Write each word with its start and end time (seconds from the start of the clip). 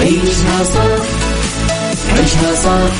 عيشها 0.00 0.64
صح 0.64 1.04
عيشها 2.16 2.54
صح 2.54 2.92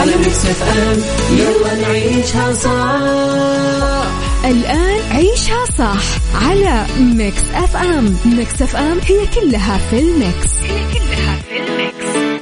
على 0.00 0.16
Mix 0.16 0.46
FM 0.46 1.02
يلا 1.38 1.74
نعيشها 1.74 2.52
صح 2.52 4.06
الآن 4.44 5.00
عيشها 5.10 5.64
صح 5.78 6.02
على 6.46 6.86
Mix 7.00 7.42
FM. 7.54 8.16
Mix 8.24 8.62
FM 8.62 8.98
هي 9.08 9.26
كلها 9.34 9.78
في 9.90 9.98
ال 9.98 10.08
mix. 10.08 10.50
هي 10.62 10.84
كلها 10.94 11.36
في 11.48 11.56
ال 11.56 11.72
mix. 11.72 12.36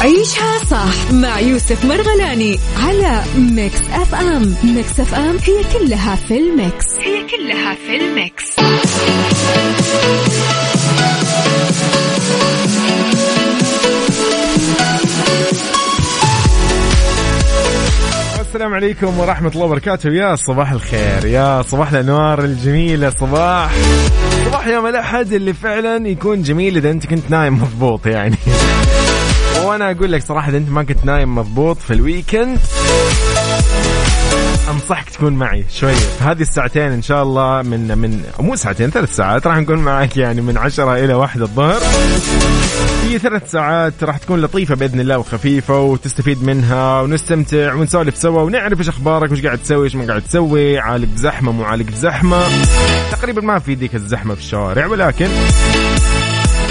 عيشها 0.00 0.58
صح 0.70 1.12
مع 1.12 1.40
يوسف 1.40 1.84
مرغلاني 1.84 2.58
على 2.86 3.22
Mix 3.36 3.80
FM. 3.92 4.54
Mix 4.64 5.00
FM 5.00 5.36
هي 5.46 5.78
كلها 5.78 6.16
في 6.28 6.38
ال 6.38 6.48
mix. 6.48 6.86
هي 7.00 7.26
كلها 7.30 7.74
في 7.86 7.96
ال 7.96 8.06
mix. 8.06 8.44
السلام 18.52 18.74
عليكم 18.74 19.18
ورحمة 19.18 19.48
الله 19.48 19.64
وبركاته. 19.64 20.10
يا 20.10 20.34
صباح 20.34 20.72
الخير 20.72 21.24
يا 21.24 21.62
صباح 21.62 21.92
الأنوار 21.92 22.44
الجميلة 22.44 23.10
صباح. 23.10 23.72
صباح 24.46 24.66
يوم 24.66 24.86
الأحد 24.86 25.32
اللي 25.32 25.52
فعلا 25.52 26.08
يكون 26.08 26.42
جميل 26.42 26.76
إذا 26.76 26.90
أنت 26.90 27.06
كنت 27.06 27.30
نايم 27.30 27.54
مضبوط 27.54 28.06
يعني. 28.06 28.36
وأنا 29.64 29.90
أقول 29.90 30.12
لك 30.12 30.22
صراحة 30.22 30.48
إذا 30.48 30.56
أنت 30.56 30.70
ما 30.70 30.82
كنت 30.82 31.04
نايم 31.04 31.34
مضبوط 31.34 31.76
في 31.76 31.92
الويكند 31.92 32.58
أنصحك 34.72 35.10
تكون 35.10 35.32
معي 35.32 35.64
شوية. 35.70 35.94
هذه 36.20 36.40
الساعتين 36.40 36.92
إن 36.92 37.02
شاء 37.02 37.22
الله 37.22 37.62
من 37.62 37.98
من 37.98 38.22
مو 38.40 38.56
ساعتين 38.56 38.90
ثلاث 38.90 39.16
ساعات 39.16 39.46
راح 39.46 39.56
نكون 39.56 39.78
معك 39.78 40.16
يعني 40.16 40.40
من 40.40 40.58
عشرة 40.58 40.96
إلى 41.04 41.14
واحدة 41.14 41.44
الظهر. 41.44 41.80
في 43.02 43.18
ثلاث 43.18 43.50
ساعات 43.50 44.04
راح 44.04 44.18
تكون 44.18 44.40
لطيفة 44.40 44.74
بإذن 44.74 45.00
الله 45.00 45.18
وخفيفة 45.18 45.80
وتستفيد 45.80 46.44
منها 46.44 47.00
ونستمتع 47.00 47.74
ونسولف 47.74 48.16
سوا 48.16 48.42
ونعرف 48.42 48.78
إيش 48.78 48.88
أخبارك 48.88 49.30
وإيش 49.30 49.46
قاعد 49.46 49.58
تسوي 49.58 49.84
إيش 49.84 49.94
ما 49.94 50.06
قاعد 50.06 50.22
تسوي 50.22 50.78
عالق 50.78 51.08
زحمة 51.16 51.52
مو 51.52 51.64
عالق 51.64 51.90
زحمة. 51.90 52.42
تقريبا 53.12 53.42
ما 53.42 53.58
في 53.58 53.74
ذيك 53.74 53.94
الزحمة 53.94 54.34
في 54.34 54.40
الشوارع 54.40 54.86
ولكن 54.86 55.28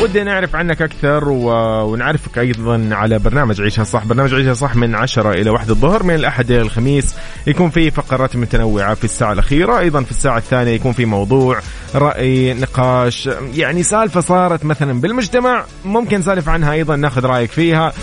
ودي 0.02 0.24
نعرف 0.24 0.56
عنك 0.56 0.82
أكثر 0.82 1.30
و... 1.30 1.50
ونعرفك 1.92 2.40
أيضا 2.40 2.90
على 2.92 3.20
برنامج 3.20 3.62
عيشها 3.62 3.84
صح. 3.84 4.06
برنامج 4.06 4.34
عيشها 4.34 4.54
صح 4.54 4.76
من 4.76 4.96
عشرة 4.96 5.32
إلى 5.32 5.50
واحدة 5.50 5.74
الظهر 5.74 6.04
من 6.04 6.16
الأحد 6.16 6.52
إلى 6.52 6.62
الخميس. 6.62 7.16
يكون 7.48 7.70
في 7.70 7.92
فقرات 7.92 8.36
متنوعة 8.36 8.94
في 8.94 9.04
الساعة 9.04 9.34
الأخيرة. 9.34 9.80
أيضا 9.80 10.04
في 10.04 10.12
الساعة 10.12 10.38
الثانية 10.38 10.72
يكون 10.72 10.92
في 10.92 11.06
موضوع 11.06 11.60
رأي 11.96 12.54
نقاش. 12.54 13.30
يعني 13.54 13.84
سالفة 13.84 14.22
صارت 14.22 14.66
مثلا 14.66 15.02
بالمجتمع 15.02 15.66
ممكن 15.86 16.20
نسالف 16.20 16.50
عنها 16.50 16.74
أيضا 16.74 16.96
ناخذ 16.96 17.26
رأيك 17.26 17.52
فيها. 17.52 17.94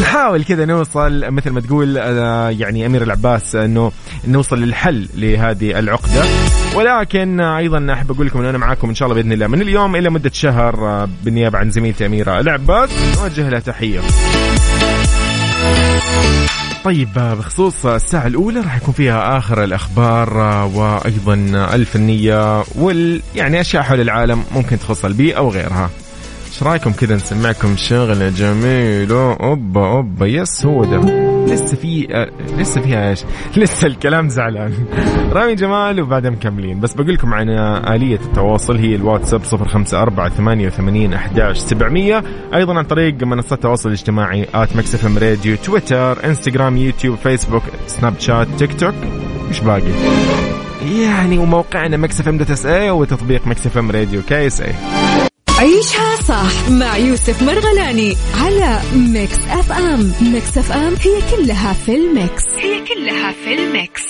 نحاول 0.00 0.44
كذا 0.44 0.64
نوصل 0.64 1.30
مثل 1.30 1.50
ما 1.50 1.60
تقول 1.60 1.98
آه، 1.98 2.50
يعني 2.50 2.86
أمير 2.86 3.02
العباس 3.02 3.56
إنه 3.56 3.92
نوصل 4.28 4.58
للحل 4.58 5.08
لهذه 5.14 5.78
العقدة 5.78 6.24
ولكن 6.74 7.40
أيضا 7.40 7.92
أحب 7.92 8.10
أقول 8.10 8.26
لكم 8.26 8.38
ان 8.38 8.44
أنا 8.44 8.58
معاكم 8.58 8.88
إن 8.88 8.94
شاء 8.94 9.08
الله 9.08 9.22
بإذن 9.22 9.32
الله 9.32 9.46
من 9.46 9.62
اليوم 9.62 9.96
إلى 9.96 10.10
مدة 10.10 10.30
شهر 10.34 10.74
آه، 10.88 11.08
بالنيابه 11.24 11.58
عن 11.58 11.70
زميلتي 11.70 12.06
أميرة 12.06 12.40
العباس 12.40 12.90
نوجه 13.18 13.48
لها 13.48 13.60
تحية. 13.60 14.00
طيب 16.84 17.08
آه، 17.18 17.34
بخصوص 17.34 17.86
الساعة 17.86 18.26
الأولى 18.26 18.60
راح 18.60 18.76
يكون 18.76 18.94
فيها 18.94 19.38
آخر 19.38 19.64
الأخبار 19.64 20.38
وأيضا 20.74 21.34
الفنية 21.74 22.64
وال 22.74 23.22
يعني 23.34 23.60
أشياء 23.60 23.82
حول 23.82 24.00
العالم 24.00 24.44
ممكن 24.54 24.78
تخص 24.78 25.04
البيئة 25.04 25.40
وغيرها. 25.40 25.90
إيش 26.52 26.62
رأيكم 26.62 26.92
كذا 26.92 27.16
نسمعكم 27.16 27.76
شغله 27.76 28.28
جميله 28.28 29.32
أوبا 29.32 29.86
أوبا 29.86 30.26
يس 30.26 30.66
هو 30.66 30.84
ده. 30.84 30.98
لسه 31.46 31.76
في 31.76 32.26
لسه 32.58 32.80
فيها 32.80 33.10
إيش؟ 33.10 33.24
لسه 33.56 33.86
الكلام 33.86 34.28
زعلان. 34.28 34.72
رامي 35.32 35.54
جمال 35.54 36.00
وبعدها 36.00 36.30
مكملين. 36.30 36.80
بس 36.80 36.94
بقول 36.94 37.14
لكم 37.14 37.34
عن 37.34 37.48
آلية 37.94 38.20
التواصل 38.24 38.76
هي 38.76 38.94
الواتساب 38.94 39.40
054 39.44 41.12
11 41.14 41.54
700 41.54 42.22
أيضا 42.54 42.74
عن 42.78 42.84
طريق 42.84 43.22
منصات 43.22 43.52
التواصل 43.52 43.88
الاجتماعي 43.88 44.46
at 44.54 44.76
Mix 44.76 44.94
FM 44.94 45.18
Radio 45.18 45.56
تويتر 45.56 46.24
إنستغرام 46.24 46.76
يوتيوب 46.76 47.16
فيسبوك 47.16 47.62
سناب 47.86 48.14
شات 48.18 48.48
تيك 48.58 48.80
توك. 48.80 48.94
إيش 49.48 49.60
باقي؟ 49.60 49.92
يعني 51.00 51.38
وموقعنا 51.38 51.96
Mix 51.96 52.20
FM 52.20 52.38
dot 52.38 52.50
SA 52.50 52.90
وتطبيق 52.90 53.46
Mix 53.46 53.66
FM 53.66 53.90
Radio 53.90 54.22
KSA 54.28 54.74
عيشها 55.62 56.16
صح 56.16 56.70
مع 56.70 56.96
يوسف 56.96 57.42
مرغلاني 57.42 58.16
على 58.34 58.80
Mix 58.94 59.38
FM. 59.50 60.12
Mix 60.32 60.58
FM 60.58 60.94
هي 61.00 61.36
كلها 61.36 61.72
في 61.72 61.94
ال 61.94 62.04
mix. 62.04 62.42
هي 62.58 62.84
كلها 62.84 63.32
في 63.32 63.54
الميكس. 63.54 64.02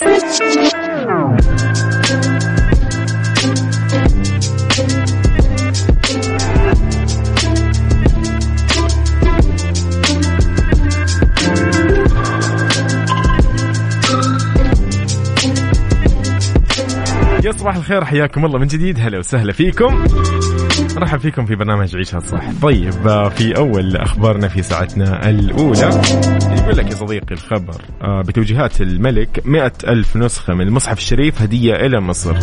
يا 17.44 17.52
صباح 17.52 17.76
الخير 17.76 18.04
حياكم 18.04 18.44
الله 18.44 18.58
من 18.58 18.66
جديد. 18.66 18.98
هلا 19.00 19.18
وسهلا 19.18 19.52
فيكم. 19.52 20.04
مرحبا 20.96 21.18
فيكم 21.18 21.46
في 21.46 21.54
برنامج 21.54 21.96
عيشها 21.96 22.20
صح. 22.20 22.42
طيب 22.62 23.08
آه، 23.08 23.28
في 23.28 23.56
أول 23.56 23.96
أخبارنا 23.96 24.48
في 24.48 24.62
ساعتنا 24.62 25.30
الأولى 25.30 25.90
يقول 26.58 26.76
لك 26.76 26.90
يا 26.90 26.94
صديقي 26.94 27.34
الخبر 27.34 27.74
آه، 28.02 28.22
بتوجيهات 28.22 28.80
الملك 28.80 29.42
مئة 29.44 29.72
ألف 29.88 30.16
نسخة 30.16 30.54
من 30.54 30.60
المصحف 30.60 30.98
الشريف 30.98 31.42
هدية 31.42 31.74
إلى 31.74 32.00
مصر. 32.00 32.34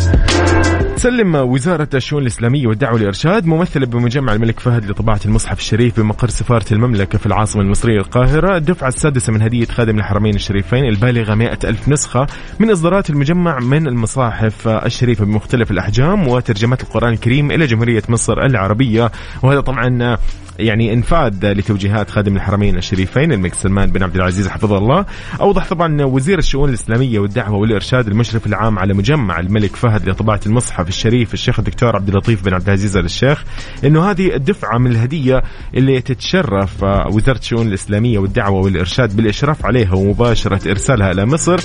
تسلم 0.96 1.34
وزارة 1.34 1.88
الشؤون 1.94 2.22
الإسلامية 2.22 2.66
والدعوة 2.66 2.94
والإرشاد 2.94 3.46
ممثلة 3.46 3.86
بمجمع 3.86 4.32
الملك 4.32 4.60
فهد 4.60 4.90
لطباعة 4.90 5.20
المصحف 5.24 5.58
الشريف 5.58 6.00
بمقر 6.00 6.28
سفارة 6.28 6.64
المملكة 6.72 7.18
في 7.18 7.26
العاصمة 7.26 7.62
المصرية 7.62 7.98
القاهرة. 7.98 8.56
الدفعة 8.56 8.88
السادسة 8.88 9.32
من 9.32 9.42
هدية 9.42 9.64
خادم 9.64 9.98
الحرمين 9.98 10.34
الشريفين 10.34 10.84
البالغة 10.84 11.34
مئة 11.34 11.58
ألف 11.64 11.88
نسخة 11.88 12.26
من 12.58 12.70
إصدارات 12.70 13.10
المجمع 13.10 13.58
من 13.58 13.86
المصاحف 13.86 14.68
الشريفة 14.68 15.24
بمختلف 15.24 15.70
الأحجام 15.70 16.28
وترجمات 16.28 16.82
القرآن 16.82 17.12
الكريم 17.12 17.50
إلى 17.50 17.66
جمهورية 17.66 18.02
مصر. 18.08 18.39
العربية. 18.46 19.10
وهذا 19.42 19.60
طبعا 19.60 20.16
يعني 20.58 20.92
إنفاذ 20.92 21.52
لتوجيهات 21.52 22.10
خادم 22.10 22.36
الحرمين 22.36 22.76
الشريفين 22.76 23.32
الملك 23.32 23.54
سلمان 23.54 23.90
بن 23.90 24.02
عبد 24.02 24.16
العزيز 24.16 24.48
حفظه 24.48 24.78
الله. 24.78 25.06
أوضح 25.40 25.68
طبعا 25.68 26.02
وزير 26.02 26.38
الشؤون 26.38 26.68
الإسلامية 26.68 27.18
والدعوة 27.18 27.56
والإرشاد 27.56 28.06
المشرف 28.06 28.46
العام 28.46 28.78
على 28.78 28.94
مجمع 28.94 29.40
الملك 29.40 29.76
فهد 29.76 30.08
لطباعة 30.08 30.40
المصحف 30.46 30.88
الشريف 30.88 31.34
الشيخ 31.34 31.58
الدكتور 31.58 31.96
عبد 31.96 32.08
اللطيف 32.08 32.44
بن 32.44 32.54
عبد 32.54 32.66
العزيز 32.66 32.96
آل 32.96 33.04
الشيخ 33.04 33.44
إنه 33.84 34.10
هذه 34.10 34.34
الدفعة 34.34 34.78
من 34.78 34.90
الهدية 34.90 35.42
اللي 35.74 36.00
تتشرف 36.00 36.82
وزارة 36.82 37.38
الشؤون 37.38 37.66
الإسلامية 37.66 38.18
والدعوة 38.18 38.60
والإرشاد 38.64 39.16
بالإشراف 39.16 39.66
عليها 39.66 39.94
ومباشرة 39.94 40.70
إرسالها 40.70 41.10
إلى 41.10 41.26
مصر. 41.26 41.60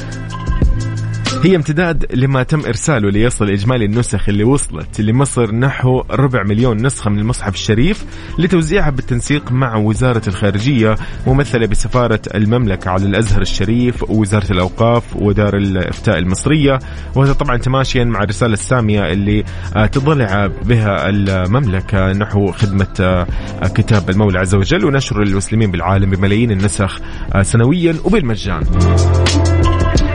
هي 1.46 1.56
امتداد 1.56 2.06
لما 2.14 2.44
تم 2.44 2.60
إرساله 2.60 3.10
ليصل 3.10 3.50
إجمالي 3.50 3.86
النسخ 3.86 4.30
اللي 4.30 4.44
وصلت 4.44 5.02
لمصر 5.02 5.56
نحو 5.56 6.04
ربع 6.12 6.44
مليون 6.44 6.86
نسخة 6.86 7.10
من 7.10 7.20
المصحف 7.20 7.54
الشريف 7.54 8.06
لتوزيعها 8.40 8.90
بالتنسيق 8.90 9.52
مع 9.52 9.76
وزارة 9.76 10.22
الخارجية 10.28 10.96
ممثلة 11.28 11.68
بسفارة 11.68 12.20
المملكة 12.36 12.92
على 12.92 13.06
الأزهر 13.06 13.42
الشريف 13.42 14.10
ووزارة 14.10 14.52
الأوقاف 14.52 15.16
ودار 15.16 15.58
الإفتاء 15.58 16.18
المصرية 16.18 16.80
وهذا 17.16 17.34
طبعا 17.34 17.58
تماشيا 17.58 18.04
مع 18.04 18.24
الرسالة 18.24 18.54
السامية 18.54 19.12
اللي 19.12 19.44
آه، 19.76 19.86
تضلع 19.86 20.48
بها 20.48 21.10
المملكة 21.10 22.12
نحو 22.12 22.52
خدمة 22.52 22.96
آه، 23.00 23.28
كتاب 23.68 24.10
المولى 24.10 24.40
عز 24.40 24.56
وجل 24.56 24.86
ونشر 24.86 25.22
المسلمين 25.22 25.72
بالعالم 25.72 26.10
بملايين 26.10 26.52
النسخ 26.52 27.00
آه، 27.36 27.42
سنويا 27.42 27.96
وبالمجان. 28.04 28.64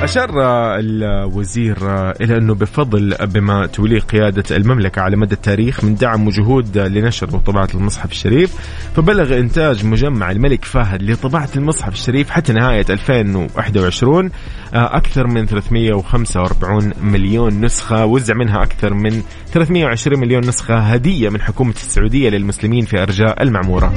أشار 0.02 0.30
الوزير 0.78 1.76
إلى 2.20 2.36
أنه 2.36 2.54
بفضل 2.54 3.16
بما 3.26 3.66
توليه 3.66 4.00
قيادة 4.00 4.56
المملكة 4.56 5.02
على 5.02 5.16
مدى 5.16 5.34
التاريخ 5.34 5.84
من 5.84 5.94
دعم 5.94 6.26
وجهود 6.26 6.78
لنشر 6.78 7.36
وطباعة 7.36 7.68
المصحف 7.74 8.10
الشريف 8.12 8.54
فبلغ 8.96 9.38
إنتاج 9.38 9.84
مجمع 9.84 10.30
الملك 10.30 10.64
فهد 10.64 11.02
لطباعة 11.02 11.48
المصحف 11.56 11.92
الشريف 11.92 12.30
حتى 12.30 12.52
نهاية 12.52 12.84
2021 12.90 14.30
أكثر 14.74 15.26
من 15.26 15.46
345 15.46 16.92
مليون 17.02 17.60
نسخة 17.60 18.06
وزع 18.06 18.34
منها 18.34 18.62
أكثر 18.62 18.94
من 18.94 19.22
320 19.52 20.20
مليون 20.20 20.48
نسخة 20.48 20.78
هدية 20.78 21.28
من 21.28 21.40
حكومة 21.40 21.72
السعودية 21.72 22.30
للمسلمين 22.30 22.84
في 22.84 23.02
أرجاء 23.02 23.42
المعمورة. 23.42 23.92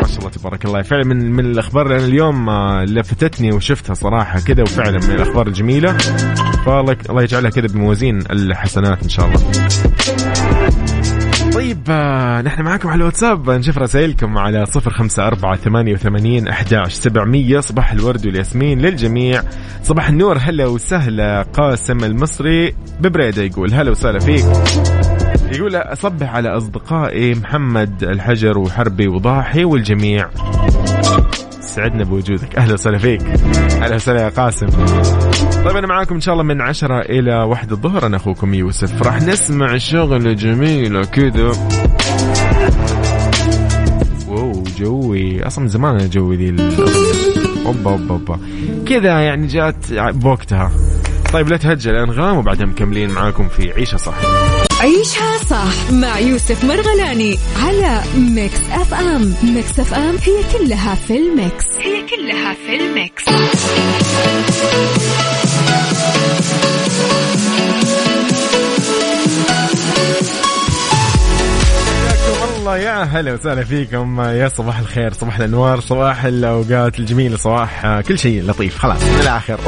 ما 0.00 0.06
شاء 0.06 0.18
الله 0.18 0.30
تبارك 0.30 0.64
الله. 0.64 0.82
فعلا 0.82 1.04
من 1.04 1.32
من 1.32 1.44
الأخبار 1.44 1.88
لأن 1.88 2.04
اليوم 2.04 2.50
لفتتني 2.80 3.52
وشفتها 3.52 3.94
صراحة 3.94 4.40
كذا 4.40 4.62
وفعلا 4.62 4.98
من 4.98 5.14
الأخبار 5.14 5.46
الجميلة. 5.46 5.96
فالله 6.66 6.96
الله 7.10 7.22
يجعلها 7.22 7.50
كذا 7.50 7.66
بموازين 7.66 8.18
الحسنات 8.30 9.02
إن 9.02 9.08
شاء 9.08 9.26
الله. 9.26 9.40
طيب 11.52 11.82
آه، 11.88 12.42
نحن 12.42 12.62
معاكم 12.62 12.88
على 12.88 12.98
الواتساب. 12.98 13.50
نشوف 13.50 13.78
رسائلكم 13.78 14.38
على 14.38 14.66
صفر 14.66 14.90
خمسة 14.90 15.26
أربعة 15.26 15.56
ثمانية 15.56 15.92
وثمانين 15.92 16.48
أحداش 16.48 16.92
سبعمية. 16.92 17.60
صباح 17.60 17.92
الورد 17.92 18.26
والياسمين 18.26 18.78
للجميع. 18.78 19.42
صباح 19.82 20.08
النور 20.08 20.38
هلا 20.40 20.66
وسهلا. 20.66 21.42
قاسم 21.42 22.04
المصري 22.04 22.74
ببريدة 23.00 23.42
يقول 23.42 23.74
هلا 23.74 23.90
وسهلا 23.90 24.18
فيك. 24.18 24.44
يقول 25.50 25.76
أصبح 25.76 26.34
على 26.34 26.48
أصدقائي 26.48 27.34
محمد 27.34 28.02
الحجر 28.02 28.58
وحربي 28.58 29.08
وضاحي 29.08 29.64
والجميع. 29.64 30.28
سعدنا 31.60 32.04
بوجودك. 32.04 32.56
أهلا 32.56 32.74
وسهلا 32.74 32.98
فيك. 32.98 33.22
أهلا 33.82 33.94
وسهلا 33.94 34.22
يا 34.22 34.28
قاسم. 34.28 34.66
طيب 35.64 35.76
أنا 35.76 35.86
معاكم 35.86 36.14
إن 36.14 36.20
شاء 36.20 36.32
الله 36.32 36.44
من 36.44 36.60
عشرة 36.60 37.00
إلى 37.00 37.34
واحد 37.34 37.72
الظهر. 37.72 38.06
أنا 38.06 38.16
أخوكم 38.16 38.54
يوسف. 38.54 39.02
راح 39.02 39.22
نسمع 39.22 39.76
شغل 39.76 40.36
جميلة 40.36 41.04
كذا 41.04 41.52
wow 44.28 44.62
جوي. 44.78 45.46
أصلا 45.46 45.62
من 45.62 45.68
زمان 45.68 45.94
أنا 45.94 46.06
جوي 46.06 46.36
ذي 46.36 46.50
أوبا 47.66 47.90
أوبا 47.90 48.10
أوبا. 48.10 48.38
كذا 48.88 49.20
يعني 49.20 49.46
جات 49.46 49.92
بوقتها. 49.92 50.70
طيب 51.32 51.48
لا 51.48 51.56
تهجل. 51.56 51.94
انغام 51.94 52.36
وبعدها 52.36 52.66
مكملين 52.66 53.10
معاكم 53.10 53.48
في 53.48 53.72
عيشة 53.72 53.96
صح 53.96 54.14
عيشها 54.80 55.38
صح 55.50 55.90
مع 55.92 56.18
يوسف 56.18 56.64
مرغلاني 56.64 57.38
على 57.62 58.02
Mix 58.16 58.60
FM. 58.72 59.34
Mix 59.42 59.78
FM 59.78 60.16
هي 60.22 60.58
كلها 60.58 60.94
في 60.94 61.16
ال 61.16 61.26
mix. 61.26 61.64
هي 61.78 62.02
كلها 62.06 62.54
في 62.66 62.76
ال 62.76 62.86
mix. 62.86 63.24
الله 72.70 72.82
يا 72.82 73.02
هلا 73.02 73.32
وسهلا 73.32 73.64
فيكم. 73.64 74.20
يا 74.20 74.48
صباح 74.48 74.78
الخير 74.78 75.12
صباح 75.12 75.36
الأنوار 75.36 75.80
صباح 75.80 76.24
الأوقات 76.24 76.98
الجميلة 76.98 77.36
صباح 77.36 78.00
كل 78.00 78.18
شيء 78.18 78.42
لطيف. 78.42 78.78
خلاص 78.78 79.02
من 79.02 79.20
الآخر 79.20 79.60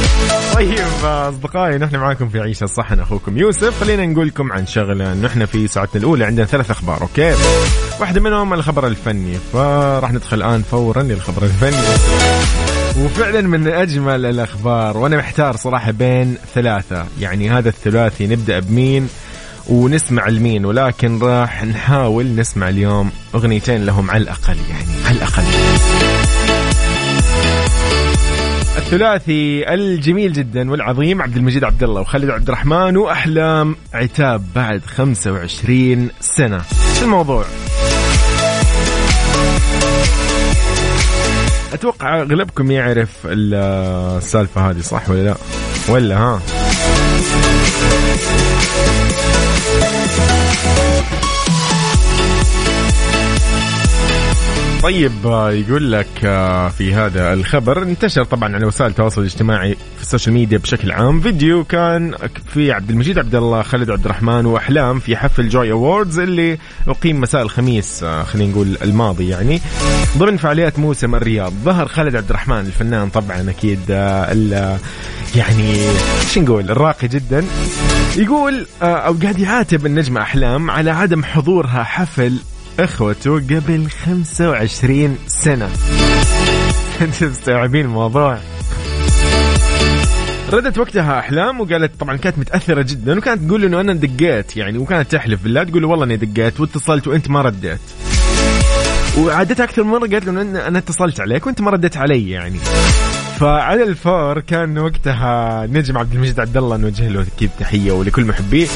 طيب 0.54 1.04
أصدقائي 1.04 1.78
نحن 1.78 1.96
معاكم 1.96 2.28
في 2.28 2.40
عيشة 2.40 2.66
صح 2.66 2.92
أنا 2.92 3.02
أخوكم 3.02 3.38
يوسف. 3.38 3.80
خلينا 3.80 4.06
نقول 4.06 4.26
لكم 4.26 4.52
عن 4.52 4.66
شغله 4.66 5.14
نحن 5.14 5.44
في 5.44 5.66
ساعتنا 5.66 6.00
الأولى. 6.00 6.24
عندنا 6.24 6.46
ثلاث 6.46 6.70
أخبار 6.70 7.02
أوكي؟ 7.02 7.34
واحدة 8.00 8.20
منهم 8.20 8.54
الخبر 8.54 8.86
الفني. 8.86 9.34
فراح 9.52 10.12
ندخل 10.12 10.36
الآن 10.36 10.62
فورا 10.62 11.02
للخبر 11.02 11.42
الفني. 11.42 11.86
وفعلا 13.04 13.40
من 13.40 13.68
أجمل 13.68 14.26
الأخبار 14.26 14.96
وأنا 14.96 15.16
محتار 15.16 15.56
صراحة 15.56 15.90
بين 15.90 16.36
ثلاثة. 16.54 17.06
يعني 17.20 17.50
هذا 17.50 17.68
الثلاثي 17.68 18.26
نبدأ 18.26 18.58
بمين؟ 18.58 19.08
ونسمع 19.68 20.28
لمين 20.28 20.64
ولكن 20.64 21.18
راح 21.18 21.64
نحاول 21.64 22.34
نسمع 22.34 22.68
اليوم 22.68 23.10
أغنيتين 23.34 23.86
لهم 23.86 24.10
على 24.10 24.22
الأقل 24.22 24.56
يعني 24.70 25.06
على 25.06 25.16
الأقل. 25.16 25.42
الثلاثي 28.76 29.74
الجميل 29.74 30.32
جدا 30.32 30.70
والعظيم 30.70 31.22
عبد 31.22 31.36
المجيد 31.36 31.64
عبد 31.64 31.82
الله 31.82 32.00
وخالد 32.00 32.30
عبد 32.30 32.48
الرحمن 32.48 32.96
وأحلام 32.96 33.76
عتاب 33.94 34.42
بعد 34.54 34.80
25 34.86 36.10
سنة. 36.20 36.62
شو 36.98 37.04
الموضوع؟ 37.04 37.44
أتوقع 41.72 42.20
أغلبكم 42.20 42.70
يعرف 42.70 43.10
السالفة 43.24 44.70
هذه 44.70 44.80
صح 44.80 45.10
ولا 45.10 45.22
لا؟ 45.22 45.36
ولا 45.88 46.18
ها؟ 46.18 46.40
طيب 54.86 55.12
يقول 55.50 55.92
لك 55.92 56.06
في 56.78 56.94
هذا 56.94 57.32
الخبر 57.32 57.82
انتشر 57.82 58.24
طبعا 58.24 58.54
على 58.54 58.66
وسائل 58.66 58.90
التواصل 58.90 59.20
الاجتماعي 59.20 59.74
في 59.96 60.02
ال 60.02 60.07
social 60.07 60.34
media 60.34 60.58
بشكل 60.58 60.92
عام 60.92 61.20
فيديو 61.20 61.64
كان 61.64 62.14
في 62.46 62.72
عبد 62.72 62.90
المجيد 62.90 63.18
عبد 63.18 63.34
الله 63.34 63.62
خالد 63.62 63.90
عبد 63.90 64.04
الرحمن 64.04 64.46
وأحلام 64.46 64.98
في 64.98 65.16
حفل 65.16 65.48
Joy 65.48 65.72
Awards 65.72 66.18
اللي 66.18 66.58
أقيم 66.88 67.20
مساء 67.20 67.42
الخميس 67.42 68.04
خلينا 68.04 68.50
نقول 68.52 68.78
الماضي 68.82 69.28
يعني. 69.28 69.60
ضمن 70.18 70.36
فعاليات 70.36 70.78
موسم 70.78 71.14
الرياض 71.14 71.52
ظهر 71.64 71.88
خالد 71.88 72.16
عبد 72.16 72.28
الرحمن 72.30 72.60
الفنان 72.60 73.08
طبعا 73.08 73.50
أكيد 73.50 73.90
يعني 75.36 75.76
شو 76.32 76.40
نقول 76.40 76.70
الراقي 76.70 77.08
جدا. 77.08 77.44
يقول 78.16 78.66
أو 78.82 79.16
قاعد 79.22 79.38
يعاتب 79.38 79.86
النجمة 79.86 80.20
أحلام 80.20 80.70
على 80.70 80.90
عدم 80.90 81.24
حضورها 81.24 81.82
حفل 81.82 82.38
أخوته 82.80 83.34
قبل 83.34 83.90
25 83.90 85.18
سنة. 85.26 85.70
انت 87.00 87.24
مستوعبين 87.24 87.84
الموضوع؟ 87.84 88.38
ردت 90.52 90.78
وقتها 90.78 91.18
أحلام 91.18 91.60
وقالت 91.60 92.00
طبعا 92.00 92.16
كانت 92.16 92.38
متأثرة 92.38 92.82
جدا 92.82 93.18
وكانت 93.18 93.48
تقول 93.48 93.64
إنه 93.64 93.80
أنا 93.80 93.92
دقيت 93.92 94.56
يعني 94.56 94.78
وكانت 94.78 95.12
تحلف 95.12 95.42
بالله 95.42 95.64
تقول 95.64 95.82
له 95.82 95.88
والله 95.88 96.04
أني 96.04 96.16
دقيت 96.16 96.60
واتصلت 96.60 97.08
وأنت 97.08 97.30
ما 97.30 97.42
رديت. 97.42 97.80
وعادتها 99.18 99.64
أكثر 99.64 99.84
من 99.84 99.90
مرة 99.90 100.08
قالت 100.08 100.26
له 100.26 100.42
أنا 100.68 100.78
اتصلت 100.78 101.20
عليك 101.20 101.46
وأنت 101.46 101.60
ما 101.60 101.70
رديت 101.70 101.96
علي 101.96 102.30
يعني. 102.30 102.58
فعلى 103.40 103.82
الفور 103.82 104.40
كان 104.40 104.78
وقتها 104.78 105.66
نجم 105.66 105.98
عبد 105.98 106.14
المجيد 106.14 106.40
عبد 106.40 106.56
الله 106.56 106.76
نوجه 106.76 107.08
له 107.08 107.26
أكيد 107.36 107.50
تحية 107.58 107.92
ولكل 107.92 108.24
محبيه. 108.24 108.66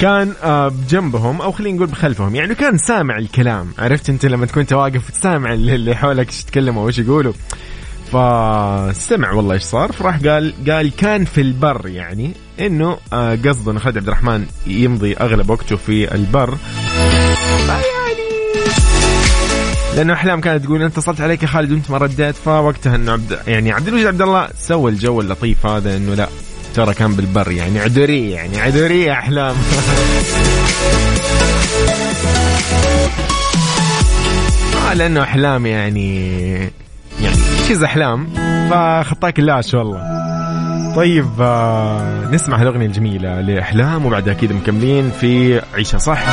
كان 0.00 0.32
آه، 0.42 0.68
بجنبهم 0.68 1.40
أو 1.42 1.52
خلينا 1.52 1.76
نقول 1.76 1.88
بخلفهم. 1.88 2.34
يعني 2.34 2.54
كان 2.54 2.78
سامع 2.78 3.18
الكلام. 3.18 3.72
عرفت 3.78 4.10
أنت 4.10 4.26
لما 4.26 4.46
تكون 4.46 4.60
أنت 4.60 4.72
واقف 4.72 5.10
تسامع 5.10 5.52
اللي 5.52 5.96
حولك 5.96 6.28
إيش 6.28 6.40
يتكلموا 6.40 6.84
وإيش 6.84 6.98
يقولوا. 6.98 7.32
فسمع 8.06 9.32
والله 9.32 9.54
إيش 9.54 9.62
صار. 9.62 9.92
فراح 9.92 10.16
قال 10.16 10.54
قال 10.70 10.96
كان 10.96 11.24
في 11.24 11.40
البر 11.40 11.88
يعني 11.88 12.32
إنه 12.60 12.98
آه، 13.12 13.38
قصده 13.44 13.72
انه 13.72 13.80
خالد 13.80 13.96
عبد 13.96 14.06
الرحمن 14.08 14.46
يمضي 14.66 15.14
أغلب 15.14 15.50
وقته 15.50 15.76
في 15.76 16.14
البر. 16.14 16.54
لأنه 19.96 20.12
أحلام 20.12 20.40
كانت 20.40 20.64
تقول 20.64 20.82
أنت 20.82 20.92
اتصلت 20.92 21.20
عليك 21.20 21.42
يا 21.42 21.48
خالد 21.48 21.72
وأنت 21.72 21.90
ما 21.90 21.98
رديت 21.98 22.36
فوقتها 22.36 22.96
إنه 22.96 23.12
عبد 23.12 23.38
يعني 23.46 23.72
عبد 23.72 23.88
الوجيد 23.88 24.06
عبد 24.06 24.22
الله 24.22 24.48
سوى 24.58 24.90
الجو 24.90 25.20
اللطيف 25.20 25.66
هذا 25.66 25.96
إنه 25.96 26.14
لا 26.14 26.28
ترى 26.74 26.94
كان 26.94 27.14
بالبر 27.14 27.50
يعني 27.50 27.80
عذريه 27.80 28.34
يعني 28.34 28.60
عذريه 28.60 29.12
أحلام. 29.12 29.56
آه 34.90 34.94
لأنه 34.94 35.22
أحلام 35.22 35.66
يعني 35.66 36.48
يعني 37.20 37.36
شيز 37.68 37.82
أحلام 37.82 38.28
فخطاك 38.70 39.38
اللاش 39.38 39.74
والله. 39.74 40.22
طيب 40.96 41.28
آه 41.40 42.28
نسمع 42.30 42.62
الأغنية 42.62 42.86
الجميلة 42.86 43.40
لأحلام 43.40 44.06
وبعدها 44.06 44.34
أكيد 44.34 44.52
مكملين 44.52 45.10
في 45.10 45.60
عيشة 45.74 45.98
صح. 45.98 46.24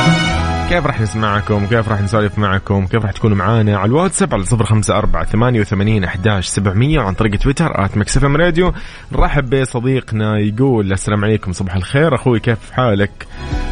كيف 0.70 0.86
راح 0.86 1.00
نسمعكم؟ 1.00 1.66
كيف 1.66 1.88
راح 1.88 2.00
نسولف 2.00 2.38
معكم؟ 2.38 2.86
كيف 2.86 3.02
راح 3.02 3.12
تكونوا 3.12 3.36
معانا 3.36 3.78
على 3.78 3.88
الواتساب 3.88 4.34
على 4.34 4.44
صفر 4.44 4.64
خمسة 4.64 4.98
أربعة 4.98 5.24
ثمانية 5.24 5.60
وثمانين 5.60 6.04
أحداش 6.04 6.46
سبعمية 6.46 6.98
وعن 6.98 7.14
طريق 7.14 7.38
تويتر 7.38 7.84
at 7.84 7.96
Mix 7.96 8.24
FM 8.24 8.36
Radio. 8.36 8.72
نرحب 9.12 9.50
بصديقنا 9.54 10.38
يقول 10.38 10.92
السلام 10.92 11.24
عليكم 11.24 11.52
صباح 11.52 11.74
الخير. 11.74 12.14
أخوي 12.14 12.40
كيف 12.40 12.70
حالك؟ 12.72 13.26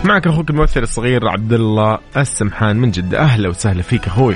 معك 0.04 0.26
أخوك 0.26 0.50
الممثل 0.50 0.82
الصغير 0.82 1.28
عبد 1.28 1.52
الله 1.52 1.98
السمحان 2.16 2.76
من 2.76 2.90
جدة. 2.90 3.18
أهلا 3.18 3.48
وسهلا 3.48 3.82
فيك 3.82 4.06
أخوي. 4.06 4.34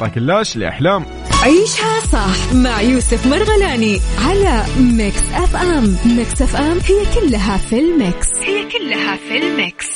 طاك 0.00 0.16
اللاش 0.16 0.56
لأحلام. 0.56 1.04
عيشها 1.42 1.97
صح 2.12 2.52
مع 2.54 2.80
يوسف 2.80 3.26
مرغلاني 3.26 4.00
على 4.18 4.64
Mix 4.80 5.22
FM. 5.34 5.96
Mix 6.04 6.42
FM 6.42 6.78
هي 6.78 7.20
كلها 7.20 7.56
في 7.56 7.78
ال 7.78 7.88
mix. 7.88 8.26
هي 8.42 8.68
كلها 8.78 9.16
في 9.16 9.38
ال 9.38 9.48
mix. 9.48 9.86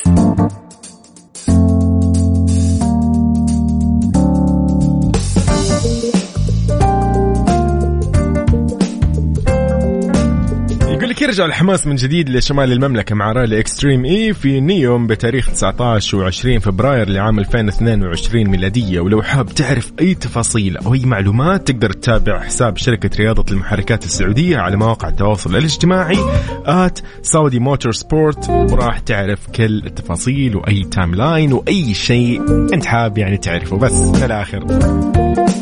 يقول 11.12 11.24
لك 11.24 11.28
يرجع 11.28 11.44
الحماس 11.44 11.86
من 11.86 11.96
جديد 11.96 12.30
لشمال 12.30 12.72
المملكة 12.72 13.14
مع 13.14 13.32
رالي 13.32 13.60
Extreme 13.60 14.04
E 14.04 14.34
في 14.34 14.60
نيوم 14.60 15.06
بتاريخ 15.06 15.50
19 15.50 16.30
و20 16.30 16.60
فبراير 16.60 17.08
لعام 17.08 17.38
2022 17.38 18.44
ميلادية. 18.44 19.00
ولو 19.00 19.22
حاب 19.22 19.48
تعرف 19.48 19.92
أي 20.00 20.14
تفاصيل 20.14 20.76
أو 20.76 20.94
أي 20.94 21.04
معلومات 21.04 21.70
تقدر 21.70 21.92
تتابع 21.92 22.40
حساب 22.40 22.76
شركة 22.76 23.10
رياضة 23.16 23.44
المحركات 23.52 24.04
السعودية 24.04 24.58
على 24.58 24.76
مواقع 24.76 25.08
التواصل 25.08 25.56
الاجتماعي 25.56 26.18
at 26.66 26.98
Saudi 27.22 27.58
Motorsport 27.58 28.50
وراح 28.50 28.98
تعرف 28.98 29.46
كل 29.54 29.86
التفاصيل 29.86 30.56
وأي 30.56 30.84
timeline 30.84 31.52
وأي 31.52 31.94
شيء 31.94 32.40
أنت 32.74 32.86
حاب 32.86 33.18
يعني 33.18 33.36
تعرفه. 33.36 33.76
بس 33.76 33.92
من 33.92 34.22
الآخر. 34.22 35.61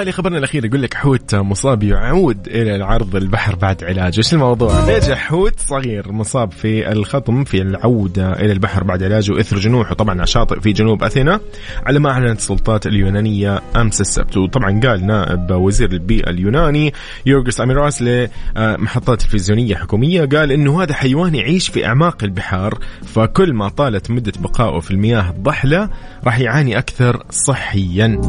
وهذه 0.00 0.10
خبرنا 0.10 0.38
الاخير 0.38 0.64
يقول 0.64 0.82
لك 0.82 0.94
حوت 0.94 1.34
مصاب 1.34 1.82
يعود 1.82 2.46
إلى 2.46 2.76
العرض 2.76 3.16
البحر 3.16 3.56
بعد 3.56 3.84
علاج، 3.84 4.16
إيش 4.16 4.34
الموضوع؟ 4.34 4.96
نجح 4.96 5.18
حوت 5.18 5.60
صغير 5.60 6.12
مصاب 6.12 6.52
في 6.52 6.92
الخطم 6.92 7.44
في 7.44 7.62
العودة 7.62 8.32
إلى 8.32 8.52
البحر 8.52 8.84
بعد 8.84 9.02
علاجه 9.02 9.40
اثر 9.40 9.58
جنوحه 9.58 9.94
طبعا 9.94 10.14
على 10.14 10.26
شاطئ 10.26 10.60
في 10.60 10.72
جنوب 10.72 11.02
أثينا 11.02 11.40
على 11.86 11.98
ما 11.98 12.10
أعلنت 12.10 12.38
السلطات 12.38 12.86
اليونانية 12.86 13.60
أمس 13.76 14.00
السبت، 14.00 14.36
وطبعا 14.36 14.80
قال 14.80 15.06
نائب 15.06 15.50
وزير 15.50 15.92
البيئة 15.92 16.30
اليوناني 16.30 16.92
يورجس 17.26 17.60
أميراس 17.60 18.02
لمحطات 18.02 19.22
تلفزيونية 19.22 19.74
حكومية 19.74 20.24
قال 20.24 20.52
إنه 20.52 20.82
هذا 20.82 20.94
حيوان 20.94 21.34
يعيش 21.34 21.68
في 21.68 21.86
أعماق 21.86 22.24
البحار 22.24 22.78
فكل 23.06 23.52
ما 23.52 23.68
طالت 23.68 24.10
مدة 24.10 24.32
بقائه 24.38 24.80
في 24.80 24.90
المياه 24.90 25.30
الضحلة 25.30 25.88
راح 26.24 26.38
يعاني 26.38 26.78
أكثر 26.78 27.22
صحيا. 27.30 28.20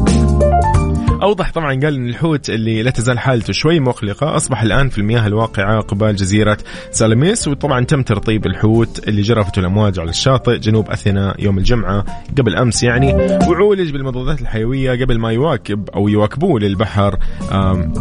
أوضح 1.22 1.52
طبعا 1.52 1.80
قال 1.80 1.94
إن 1.94 2.08
الحوت 2.08 2.50
اللي 2.50 2.82
لا 2.82 2.90
تزال 2.90 3.18
حالته 3.18 3.52
شوي 3.52 3.80
مقلقة 3.80 4.36
أصبح 4.36 4.62
الآن 4.62 4.88
في 4.88 4.98
المياه 4.98 5.26
الواقعة 5.26 5.80
قبال 5.80 6.16
جزيرة 6.16 6.58
سالميس 6.90 7.48
وطبعا 7.48 7.84
تم 7.84 8.02
ترطيب 8.02 8.46
الحوت 8.46 9.08
اللي 9.08 9.22
جرفته 9.22 9.60
الأمواج 9.60 10.00
على 10.00 10.10
الشاطئ 10.10 10.58
جنوب 10.58 10.90
أثينا 10.90 11.34
يوم 11.38 11.58
الجمعة 11.58 12.04
قبل 12.38 12.56
أمس 12.56 12.82
يعني 12.82 13.12
وعولج 13.48 13.90
بالمضادات 13.92 14.40
الحيوية 14.40 15.04
قبل 15.04 15.18
ما 15.18 15.32
يواكب 15.32 15.90
أو 15.90 16.08
يواكبوه 16.08 16.60
للبحر 16.60 17.18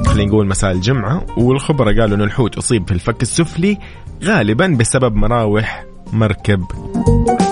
خلينا 0.06 0.30
نقول 0.30 0.48
مساء 0.48 0.72
الجمعة. 0.72 1.26
والخبراء 1.38 2.00
قالوا 2.00 2.18
ان 2.18 2.22
الحوت 2.22 2.58
أصيب 2.58 2.88
في 2.88 2.92
الفك 2.94 3.22
السفلي 3.22 3.78
غالبا 4.24 4.68
بسبب 4.80 5.16
مراوح 5.16 5.86
مركب 6.14 6.64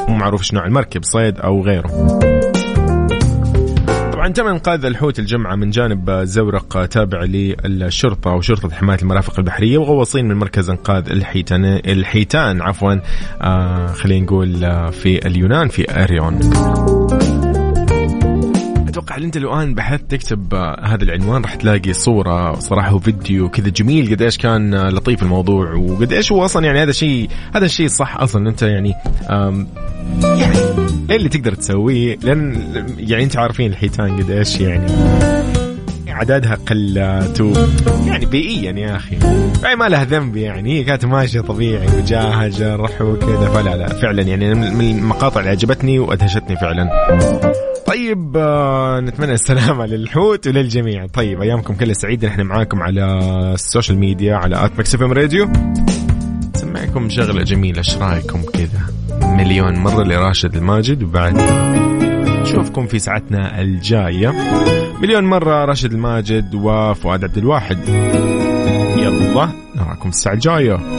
مو 0.07 0.15
معروف 0.15 0.41
شنو 0.41 0.59
نوع 0.59 0.67
المركب 0.67 1.03
صيد 1.03 1.39
أو 1.39 1.63
غيره. 1.63 2.38
تم 4.33 4.47
انقاذ 4.47 4.85
الحوت 4.85 5.19
الجمعة 5.19 5.55
من 5.55 5.69
جانب 5.69 6.11
زورق 6.23 6.85
تابع 6.85 7.23
للشرطة 7.23 8.31
وشرطة 8.31 8.69
حماية 8.69 8.99
المرافق 9.01 9.39
البحرية 9.39 9.77
وغواصين 9.77 10.27
من 10.27 10.35
مركز 10.35 10.69
انقاذ 10.69 11.09
الحيتان 11.11 11.65
الحيتان. 11.65 12.61
عفوا 12.61 12.95
آه 13.41 13.87
خلينا 13.87 14.25
نقول 14.25 14.63
آه 14.65 14.89
في 14.89 15.27
اليونان 15.27 15.67
في 15.67 16.03
أريون. 16.03 16.39
أتوقع 18.99 19.17
انت 19.17 19.37
لو 19.37 19.53
الآن 19.53 19.73
بحثت 19.73 20.11
تكتب 20.11 20.53
آه، 20.53 20.85
هذا 20.85 21.03
العنوان 21.03 21.41
راح 21.41 21.55
تلاقي 21.55 21.93
صورة 21.93 22.59
صراحة 22.59 22.95
وفيديو 22.95 23.49
كذا 23.49 23.69
جميل. 23.69 24.15
قد 24.15 24.21
إيش 24.21 24.37
كان 24.37 24.73
آه، 24.73 24.89
لطيف 24.89 25.23
الموضوع 25.23 25.73
وقد 25.73 26.13
إيش 26.13 26.31
هو 26.31 26.45
أصلا 26.45 26.65
يعني 26.65 26.79
هذا 26.83 26.89
الشيء 26.89 27.29
هذا 27.55 27.65
الشيء 27.65 27.87
صح 27.87 28.17
أصلا 28.17 28.49
أنت 28.49 28.61
يعني 28.61 28.93
يعني 30.23 30.57
إيه 31.09 31.15
اللي 31.15 31.29
تقدر 31.29 31.53
تسويه؟ 31.53 32.17
لأن 32.23 32.55
يعني 32.97 33.23
أنت 33.23 33.37
عارفين 33.37 33.71
الحيتان 33.71 34.23
قد 34.23 34.31
إيش 34.31 34.59
يعني 34.59 34.91
عددها 36.07 36.55
قلات 36.55 37.41
و... 37.41 37.53
يعني 38.05 38.25
بيئيا 38.25 38.71
يا 38.71 38.95
أخي. 38.95 39.17
يعني 39.63 39.75
ما 39.75 39.89
لها 39.89 40.03
ذنب 40.03 40.37
يعني. 40.37 40.79
هي 40.79 40.83
كانت 40.83 41.05
ماشية 41.05 41.41
طبيعي 41.41 41.87
وجاها 41.97 42.47
جرح 42.47 43.01
وكذا. 43.01 43.49
فلا 43.49 43.77
لا 43.77 43.87
فعلا 43.87 44.21
يعني 44.21 44.53
من 44.53 44.97
المقاطع 44.97 45.39
اللي 45.39 45.51
عجبتني 45.51 45.99
وأدهشتني 45.99 46.55
فعلا. 46.55 46.89
طيب 47.89 48.37
آه 48.37 48.99
نتمنى 48.99 49.33
السلامة 49.33 49.85
للحوت 49.91 50.47
وللجميع. 50.47 51.07
طيب 51.07 51.41
أيامكم 51.41 51.73
كلها 51.73 51.93
سعيدة. 51.93 52.27
نحن 52.27 52.41
معاكم 52.41 52.81
على 52.81 53.19
ال 53.53 53.60
social 53.60 53.97
media 53.97 54.35
على 54.35 54.65
at 54.65 54.79
Mix 54.79 54.92
FM 54.92 55.01
Radio. 55.01 55.47
سمعكم 56.53 57.09
شغلة 57.09 57.43
جميلة. 57.43 57.77
إيش 57.77 57.97
رأيكم 57.97 58.41
كذا؟ 58.41 58.81
مليون 59.21 59.79
مرة 59.79 60.03
لراشد 60.03 60.55
الماجد 60.55 61.03
وبعد 61.03 61.37
نشوفكم 62.41 62.87
في 62.87 62.99
ساعتنا 62.99 63.61
الجاية. 63.61 64.33
مليون 65.01 65.23
مرة 65.23 65.65
راشد 65.65 65.93
الماجد 65.93 66.55
وفؤاد 66.55 67.23
عبد 67.23 67.37
الواحد. 67.37 67.89
يلا 68.97 69.49
نراكم 69.75 70.09
الساعة 70.09 70.33
الجاية. 70.33 70.98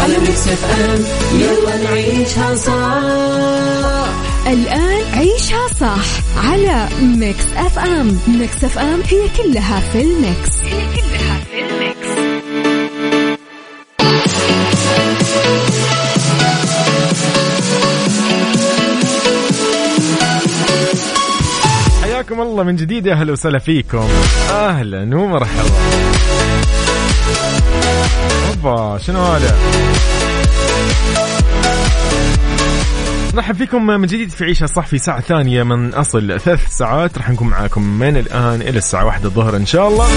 على 0.00 0.18
Mix 0.18 0.48
FM 0.48 1.04
يلا 1.40 1.76
نعيشها 1.84 2.54
صح. 2.54 4.10
الآن 4.46 5.04
عيشها 5.14 5.66
صح 5.80 6.04
على 6.48 6.88
Mix 7.02 7.44
FM 7.56 8.18
Mix 8.28 8.64
FM 8.64 9.00
هي 9.10 9.20
كلها 9.36 9.80
في 9.92 10.00
ال 10.02 10.12
mix. 10.12 10.50
هي 10.64 10.80
كلها 10.94 11.40
في 11.50 11.58
ال 11.60 11.69
mix. 11.69 12.06
حياكم 22.02 22.40
الله 22.40 22.62
من 22.62 22.76
جديد 22.76 23.06
يا 23.06 23.12
أهلا 23.12 23.32
وسهلا 23.32 23.58
فيكم. 23.58 24.08
أهلا 24.50 25.16
ومرحبا. 25.16 25.70
شنو 28.98 29.22
هذا 29.22 29.56
نرحب 33.34 33.56
فيكم 33.56 33.86
من 33.86 34.06
جديد 34.06 34.30
في 34.30 34.44
عيشها 34.44 34.66
صح 34.66 34.86
في 34.86 34.98
ساعة 34.98 35.20
ثانية 35.20 35.62
من 35.62 35.94
أصل 35.94 36.40
ثلاث 36.40 36.68
ساعات 36.70 37.18
راح 37.18 37.30
نكون 37.30 37.48
معاكم 37.48 37.82
من 37.98 38.16
الآن 38.16 38.62
إلى 38.62 38.78
الساعة 38.78 39.04
واحدة 39.04 39.28
الظهر 39.28 39.56
إن 39.56 39.66
شاء 39.66 39.88
الله 39.88 40.08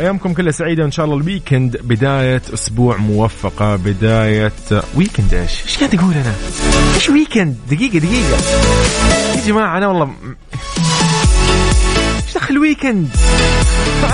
أيامكم 0.00 0.32
كلها 0.32 0.52
سعيدة 0.52 0.84
إن 0.84 0.90
شاء 0.90 1.04
الله 1.06 1.16
ال 1.16 1.24
weekend 1.24 1.76
بداية 1.84 2.42
أسبوع 2.54 2.96
موفقة 2.96 3.76
بداية 3.76 4.52
weekend 4.94 5.34
إيش؟ 5.34 5.62
إيش 5.66 5.78
قاعد 5.78 5.94
أقول 5.94 6.14
أنا؟ 6.14 6.34
إيش 6.94 7.08
weekend؟ 7.10 7.56
دقيقة 7.70 7.98
دقيقة 7.98 8.36
يا 9.36 9.46
جماعة 9.46 9.78
أنا 9.78 9.86
والله 9.86 10.10
إيش 12.26 12.34
دخل 12.34 12.58
weekend؟ 12.58 13.08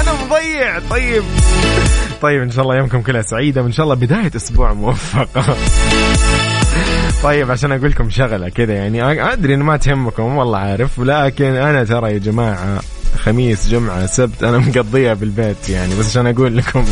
أنا 0.00 0.12
مضيع 0.24 0.78
طيب 0.90 1.24
طيب 2.22 2.42
إن 2.42 2.50
شاء 2.50 2.64
الله 2.64 2.74
أيامكم 2.74 3.02
كلها 3.02 3.22
سعيدة 3.22 3.62
وإن 3.62 3.72
شاء 3.72 3.84
الله 3.84 3.94
بداية 3.94 4.30
أسبوع 4.36 4.72
موفقة 4.72 5.56
طيب 7.22 7.50
عشان 7.50 7.72
أقول 7.72 7.90
لكم 7.90 8.10
شغلة 8.10 8.48
كذا 8.48 8.74
يعني 8.74 9.22
أدري 9.32 9.54
إنه 9.54 9.64
ما 9.64 9.76
تهمكم 9.76 10.22
والله 10.36 10.58
عارف 10.58 11.00
لكن 11.00 11.44
أنا 11.44 11.84
ترى 11.84 12.12
يا 12.12 12.18
جماعة 12.18 12.80
خميس 13.18 13.68
جمعة 13.68 14.06
سبت 14.06 14.42
أنا 14.42 14.58
مقضيها 14.58 15.14
بالبيت 15.14 15.68
يعني 15.68 15.94
بس 15.98 16.10
عشان 16.10 16.26
أقول 16.26 16.56
لكم. 16.56 16.84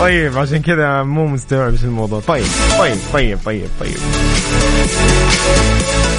طيب 0.00 0.38
عشان 0.38 0.62
كذا 0.62 1.02
مو 1.02 1.26
مستوعب 1.26 1.72
إيش 1.72 1.84
الموضوع. 1.84 2.20
طيب 2.20 2.44
طيب 2.78 2.96
طيب 3.12 3.38
طيب 3.44 3.68
طيب. 3.80 3.96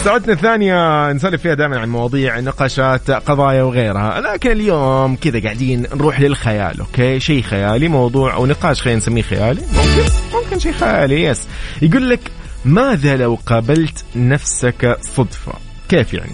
ساعتنا 0.03 0.33
الثانية 0.33 1.11
نسولف 1.11 1.41
فيها 1.41 1.53
دائما 1.53 1.79
عن 1.79 1.89
مواضيع 1.89 2.39
نقاشات 2.39 3.11
قضايا 3.11 3.63
وغيرها. 3.63 4.21
لكن 4.21 4.51
اليوم 4.51 5.15
كذا 5.15 5.39
قاعدين 5.43 5.87
نروح 5.95 6.19
للخيال 6.19 6.79
okay؟ 6.79 7.19
شيء 7.19 7.41
خيالي 7.41 7.87
موضوع 7.87 8.33
أو 8.33 8.45
نقاش 8.45 8.81
خلينا 8.81 8.97
نسميه 8.97 9.21
خيالي. 9.21 9.61
ممكن 9.73 10.09
ممكن 10.33 10.59
شيء 10.59 10.73
خيالي 10.73 11.23
yes. 11.23 11.47
يقول 11.81 12.09
لك 12.09 12.31
ماذا 12.65 13.17
لو 13.17 13.37
قابلت 13.45 14.05
نفسك 14.15 14.97
صدفة؟ 15.01 15.53
كيف 15.89 16.13
يعني؟ 16.13 16.31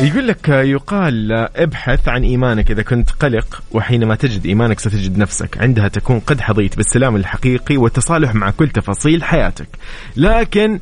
يقول 0.00 0.28
لك 0.28 0.48
يقال 0.48 1.32
ابحث 1.32 2.08
عن 2.08 2.24
إيمانك 2.24 2.70
إذا 2.70 2.82
كنت 2.82 3.10
قلق 3.10 3.62
وحينما 3.72 4.14
تجد 4.14 4.46
إيمانك 4.46 4.80
ستجد 4.80 5.18
نفسك. 5.18 5.58
عندها 5.58 5.88
تكون 5.88 6.20
قد 6.20 6.40
حظيت 6.40 6.76
بالسلام 6.76 7.16
الحقيقي 7.16 7.76
والتصالح 7.76 8.34
مع 8.34 8.50
كل 8.50 8.68
تفاصيل 8.68 9.24
حياتك. 9.24 9.68
لكن 10.16 10.80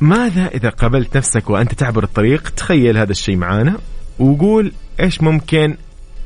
ماذا 0.00 0.46
إذا 0.46 0.68
قابلت 0.68 1.16
نفسك 1.16 1.50
وأنت 1.50 1.74
تعبر 1.74 2.04
الطريق؟ 2.04 2.48
تخيل 2.48 2.98
هذا 2.98 3.12
الشيء 3.12 3.36
معانا 3.36 3.78
وقول 4.18 4.72
إيش 5.00 5.22
ممكن 5.22 5.76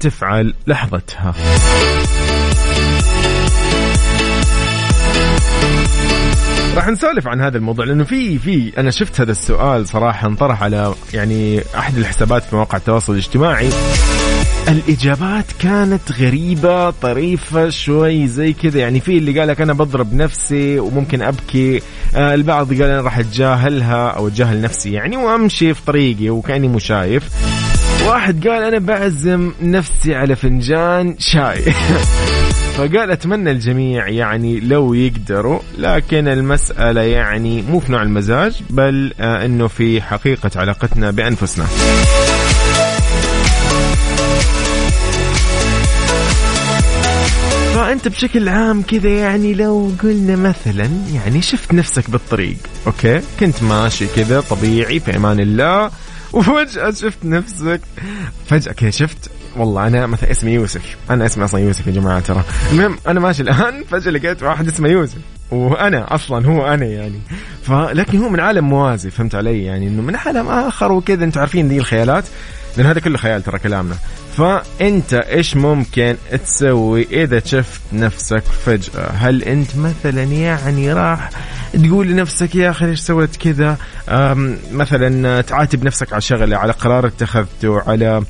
تفعل 0.00 0.54
لحظتها. 0.66 1.34
راح 6.76 6.88
نسولف 6.88 7.28
عن 7.28 7.40
هذا 7.40 7.58
الموضوع 7.58 7.84
لأنه 7.84 8.04
في 8.04 8.38
في 8.38 8.72
أنا 8.78 8.90
شفت 8.90 9.20
هذا 9.20 9.32
السؤال 9.32 9.88
صراحة 9.88 10.28
انطرح 10.28 10.62
على 10.62 10.94
يعني 11.14 11.62
أحد 11.78 11.98
الحسابات 11.98 12.42
في 12.42 12.56
مواقع 12.56 12.78
التواصل 12.78 13.12
الاجتماعي. 13.12 13.68
الإجابات 14.68 15.44
كانت 15.58 16.12
غريبة 16.12 16.90
طريفة 16.90 17.68
شوي 17.68 18.26
زي 18.26 18.52
كذا. 18.52 18.80
يعني 18.80 19.00
في 19.00 19.18
اللي 19.18 19.40
قال 19.40 19.48
لك 19.48 19.60
أنا 19.60 19.72
بضرب 19.72 20.14
نفسي 20.14 20.78
وممكن 20.78 21.22
أبكي. 21.22 21.82
آه 22.14 22.34
البعض 22.34 22.68
قال 22.68 22.82
أنا 22.82 23.00
راح 23.00 23.18
أتجاهلها 23.18 24.08
أو 24.08 24.28
أتجاهل 24.28 24.60
نفسي 24.60 24.92
يعني 24.92 25.16
وأمشي 25.16 25.74
في 25.74 25.82
طريقي 25.86 26.30
وكأني 26.30 26.68
مو 26.68 26.78
شايف 26.78 27.30
واحد 28.04 28.48
قال 28.48 28.62
أنا 28.62 28.78
بعزم 28.78 29.52
نفسي 29.62 30.14
على 30.14 30.36
فنجان 30.36 31.16
شاي. 31.18 31.62
فقال 32.76 33.10
أتمنى 33.10 33.50
الجميع 33.50 34.08
يعني 34.08 34.60
لو 34.60 34.94
يقدروا 34.94 35.60
لكن 35.78 36.28
المسألة 36.28 37.00
يعني 37.02 37.62
مو 37.62 37.80
في 37.80 37.92
نوع 37.92 38.02
المزاج 38.02 38.62
بل 38.70 39.12
آه 39.20 39.44
إنه 39.44 39.66
في 39.68 40.02
حقيقة 40.02 40.50
علاقتنا 40.56 41.10
بأنفسنا. 41.10 41.66
فأنت 47.74 48.08
بشكل 48.08 48.48
عام 48.48 48.82
كذا 48.82 49.10
يعني 49.10 49.54
لو 49.54 49.90
قلنا 50.02 50.36
مثلا 50.36 50.88
يعني 51.14 51.42
شفت 51.42 51.74
نفسك 51.74 52.10
بالطريق 52.10 52.56
أوكي؟ 52.86 53.20
كنت 53.40 53.62
ماشي 53.62 54.06
كذا 54.06 54.40
طبيعي 54.40 55.00
في 55.00 55.16
أمان 55.16 55.40
الله. 55.40 55.90
وفجأة 56.32 56.90
شفت 56.90 57.24
نفسك. 57.24 57.80
فجأة 58.46 58.72
كذا 58.72 58.90
شفت 58.90 59.30
والله 59.56 59.86
أنا 59.86 60.06
مثلا 60.06 60.30
اسمي 60.30 60.52
يوسف. 60.52 60.96
أنا 61.10 61.26
اسمي 61.26 61.44
أصلا 61.44 61.60
يوسف 61.60 61.86
يا 61.86 61.92
جماعة 61.92 62.20
ترى. 62.20 62.44
المهم 62.72 62.98
أنا 63.06 63.20
ماشي 63.20 63.42
الآن 63.42 63.84
فجأة 63.90 64.10
لقيت 64.10 64.42
واحد 64.42 64.68
اسمه 64.68 64.88
يوسف. 64.88 65.18
وأنا 65.50 66.14
أصلا 66.14 66.46
هو 66.46 66.66
أنا 66.66 66.86
يعني. 66.86 67.20
فلكن 67.62 68.18
هو 68.18 68.28
من 68.28 68.40
عالم 68.40 68.68
موازي 68.68 69.10
فهمت 69.10 69.34
علي؟ 69.34 69.64
يعني 69.64 69.88
إنه 69.88 70.02
من 70.02 70.16
عالم 70.16 70.48
آخر 70.48 70.92
وكذا 70.92 71.24
أنتم 71.24 71.40
عارفين 71.40 71.68
دي 71.68 71.78
الخيالات. 71.78 72.24
لأن 72.76 72.86
هذا 72.86 73.00
كله 73.00 73.18
خيال 73.18 73.42
ترى 73.42 73.58
كلامنا. 73.58 73.96
فأنت 74.36 75.14
إيش 75.14 75.56
ممكن 75.56 76.16
تسوي 76.44 77.06
إذا 77.10 77.40
شفت 77.44 77.80
نفسك 77.92 78.42
فجأة؟ 78.66 79.10
هل 79.10 79.42
أنت 79.42 79.76
مثلا 79.76 80.22
يعني 80.22 80.92
راح 80.92 81.30
تقول 81.72 82.08
لنفسك 82.08 82.54
يا 82.54 82.70
أخي 82.70 82.86
ليش 82.86 83.00
سويت 83.00 83.36
كذا؟ 83.36 83.76
مثلا 84.72 85.40
تعاتب 85.40 85.84
نفسك 85.84 86.12
على 86.12 86.20
شغلة 86.20 86.56
على 86.56 86.72
قرار 86.72 87.06
اتخذته 87.06 87.80
على 87.86 88.22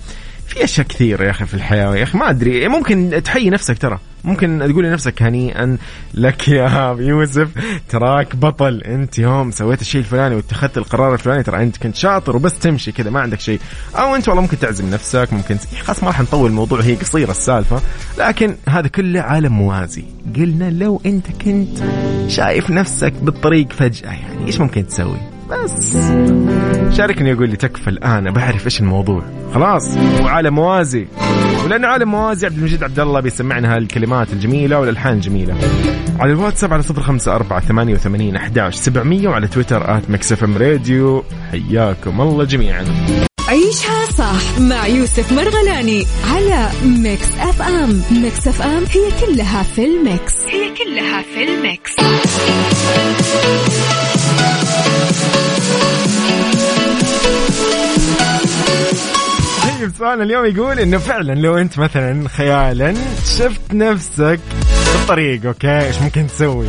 في 0.46 0.64
أشياء 0.64 0.86
كثيرة 0.86 1.24
يا 1.24 1.30
أخي 1.30 1.46
في 1.46 1.54
الحياة 1.54 1.96
يا 1.96 2.02
أخي 2.02 2.18
ما 2.18 2.30
أدري. 2.30 2.68
ممكن 2.68 3.22
تحيي 3.24 3.50
نفسك 3.50 3.78
ترى. 3.78 3.98
ممكن 4.24 4.66
تقول 4.70 4.84
لنفسك 4.84 5.22
هنيئا 5.22 5.76
لك 6.14 6.48
يا 6.48 6.96
يوسف 6.98 7.48
تراك 7.88 8.36
بطل 8.36 8.82
أنت 8.82 9.18
يوم 9.18 9.50
سويت 9.50 9.80
الشيء 9.80 10.00
الفلاني 10.00 10.34
واتخذت 10.34 10.78
القرار 10.78 11.14
الفلاني 11.14 11.42
ترى 11.42 11.62
أنت 11.62 11.76
كنت 11.76 11.96
شاطر 11.96 12.36
وبس 12.36 12.58
تمشي 12.58 12.92
كذا 12.92 13.10
ما 13.10 13.20
عندك 13.20 13.40
شيء. 13.40 13.60
أو 13.96 14.14
أنت 14.14 14.28
والله 14.28 14.42
ممكن 14.42 14.58
تعزم 14.58 14.90
نفسك 14.90 15.28
ممكن 15.32 15.56
خلاص 15.82 16.02
ما 16.02 16.08
راح 16.08 16.21
نطول 16.21 16.50
الموضوع 16.50 16.80
هي 16.80 16.94
قصيرة 16.94 17.30
السالفة. 17.30 17.80
لكن 18.18 18.56
هذا 18.68 18.88
كله 18.88 19.21
عالم 19.21 19.52
موازي. 19.52 20.04
قلنا 20.36 20.71
لو 20.71 21.00
أنت 21.06 21.26
كنت 21.42 21.78
شايف 22.28 22.71
نفسك 22.71 23.12
بالطريق 23.12 23.73
فجأة 23.73 24.10
يعني 24.10 24.47
إيش 24.47 24.60
ممكن 24.60 24.86
تسوي؟ 24.86 25.35
بس. 25.50 25.97
شاركني 26.97 27.30
يقول 27.30 27.49
لي 27.49 27.56
تكفى 27.56 27.91
الآن 27.91 28.30
بعرف 28.30 28.65
إيش 28.65 28.80
الموضوع. 28.80 29.23
خلاص 29.54 29.97
وعالم 30.23 30.54
موازي. 30.54 31.06
ولأنه 31.65 31.89
عالم 31.89 32.11
موازي 32.11 32.47
عبد 32.47 32.56
المجيد 32.56 32.85
عبد 32.85 33.00
الله 33.00 33.21
بيسمعنا 33.21 33.76
هالكلمات 33.76 34.32
الجميلة 34.32 34.80
والألحان 34.80 35.15
الجميلة. 35.15 35.54
على 36.21 36.32
الواتساب 36.32 36.73
على 36.73 36.82
صفر 36.82 37.02
خمسة 37.02 37.35
أربعة 37.35 37.61
ثمانية 37.61 37.95
وثمانين 37.95 38.37
أحداش 38.37 38.75
سبعمية 38.75 39.28
وعلى 39.28 39.49
تويتر 39.49 39.97
at 39.97 40.10
MixFM 40.10 40.58
Radio. 40.58 41.25
حياكم 41.50 42.21
الله 42.21 42.45
جميعا. 42.45 42.85
عيشها 43.49 44.06
صح 44.19 44.61
مع 44.61 44.87
يوسف 44.87 45.32
مرغلاني 45.32 46.06
على 46.35 46.69
Mix 46.84 47.28
FM. 47.38 48.02
Mix 48.23 48.49
FM 48.49 48.82
هي 48.93 49.26
كلها 49.26 49.63
في 49.63 49.85
ال 49.84 49.95
mix. 49.95 50.34
هي 50.47 50.75
كلها 50.75 51.23
في 51.23 51.45
ال 51.45 51.55
mix. 51.55 51.97
طيب 59.80 59.93
سؤالنا 59.99 60.25
اليوم 60.25 60.45
يقول 60.45 60.80
إنه 60.80 60.99
فعلا 60.99 61.32
لو 61.32 61.58
أنت 61.58 61.78
مثلا 61.78 62.28
خيالا 62.28 62.95
شفت 63.39 63.75
نفسك 63.75 64.41
بالطريق 64.93 65.47
okay؟ 65.47 65.86
إيش 65.86 66.02
ممكن 66.02 66.26
تسوي؟ 66.26 66.67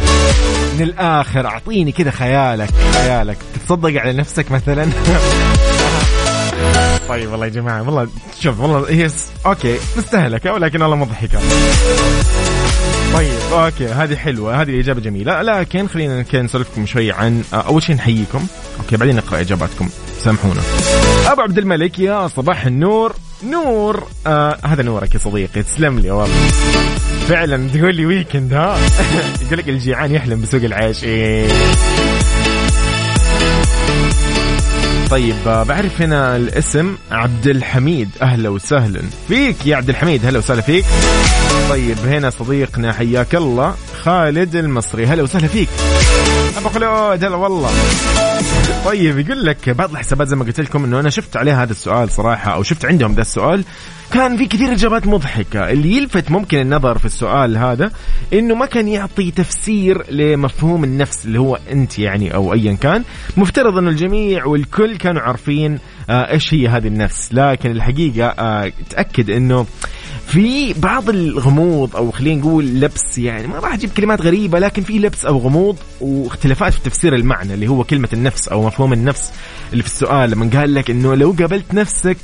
من 0.78 0.82
الآخر 0.82 1.46
أعطيني 1.46 1.92
كذا 1.92 2.12
خيالك 2.12 2.70
خيالك. 2.94 3.38
تتصدق 3.56 4.02
على 4.02 4.14
نفسك 4.14 4.52
مثلا؟ 4.52 4.84
طيب 7.10 7.32
والله 7.32 7.46
يا 7.46 7.52
جماعة 7.52 7.82
والله 7.82 8.08
شوف 8.40 8.60
والله 8.60 8.90
هي 8.90 9.10
okay 9.46 9.78
مستهلكة 9.98 10.54
ولكن 10.54 10.82
والله 10.82 10.96
مضحكه 10.96 11.40
طيب 13.14 13.54
okay 13.54 13.88
هذه 13.88 14.16
حلوة 14.16 14.62
هذه 14.62 14.70
الاجابه 14.70 15.02
جميلة. 15.02 15.42
لكن 15.42 15.88
خلينا 15.88 16.26
نسولفكم 16.34 16.86
شوي 16.86 17.12
عن 17.12 17.44
أول 17.54 17.84
شيء 17.84 17.96
نحييكم. 17.96 18.48
okay 18.80 18.98
بعدين 18.98 19.16
نقرأ 19.16 19.42
إجاباتكم. 19.42 19.90
سامحونا. 20.20 20.62
أبو 21.28 21.42
عبد 21.42 21.58
الملك 21.58 22.00
يا 22.00 22.28
صباح 22.28 22.66
النور. 22.66 23.16
نور 23.44 24.08
آه 24.28 24.58
هذا 24.64 24.84
نورك 24.84 25.14
يا 25.14 25.20
صديقي. 25.20 25.64
تسلم 25.64 26.00
لي 26.00 26.12
والله 26.12 26.48
فعلا 27.28 27.70
تقول 27.70 27.96
لي 27.96 28.06
weekend 28.06 28.54
ها؟ 28.54 28.78
يقول 29.46 29.58
لك 29.60 29.70
الجيعان 29.70 30.12
يحلم 30.12 30.42
بسوق 30.42 30.64
العيش. 30.64 31.00
طيب 35.10 35.36
آه، 35.48 35.64
بعرف 35.64 36.02
هنا 36.02 36.36
الاسم 36.36 36.96
عبد 37.12 37.48
الحميد. 37.48 38.10
أهلا 38.22 38.50
وسهلا. 38.50 39.02
فيك 39.28 39.66
يا 39.66 39.76
عبد 39.76 39.90
الحميد 39.90 40.26
هلا 40.26 40.38
وسهلا 40.38 40.62
فيك. 40.62 40.86
طيب 41.70 41.98
هنا 42.06 42.30
صديقنا 42.30 42.94
حياك 42.94 43.36
الله 43.36 43.76
خالد 44.04 44.56
المصري. 44.56 45.06
هلا 45.06 45.24
وسهلا 45.24 45.48
فيك. 45.48 45.70
أبو 46.58 46.70
خلود 46.70 47.24
هلا 47.24 47.36
والله. 47.36 47.70
طيب 48.88 49.20
يقول 49.20 49.46
لك 49.46 49.70
بعض 49.70 49.92
الحسابات 49.92 50.28
زي 50.28 50.36
ما 50.36 50.46
قلت 50.46 50.60
لكم 50.60 50.84
إنه 50.84 51.00
أنا 51.00 51.10
شفت 51.10 51.38
عليها 51.38 51.64
هذا 51.64 51.72
السؤال 51.72 52.10
صراحة 52.10 52.54
أو 52.54 52.64
شفت 52.64 52.86
عندهم 52.86 53.14
ذا 53.14 53.22
السؤال. 53.22 53.64
كان 54.12 54.38
في 54.38 54.46
كثير 54.46 54.72
إجابات 54.72 55.08
مضحكة. 55.08 55.70
اللي 55.70 55.98
يلفت 55.98 56.32
ممكن 56.32 56.60
النظر 56.60 56.98
في 56.98 57.06
السؤال 57.06 57.58
هذا 57.58 57.92
إنه 58.34 58.56
ما 58.56 58.66
كان 58.66 58.88
يعطي 58.88 59.32
تفسير 59.32 60.12
لمفهوم 60.12 60.84
النفس 60.84 61.26
اللي 61.26 61.40
هو 61.40 61.60
أنت 61.72 62.00
يعني 62.00 62.34
أو 62.34 62.54
ايا 62.54 62.74
كان. 62.74 63.04
مفترض 63.38 63.78
إنه 63.78 63.90
الجميع 63.90 64.46
والكل 64.46 64.98
كانوا 64.98 65.22
عارفين 65.22 65.80
آه 66.10 66.32
إيش 66.32 66.54
هي 66.54 66.68
هذه 66.68 66.88
النفس. 66.88 67.34
لكن 67.34 67.72
الحقيقة 67.72 68.28
آه 68.28 68.72
تأكد 68.90 69.30
إنه 69.30 69.66
في 70.28 70.74
بعض 70.74 71.10
الغموض 71.10 71.96
أو 71.96 72.12
خلينا 72.12 72.42
نقول 72.42 72.66
لبس 72.66 73.18
يعني 73.18 73.48
ما 73.48 73.60
راح 73.60 73.74
أجيب 73.74 73.90
كلمات 73.90 74.22
غريبة 74.22 74.60
لكن 74.60 74.84
في 74.84 75.00
لبس 75.00 75.26
أو 75.26 75.38
غموض 75.38 75.78
واختلافات 76.02 76.74
في 76.74 76.82
تفسير 76.82 77.16
المعنى 77.16 77.54
اللي 77.54 77.68
هو 77.68 77.84
كلمة 77.84 78.10
النفس 78.14 78.48
أو 78.48 78.64
مفهوم 78.68 78.94
النفس 78.94 79.32
اللي 79.72 79.84
في 79.84 79.90
السؤال 79.90 80.30
لما 80.32 80.50
قال 80.54 80.74
لك 80.74 80.90
إنه 80.90 81.16
لو 81.16 81.36
قابلت 81.40 81.74
نفسك 81.74 82.18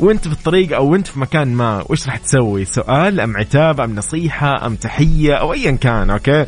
وأنت 0.00 0.28
في 0.28 0.34
الطريق 0.34 0.76
أو 0.76 0.94
انت 0.94 1.06
في 1.06 1.18
مكان 1.20 1.54
ما 1.54 1.84
وش 1.88 2.06
راح 2.06 2.16
تسوي؟ 2.16 2.64
سؤال 2.64 3.20
أم 3.20 3.36
عتاب 3.36 3.80
أم 3.80 3.94
نصيحة 3.94 4.66
أم 4.66 4.74
تحية 4.74 5.34
أو 5.34 5.52
ايا 5.52 5.70
كان 5.70 6.10
أوكي؟ 6.10 6.46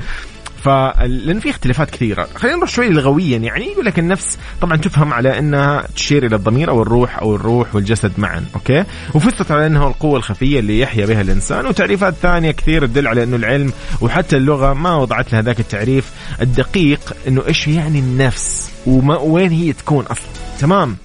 فلان 0.64 1.40
في 1.40 1.50
اختلافات 1.50 1.90
كثيرة. 1.90 2.28
خلينا 2.34 2.56
نروح 2.56 2.70
شوي 2.70 2.88
لغويا 2.88 3.38
يعني 3.38 3.64
يقول 3.64 3.84
لك 3.84 3.98
النفس 3.98 4.38
طبعا 4.60 4.76
تفهم 4.76 5.12
على 5.12 5.38
إنها 5.38 5.86
تشير 5.96 6.26
إلى 6.26 6.36
الضمير 6.36 6.70
أو 6.70 6.82
الروح 6.82 7.18
أو 7.18 7.34
الروح 7.34 7.74
والجسد 7.74 8.12
معا 8.18 8.44
أوكي؟ 8.54 8.84
وفسرت 9.14 9.50
على 9.50 9.66
إنها 9.66 9.88
القوة 9.88 10.16
الخفية 10.16 10.60
اللي 10.60 10.80
يحيا 10.80 11.06
بها 11.06 11.20
الإنسان 11.20 11.66
وتعريفات 11.66 12.14
ثانية 12.22 12.50
كثير 12.50 12.86
تدل 12.86 13.08
على 13.08 13.22
إنه 13.22 13.36
العلم 13.36 13.72
وحتى 14.00 14.36
اللغة 14.36 14.72
ما 14.72 14.96
وضعت 14.96 15.32
لها 15.32 15.42
ذاك 15.42 15.60
التعريف 15.60 16.10
الدقيق 16.42 17.16
إنه 17.28 17.42
إيش 17.48 17.68
يعني 17.68 17.98
النفس 17.98 18.70
وما 18.86 19.18
وين 19.18 19.50
هي 19.50 19.72
تكون 19.72 20.04
أصلا. 20.04 20.28
تمام؟ 20.60 20.96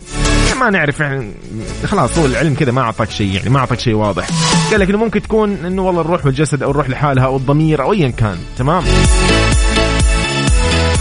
ما 0.53 0.69
نعرف 0.69 0.99
يعني. 0.99 1.31
خلاص 1.85 2.17
هو 2.17 2.25
العلم 2.25 2.53
كذا 2.55 2.71
ما 2.71 2.81
أعطاك 2.81 3.09
شيء 3.11 3.35
يعني 3.35 3.49
ما 3.49 3.59
أعطاك 3.59 3.79
شيء 3.79 3.93
واضح. 3.93 4.27
قال 4.71 4.79
لك 4.79 4.89
إنه 4.89 4.97
ممكن 4.97 5.21
تكون 5.21 5.65
إنه 5.65 5.81
والله 5.81 6.01
الروح 6.01 6.25
والجسد 6.25 6.63
أو 6.63 6.71
الروح 6.71 6.89
لحالها 6.89 7.25
أو 7.25 7.37
الضمير 7.37 7.81
أو 7.81 7.93
ايا 7.93 8.09
كان. 8.09 8.37
تمام؟ 8.57 8.83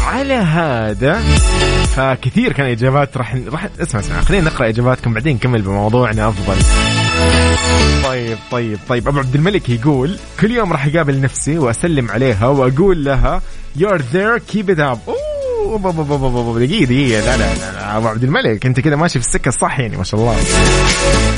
على 0.06 0.34
هذا 0.34 1.20
فكثير 1.96 2.52
كان 2.52 2.66
إجابات 2.66 3.16
راح 3.16 3.36
راح 3.52 3.68
اسمع 3.80 4.00
اسمع 4.00 4.20
خلينا 4.20 4.50
نقرأ 4.50 4.68
إجاباتكم 4.68 5.14
بعدين 5.14 5.36
نكمل 5.36 5.62
بموضوعنا 5.62 6.28
أفضل. 6.28 6.56
طيب 8.04 8.38
طيب 8.50 8.78
طيب. 8.88 9.08
أبو 9.08 9.18
عبد 9.18 9.34
الملك 9.34 9.68
يقول 9.68 10.18
كل 10.40 10.50
يوم 10.50 10.72
راح 10.72 10.86
أقابل 10.86 11.20
نفسي 11.20 11.58
وأسلم 11.58 12.10
عليها 12.10 12.46
وأقول 12.46 13.04
لها 13.04 13.42
you're 13.78 14.02
there 14.12 14.54
keep 14.54 14.68
it 14.74 14.78
up. 14.78 15.27
دقيقة 16.58 16.84
دقيقة 16.84 17.20
لا 17.20 17.36
لا 17.36 17.54
لا 17.54 17.96
ابو 17.96 18.08
عبد 18.08 18.24
الملك 18.24 18.66
انت 18.66 18.80
كذا 18.80 18.96
ماشي 18.96 19.20
في 19.20 19.26
السكة 19.26 19.48
الصح 19.48 19.80
يعني 19.80 19.96
ما 19.96 20.04
شاء 20.04 20.20
الله 20.20 20.36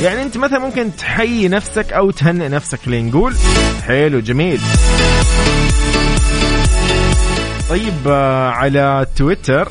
يعني 0.02 0.22
انت 0.22 0.36
مثلا 0.36 0.58
ممكن 0.58 0.96
تحيي 0.96 1.48
نفسك 1.48 1.92
أو 1.92 2.10
تهنئ 2.10 2.48
نفسك 2.48 2.78
خلينا 2.80 3.08
نقول 3.08 3.34
حلو 3.86 4.20
جميل 4.20 4.60
طيب 7.70 8.08
على 8.52 9.06
تويتر 9.16 9.68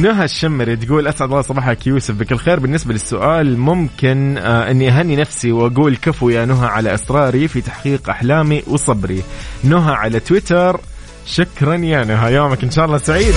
نهى 0.00 0.24
الشمري 0.24 0.76
تقول 0.76 1.06
اسعد 1.06 1.28
الله 1.28 1.42
صباحك 1.42 1.86
يوسف 1.86 2.14
بكل 2.14 2.36
خير 2.36 2.60
بالنسبة 2.60 2.92
للسؤال 2.92 3.58
ممكن 3.58 4.38
آه 4.38 4.70
اني 4.70 4.88
اهني 4.88 5.16
نفسي 5.16 5.52
واقول 5.52 5.96
كفو 5.96 6.28
يا 6.28 6.44
نهى 6.44 6.66
على 6.66 6.94
اصراري 6.94 7.48
في 7.48 7.60
تحقيق 7.60 8.10
احلامي 8.10 8.62
وصبري 8.66 9.22
نهى 9.64 9.92
على 9.94 10.20
تويتر 10.20 10.80
شكرا 11.26 11.74
يا 11.74 12.04
نهى 12.04 12.34
يومك 12.34 12.62
إن 12.64 12.70
شاء 12.70 12.84
الله 12.84 12.98
سعيد. 12.98 13.34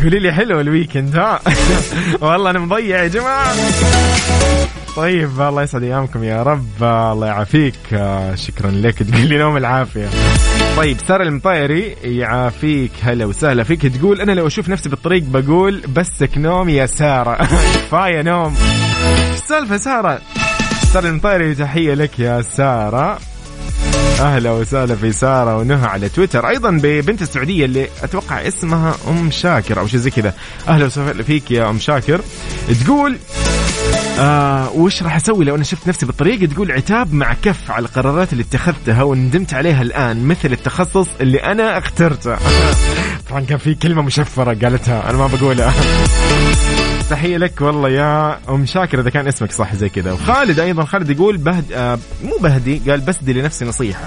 تقولي 0.00 0.18
لي 0.18 0.32
حلو 0.32 0.60
ال 0.60 0.67
weekend 0.67 1.16
ها؟ 1.16 1.40
والله 2.20 2.50
أنا 2.50 2.58
مضيع 2.58 3.02
يا 3.02 3.08
جماعة. 3.08 3.54
طيب 4.96 5.40
الله 5.40 5.62
يسعد 5.62 5.82
أيامكم 5.82 6.24
يا 6.24 6.42
رب 6.42 6.82
الله 6.82 7.26
يعافيك 7.26 7.74
شكرا 8.34 8.70
لك 8.70 9.02
تقول 9.02 9.26
لي 9.28 9.38
نوم 9.38 9.56
العافية. 9.56 10.08
طيب 10.76 10.96
سارة 11.08 11.22
المطيري 11.22 11.96
يعافيك 12.04 12.92
هلا 13.02 13.24
وسهلا 13.24 13.62
فيك 13.64 13.86
تقول 13.86 14.20
أنا 14.20 14.32
لو 14.32 14.46
أشوف 14.46 14.68
نفسي 14.68 14.88
بالطريق 14.88 15.22
بقول 15.22 15.82
بسك 15.88 16.38
نوم 16.38 16.68
يا 16.68 16.86
سارة. 16.86 17.36
كفاية 17.74 18.22
نوم. 18.22 18.54
السالفه 19.32 19.76
سارة. 19.76 20.20
سارة 20.92 21.08
المطيري 21.08 21.54
تحية 21.54 21.94
لك 21.94 22.18
يا 22.18 22.42
سارة. 22.42 23.18
أهلا 24.20 24.50
وسهلا 24.50 24.96
في 24.96 25.12
سارة 25.12 25.56
ونهى 25.56 25.86
على 25.86 26.08
تويتر. 26.08 26.48
أيضا 26.48 26.70
ببنت 26.70 27.22
السعودية 27.22 27.64
اللي 27.64 27.88
أتوقع 28.02 28.48
اسمها 28.48 28.94
أم 29.08 29.30
شاكر 29.30 29.80
أو 29.80 29.86
شيء 29.86 30.00
زي 30.00 30.10
كذا. 30.10 30.34
أهلا 30.68 30.84
وسهلا 30.86 31.22
فيك 31.22 31.50
يا 31.50 31.70
أم 31.70 31.78
شاكر. 31.78 32.20
تقول 32.84 33.18
آه 34.18 34.70
وش 34.70 35.02
راح 35.02 35.16
أسوي 35.16 35.44
لو 35.44 35.54
أنا 35.54 35.64
شفت 35.64 35.88
نفسي 35.88 36.06
بالطريق؟ 36.06 36.48
تقول 36.48 36.72
عتاب 36.72 37.14
مع 37.14 37.34
كف 37.42 37.70
على 37.70 37.86
القرارات 37.86 38.32
اللي 38.32 38.44
اتخذتها 38.44 39.02
وندمت 39.02 39.54
عليها 39.54 39.82
الآن 39.82 40.24
مثل 40.24 40.52
التخصص 40.52 41.08
اللي 41.20 41.38
أنا 41.38 41.78
اخترته. 41.78 42.36
طبعا 43.30 43.40
كان 43.40 43.58
في 43.58 43.74
كلمة 43.74 44.02
مشفرة 44.02 44.54
قالتها 44.64 45.10
أنا 45.10 45.18
ما 45.18 45.26
بقولها. 45.26 45.74
تحية 47.10 47.36
لك 47.36 47.60
والله 47.60 47.88
يا 47.88 48.38
أم 48.48 48.66
شاكر 48.66 49.00
إذا 49.00 49.10
كان 49.10 49.28
اسمك 49.28 49.52
صح 49.52 49.74
زي 49.74 49.88
كذا. 49.88 50.12
وخالد 50.12 50.60
أيضا 50.60 50.84
خالد 50.84 51.10
يقول 51.10 51.36
بهد 51.36 51.72
آه 51.72 51.98
مو 52.24 52.36
بهدي 52.40 52.90
قال 52.90 53.00
بسدي 53.00 53.32
لنفسي 53.32 53.64
نصيحة. 53.64 54.04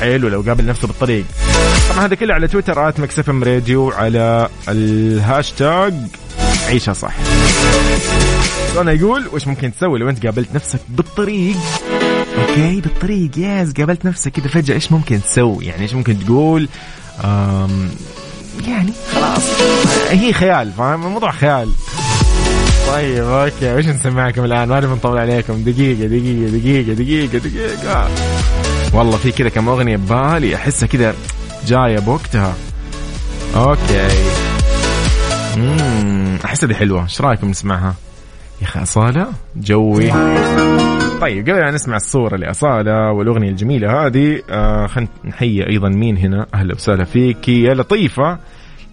حلو 0.00 0.28
لو 0.28 0.40
قابل 0.40 0.66
نفسه 0.66 0.88
بالطريق. 0.88 1.24
طبعا 1.90 2.06
هذا 2.06 2.14
كله 2.14 2.34
على 2.34 2.48
تويتر 2.48 2.88
at 2.88 3.00
MixFM 3.00 3.44
Radio 3.44 3.90
على 3.90 4.48
الهاشتاج 4.68 5.94
عيشها 6.68 6.94
صح. 6.94 7.14
أنا 8.80 8.92
يقول؟ 8.92 9.28
وش 9.32 9.46
ممكن 9.46 9.72
تسوي 9.72 9.98
لو 9.98 10.08
أنت 10.08 10.26
قابلت 10.26 10.48
نفسك 10.54 10.80
بالطريق؟ 10.88 11.56
okay 12.38 12.80
بالطريق 12.80 13.30
yes 13.38 13.72
قابلت 13.72 14.04
نفسك 14.04 14.32
كذا 14.32 14.48
فجأة 14.48 14.74
إيش 14.74 14.92
ممكن 14.92 15.20
تسوي؟ 15.22 15.64
يعني 15.64 15.82
إيش 15.82 15.94
ممكن 15.94 16.24
تقول؟ 16.24 16.68
يعني 18.66 18.92
خلاص 19.12 19.42
هي 20.10 20.32
خيال 20.32 20.72
فاهم؟ 20.72 21.06
الموضوع 21.06 21.30
خيال. 21.30 21.72
طيب 22.88 23.24
okay. 23.24 23.74
وش 23.74 23.86
نسمعكم 23.86 24.44
الآن؟ 24.44 24.68
ما 24.68 24.80
نبي 24.80 24.92
نطول 24.92 25.18
عليكم. 25.18 25.64
دقيقة 25.64 26.06
دقيقة 26.06 26.50
دقيقة 26.50 26.92
دقيقة 26.92 27.38
دقيقة. 27.38 28.08
والله 28.94 29.16
في 29.16 29.32
كذا 29.32 29.48
كم 29.48 29.68
أغنية 29.68 29.96
ببالي. 29.96 30.56
أحسها 30.56 30.86
كذا 30.86 31.14
جاية 31.66 31.98
بوقتها. 31.98 32.54
أوكي. 33.56 34.08
امم 35.56 36.38
أحسها 36.44 36.66
دي 36.66 36.74
حلوة. 36.74 37.02
إيش 37.02 37.20
رأيكم 37.20 37.48
نسمعها؟ 37.48 37.94
يا 38.62 38.66
أخي 38.66 38.82
أصالة؟ 38.82 39.26
جوي. 39.56 40.12
طيب 41.20 41.48
قبل 41.48 41.58
أن 41.58 41.74
نسمع 41.74 41.96
الصورة 41.96 42.36
لأصالة 42.36 43.12
والأغنية 43.12 43.50
الجميلة 43.50 44.06
هذه 44.06 44.42
آه 44.50 44.86
خلينا 44.86 45.10
نحيي 45.24 45.68
أيضا 45.68 45.88
مين 45.88 46.16
هنا؟ 46.16 46.46
أهلا 46.54 46.74
وسهلا 46.74 47.04
فيك 47.04 47.48
يا 47.48 47.74
لطيفة. 47.74 48.38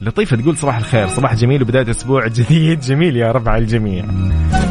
لطيفة 0.02 0.38
تقول 0.38 0.58
صباح 0.58 0.78
الخير 0.78 1.08
صباح 1.08 1.36
جميل 1.36 1.62
وبداية 1.62 1.90
أسبوع 1.90 2.28
جديد. 2.28 2.80
جميل 2.90 3.18
يا 3.18 3.32
رب 3.32 3.50
على 3.50 3.62
الجميع. 3.62 4.06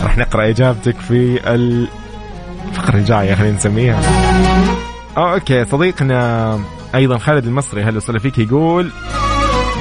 راح 0.03 0.19
نقرأ 0.19 0.49
إجابتك 0.49 0.97
في 0.97 1.41
الفقرة 1.55 2.97
الجاية 2.97 3.35
خلينا 3.35 3.57
نسميها. 3.57 4.01
أو 5.17 5.33
أوكي 5.33 5.65
صديقنا 5.65 6.61
أيضا 6.95 7.19
خالد 7.19 7.47
المصري 7.47 7.83
هلا 7.83 7.97
وسهلا 7.97 8.19
فيك 8.19 8.39
يقول 8.39 8.91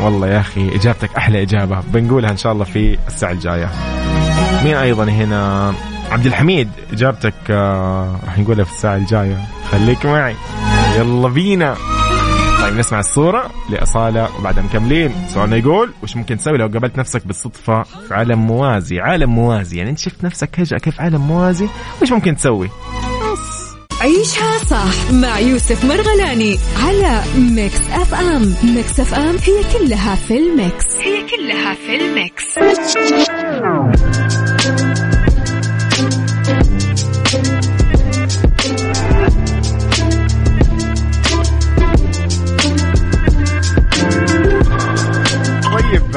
والله 0.04 0.28
يا 0.28 0.40
أخي 0.40 0.76
إجابتك 0.76 1.16
أحلى 1.18 1.42
إجابة. 1.42 1.80
بنقولها 1.94 2.32
إن 2.32 2.38
شاء 2.38 2.52
الله 2.52 2.64
في 2.64 2.98
الساعة 3.08 3.32
الجاية. 3.32 3.70
مين 4.64 4.76
أيضا 4.76 5.04
هنا؟ 5.04 5.74
عبد 6.12 6.26
الحميد 6.26 6.70
إجابتك 6.94 7.34
آه 7.50 8.20
راح 8.26 8.40
نقولها 8.40 8.66
في 8.66 8.72
الساعة 8.72 8.96
الجاية. 8.96 9.38
خليك 9.72 10.06
معي. 10.06 10.36
يلا 10.98 11.28
بينا. 11.30 11.76
طيب 12.68 12.78
نسمع 12.80 13.00
الصورة 13.00 13.52
لأصالة 13.70 14.30
وبعدها 14.40 14.64
مكملين. 14.64 15.12
سؤالنا 15.34 15.56
يقول 15.56 15.92
وش 16.04 16.16
ممكن 16.16 16.38
تسوي 16.38 16.58
لو 16.58 16.68
قابلت 16.68 16.98
نفسك 16.98 17.28
بالصدفة 17.28 17.84
في 17.84 18.14
عالم 18.14 18.40
موازي؟ 18.48 19.00
عالم 19.00 19.30
موازي 19.30 19.78
يعني 19.78 19.90
أنت 19.90 20.00
شفت 20.00 20.24
نفسك 20.24 20.56
فجأة 20.56 20.78
كيف 20.78 21.02
عالم 21.02 21.22
موازي؟ 21.22 21.68
وش 22.02 22.12
ممكن 22.12 22.36
تسوي؟ 22.36 22.70
عيشها 24.02 24.58
صح 24.58 25.12
مع 25.12 25.40
يوسف 25.40 25.86
مرغلاني 25.86 26.58
على 26.84 27.24
Mix 27.38 27.90
FM 27.92 28.56
Mix 28.64 29.00
FM 29.00 29.36
هي 29.44 29.64
كلها 29.78 30.16
في 30.16 30.38
ال 30.38 30.47
mix. 30.47 30.86
هي 30.96 31.28
كلها 31.28 31.74
في 31.74 31.96
ال 31.96 32.08
mix. 32.08 32.58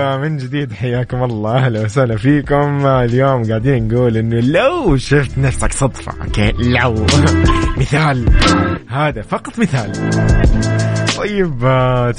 من 0.01 0.37
جديد 0.37 0.73
حياكم 0.73 1.23
الله. 1.23 1.57
أهلا 1.57 1.81
وسهلا 1.85 2.17
فيكم. 2.17 2.87
اليوم 2.87 3.45
قاعدين 3.45 3.89
نقول 3.89 4.17
إنه 4.17 4.41
لو 4.41 4.97
شفت 4.97 5.39
نفسك 5.39 5.73
صدفة 5.73 6.13
okay؟ 6.25 6.53
لو. 6.53 7.07
مثال. 7.81 8.27
هذا 8.89 9.23
فقط 9.23 9.59
مثال. 9.59 9.93
طيب 11.19 11.59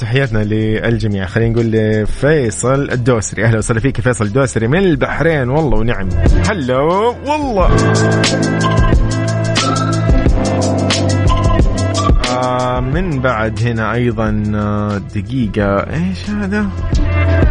تحياتنا 0.00 0.38
للجميع. 0.38 1.26
خلينا 1.26 1.52
نقول 1.52 1.72
لفيصل 1.72 2.90
الدوسري. 2.90 3.44
أهلا 3.44 3.58
وسهلا 3.58 3.80
فيك 3.80 4.00
فيصل 4.00 4.24
الدوسري 4.24 4.68
من 4.68 4.78
البحرين. 4.78 5.48
والله 5.50 5.78
ونعم. 5.78 6.08
هلو. 6.50 7.16
والله. 7.26 8.81
آه، 12.60 12.80
من 12.80 13.20
بعد 13.20 13.60
هنا 13.62 13.92
أيضا 13.92 14.42
آه، 14.54 14.98
دقيقة 14.98 15.76
إيش 15.76 16.30
هذا؟ 16.30 16.68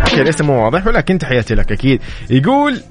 أوكي 0.01 0.21
الاسم 0.21 0.45
مو 0.45 0.63
واضح 0.63 0.87
ولكن 0.87 1.17
تحياتي 1.17 1.55
لك 1.55 1.71
أكيد 1.71 2.01
يقول 2.29 2.81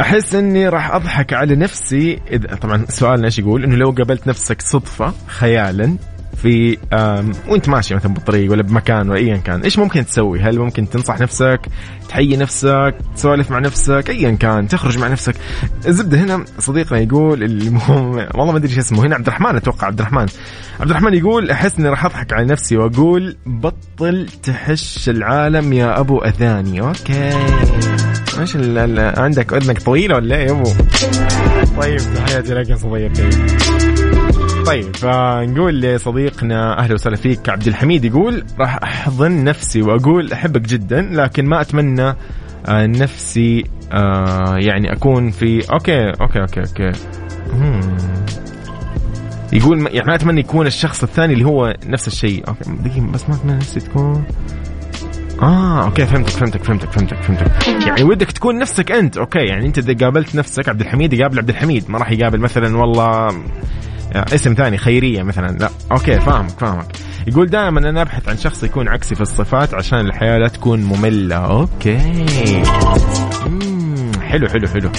أحس 0.00 0.34
إني 0.34 0.68
راح 0.68 0.94
أضحك 0.94 1.32
على 1.32 1.56
نفسي 1.56 2.20
اذا 2.30 2.54
طبعا 2.54 2.86
سؤالنا 2.88 3.26
إيش 3.26 3.38
يقول 3.38 3.64
إنه 3.64 3.76
لو 3.76 3.90
قابلت 3.90 4.26
نفسك 4.26 4.62
صدفة 4.62 5.12
خيالا 5.26 5.96
في 6.42 6.78
وانت 7.48 7.68
ماشي 7.68 7.94
مثلا 7.94 8.14
بالطريق 8.14 8.52
ولا 8.52 8.62
بمكان 8.62 9.10
ولا 9.10 9.18
ايا 9.18 9.36
كان 9.36 9.60
إيش 9.60 9.78
ممكن 9.78 10.06
تسوي؟ 10.06 10.40
هل 10.40 10.58
ممكن 10.58 10.88
تنصح 10.90 11.20
نفسك؟ 11.20 11.60
تحيي 12.08 12.36
نفسك؟ 12.36 12.94
تسولف 13.16 13.50
مع 13.50 13.58
نفسك؟ 13.58 14.10
ايا 14.10 14.30
كان 14.30 14.68
تخرج 14.68 14.98
مع 14.98 15.08
نفسك. 15.08 15.34
الزبدة 15.86 16.18
هنا 16.18 16.44
صديقنا 16.58 16.98
يقول 16.98 17.42
اللي 17.42 17.70
والله 17.88 18.52
ما 18.52 18.56
أدري 18.56 18.70
إيش 18.70 18.78
اسمه 18.78 19.06
هنا 19.06 19.14
عبد 19.14 19.26
الرحمن 19.26 19.56
أتوقع 19.56 19.86
عبد 19.86 19.98
الرحمن. 20.00 20.26
عبد 20.80 20.90
الرحمن 20.90 21.14
يقول 21.14 21.50
أحس 21.50 21.78
إني 21.78 21.88
راح 21.88 22.04
أضحك 22.04 22.32
على 22.32 22.46
نفسي 22.46 22.76
وأقول 22.76 23.36
بطل 23.46 24.26
تحش 24.42 25.08
العالم 25.08 25.72
يا 25.72 26.00
أبو 26.00 26.18
أذاني. 26.18 26.80
أوكي. 26.80 27.30
إيش 28.40 28.56
عندك 28.96 29.52
أذنك 29.52 29.82
طويلة 29.82 30.14
ولا 30.14 30.36
إيه 30.36 30.46
يا 30.46 30.50
أبو؟ 30.50 30.70
طيب 31.80 32.00
تحياتي 32.16 32.54
لك 32.54 32.68
يا 32.68 32.76
صديقي. 32.76 33.30
طيب 34.66 34.96
فنقول 34.96 35.80
لصديقنا 35.80 36.78
أهلا 36.78 36.94
وسهلا 36.94 37.16
فيك. 37.16 37.48
عبد 37.48 37.66
الحميد 37.66 38.04
يقول 38.04 38.44
راح 38.60 38.78
أحضن 38.82 39.44
نفسي 39.44 39.82
وأقول 39.82 40.32
أحبك 40.32 40.60
جدا 40.60 41.02
لكن 41.02 41.46
ما 41.46 41.60
أتمنى 41.60 42.14
آه، 42.66 42.86
نفسي 42.86 43.64
آه، 43.92 44.56
يعني 44.56 44.92
أكون 44.92 45.30
في 45.30 45.72
okay 45.72 46.10
okay 46.10 46.40
okay 46.40 46.60
okay. 46.60 46.92
يقول 49.52 49.78
يعني 49.90 50.06
ما 50.08 50.14
أتمنى 50.14 50.40
يكون 50.40 50.66
الشخص 50.66 51.02
الثاني 51.02 51.32
اللي 51.32 51.44
هو 51.44 51.74
نفس 51.86 52.06
الشيء. 52.08 52.48
okay 52.48 52.70
دقيقة 52.84 53.06
بس 53.06 53.28
ما 53.28 53.34
أتمنى 53.34 53.56
نفسي 53.56 53.80
تكون. 53.80 54.24
آه 55.42 55.84
okay 55.84 56.06
فهمتك 56.06 56.30
فهمتك 56.30 56.64
فهمتك 56.64 56.92
فهمتك 56.92 57.22
فهمتك. 57.22 57.86
يعني 57.86 58.02
ودك 58.02 58.30
تكون 58.32 58.58
نفسك 58.58 58.92
أنت. 58.92 59.16
okay 59.18 59.38
يعني 59.38 59.66
أنت 59.66 59.78
إذا 59.78 59.94
قابلت 59.94 60.34
نفسك 60.34 60.68
عبد 60.68 60.80
الحميد 60.80 61.12
يقابل 61.12 61.38
عبد 61.38 61.48
الحميد. 61.48 61.90
ما 61.90 61.98
راح 61.98 62.10
يقابل 62.10 62.40
مثلا 62.40 62.76
والله 62.76 63.28
اسم 64.34 64.54
ثاني 64.54 64.78
خيرية 64.78 65.22
مثلا. 65.22 65.56
لا 65.60 65.70
okay 65.92 66.20
فاهمك 66.20 66.50
فاهمك. 66.50 66.86
يقول 67.26 67.46
دائما 67.46 67.80
أنا 67.80 68.02
أبحث 68.02 68.28
عن 68.28 68.36
شخص 68.36 68.62
يكون 68.62 68.88
عكسي 68.88 69.14
في 69.14 69.20
الصفات 69.20 69.74
عشان 69.74 69.98
الحياة 69.98 70.38
لا 70.38 70.48
تكون 70.48 70.80
مملة. 70.80 71.36
okay. 71.36 71.98
مم. 73.46 74.12
حلو 74.22 74.48
حلو 74.48 74.68
حلو. 74.68 74.90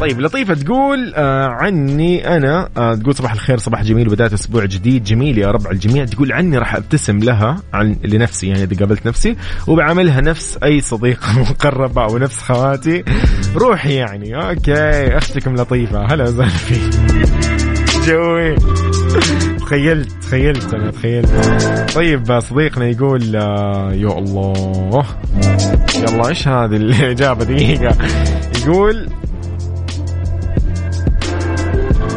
طيب 0.00 0.20
لطيفة 0.20 0.54
تقول 0.54 1.12
آه 1.16 1.46
عني 1.48 2.36
أنا 2.36 2.68
آه 2.76 2.94
تقول 2.94 3.14
صباح 3.14 3.32
الخير 3.32 3.58
صباح 3.58 3.82
جميل 3.82 4.08
بداية 4.08 4.34
أسبوع 4.34 4.64
جديد 4.64 5.04
جميل 5.04 5.38
يا 5.38 5.48
رب 5.50 5.66
على 5.66 5.74
الجميع. 5.74 6.04
تقول 6.04 6.32
عني 6.32 6.58
راح 6.58 6.74
أبتسم 6.76 7.18
لها 7.18 7.56
عن 7.72 7.96
لنفسي 8.04 8.48
يعني 8.48 8.62
إذا 8.62 8.76
قابلت 8.78 9.06
نفسي 9.06 9.36
وبعاملها 9.66 10.20
نفس 10.20 10.58
أي 10.64 10.80
صديقة 10.80 11.38
مقربة 11.50 12.04
أو 12.04 12.18
نفس 12.18 12.38
خواتي. 12.38 13.04
روحي 13.56 13.94
يعني 13.94 14.36
أوكي. 14.36 15.16
أختكم 15.18 15.54
لطيفة. 15.54 16.06
هلا 16.14 16.24
وسهلا 16.24 16.46
فيك. 16.48 16.90
جوي. 18.06 18.54
تخيلت 19.60 20.12
تخيلت 20.22 20.74
أنا 20.74 20.90
تخيلت. 20.90 21.28
طيب 21.94 22.40
صديقنا 22.40 22.86
يقول 22.88 23.36
آه، 23.36 23.92
يا 23.92 24.18
الله. 24.18 25.04
يلا 25.96 26.28
إيش 26.28 26.48
هذه 26.48 26.76
الإجابة؟ 26.76 27.44
دقيقة. 27.44 27.96
يقول 28.66 29.08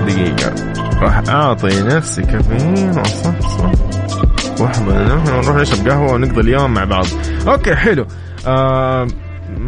دقيقة. 0.06 0.54
راح 1.02 1.24
أعطي 1.30 1.82
نفسي 1.82 2.22
كافيين. 2.22 2.98
وأصفصف 2.98 4.62
وأحضر 4.62 4.94
نروح 5.42 5.56
نشرب 5.56 5.88
قهوة 5.88 6.14
ونقضي 6.14 6.42
اليوم 6.42 6.74
مع 6.74 6.84
بعض. 6.84 7.06
okay 7.48 7.76
حلو. 7.76 8.06
آه 8.48 9.08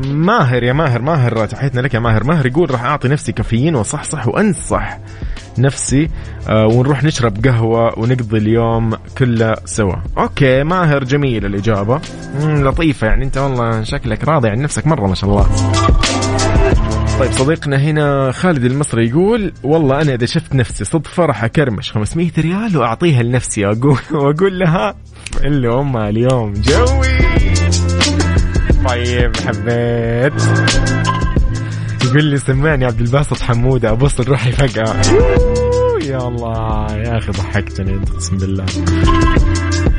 ماهر 0.03 0.63
يا 0.63 0.73
ماهر 0.73 1.01
ماهر 1.01 1.45
تحياتنا 1.45 1.81
لك 1.81 1.93
يا 1.93 1.99
ماهر. 1.99 2.23
ماهر 2.23 2.45
يقول 2.45 2.71
راح 2.71 2.83
أعطي 2.83 3.07
نفسي 3.07 3.31
كافيين 3.31 3.75
وأصحصح 3.75 4.27
وأنصح 4.27 4.99
نفسي 5.57 6.09
آه 6.49 6.67
ونروح 6.67 7.03
نشرب 7.03 7.45
قهوة 7.47 7.99
ونقضي 7.99 8.37
اليوم 8.37 8.93
كله 9.17 9.55
سوا. 9.65 9.95
okay 10.17 10.63
ماهر 10.63 11.03
جميل 11.03 11.45
الإجابة. 11.45 11.99
لطيفة 12.43 13.07
يعني. 13.07 13.25
أنت 13.25 13.37
والله 13.37 13.83
شكلك 13.83 14.27
راضي 14.27 14.49
عن 14.49 14.61
نفسك 14.61 14.87
مرة 14.87 15.07
ما 15.07 15.15
شاء 15.15 15.29
الله. 15.29 15.47
طيب 17.19 17.31
صديقنا 17.31 17.77
هنا 17.77 18.31
خالد 18.31 18.65
المصري 18.65 19.09
يقول 19.09 19.53
والله 19.63 20.01
أنا 20.01 20.13
إذا 20.13 20.25
شفت 20.25 20.55
نفسي 20.55 20.85
صدفة 20.85 21.25
راح 21.25 21.43
أكرمش. 21.43 21.91
500 21.91 22.31
ريال 22.37 22.77
وأعطيها 22.77 23.23
لنفسي. 23.23 23.65
أقول 23.65 23.97
وأقول 24.21 24.59
لها 24.59 24.95
إلا 25.43 25.79
امها 25.79 26.09
اليوم. 26.09 26.53
جوي 26.53 27.17
طيب 28.89 29.37
حبيت. 29.37 30.33
يقول 32.05 32.23
لي 32.23 32.37
سمعني 32.37 32.85
عبد 32.85 33.01
الباسط 33.01 33.41
حمودة 33.41 33.91
أبص 33.91 34.21
روحي 34.21 34.51
فجأة. 34.51 35.01
يا 36.05 36.17
الله. 36.27 36.87
يا 36.97 37.17
أخي 37.17 37.31
ضحكتني 37.31 37.99
أقسم 38.13 38.37
بالله. 38.37 38.65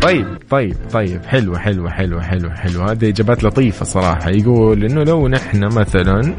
طيب 0.02 0.26
طيب 0.50 0.76
طيب. 0.92 1.24
حلوة 1.26 1.58
حلوة 1.58 1.90
حلوة 1.90 2.22
حلوة 2.22 2.54
حلوة. 2.54 2.90
هذه 2.90 3.08
إجابات 3.08 3.44
لطيفة 3.44 3.84
صراحة. 3.84 4.30
يقول 4.30 4.84
إنه 4.84 5.02
لو 5.02 5.28
نحن 5.28 5.64
مثلا 5.64 6.34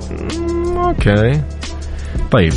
أوكي. 0.89 1.41
طيب. 2.32 2.54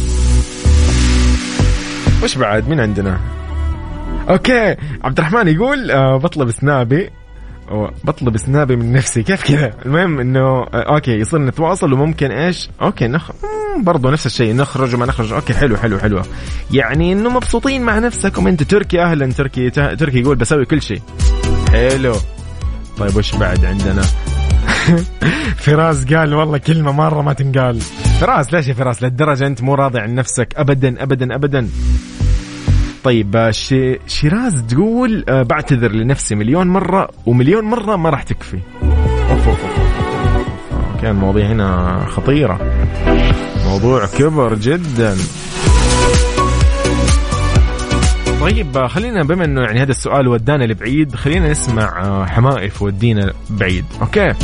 وش 2.22 2.36
بعد؟ 2.38 2.68
مين 2.68 2.80
عندنا؟ 2.80 3.20
okay. 4.30 4.76
عبد 5.04 5.18
الرحمن 5.18 5.48
يقول 5.48 5.90
آه 5.90 6.16
بطلب 6.16 6.50
سنابي. 6.50 7.10
بطلب 8.04 8.36
سنابي 8.36 8.76
من 8.76 8.92
نفسي. 8.92 9.22
كيف 9.22 9.42
كذا؟ 9.42 9.70
المهم 9.86 10.20
إنه 10.20 10.40
آه 10.40 10.94
okay 10.94 11.10
يصير 11.10 11.38
نتواصل 11.38 11.92
وممكن 11.92 12.30
إيش؟ 12.30 12.70
أوكي 12.82 13.06
نخ 13.06 13.30
برضو 13.80 14.10
نفس 14.10 14.26
الشيء. 14.26 14.56
نخرج 14.56 14.94
وما 14.94 15.06
نخرج. 15.06 15.32
okay 15.32 15.54
حلو 15.54 15.76
حلو 15.76 15.98
حلو. 15.98 16.22
يعني 16.70 17.12
إنه 17.12 17.30
مبسوطين 17.30 17.82
مع 17.82 17.98
نفسكم. 17.98 18.46
أنت 18.46 18.62
تركي 18.62 19.02
أهلا 19.02 19.32
تركي 19.32 19.70
تركي 19.70 20.20
يقول 20.20 20.36
بسوي 20.36 20.64
كل 20.64 20.82
شيء. 20.82 21.02
حلو. 21.72 22.14
طيب 22.98 23.16
وش 23.16 23.34
بعد 23.34 23.64
عندنا؟ 23.64 24.02
فراس 25.64 26.04
قال 26.04 26.34
والله 26.34 26.58
كلمة 26.58 26.92
مرة 26.92 27.22
ما 27.22 27.32
تنقال. 27.32 27.78
فراس 28.22 28.52
ليش 28.52 28.68
يا 28.68 28.74
فراس؟ 28.74 29.02
للدرجة 29.02 29.46
أنت 29.46 29.62
مو 29.62 29.74
راضي 29.74 29.98
عن 29.98 30.14
نفسك. 30.14 30.48
أبدا 30.56 31.02
أبدا 31.02 31.34
أبدا. 31.34 31.68
طيب 33.04 33.36
آه، 33.36 33.50
شيراز 34.06 34.62
تقول 34.62 35.24
آه، 35.28 35.42
بعتذر 35.42 35.92
لنفسي 35.92 36.34
مليون 36.34 36.66
مرة 36.66 37.08
ومليون 37.26 37.64
مرة 37.64 37.96
ما 37.96 38.10
راح 38.10 38.22
تكفي. 38.22 38.58
أوف 39.30 39.48
أوف 39.48 39.64
أوف. 39.64 41.02
كان 41.02 41.10
المواضيع 41.10 41.46
هنا 41.46 41.98
خطيرة. 42.08 42.58
موضوع 43.66 44.06
كبر 44.06 44.54
جدا. 44.54 45.16
طيب 48.40 48.76
آه، 48.76 48.86
خلينا 48.86 49.22
بما 49.22 49.44
إنه 49.44 49.62
يعني 49.62 49.82
هذا 49.82 49.90
السؤال 49.90 50.28
ودانا 50.28 50.64
لبعيد 50.64 51.14
خلينا 51.14 51.50
نسمع 51.50 52.26
حمائف 52.26 52.82
ودينا 52.82 53.32
بعيد. 53.50 53.84
okay. 54.00 54.34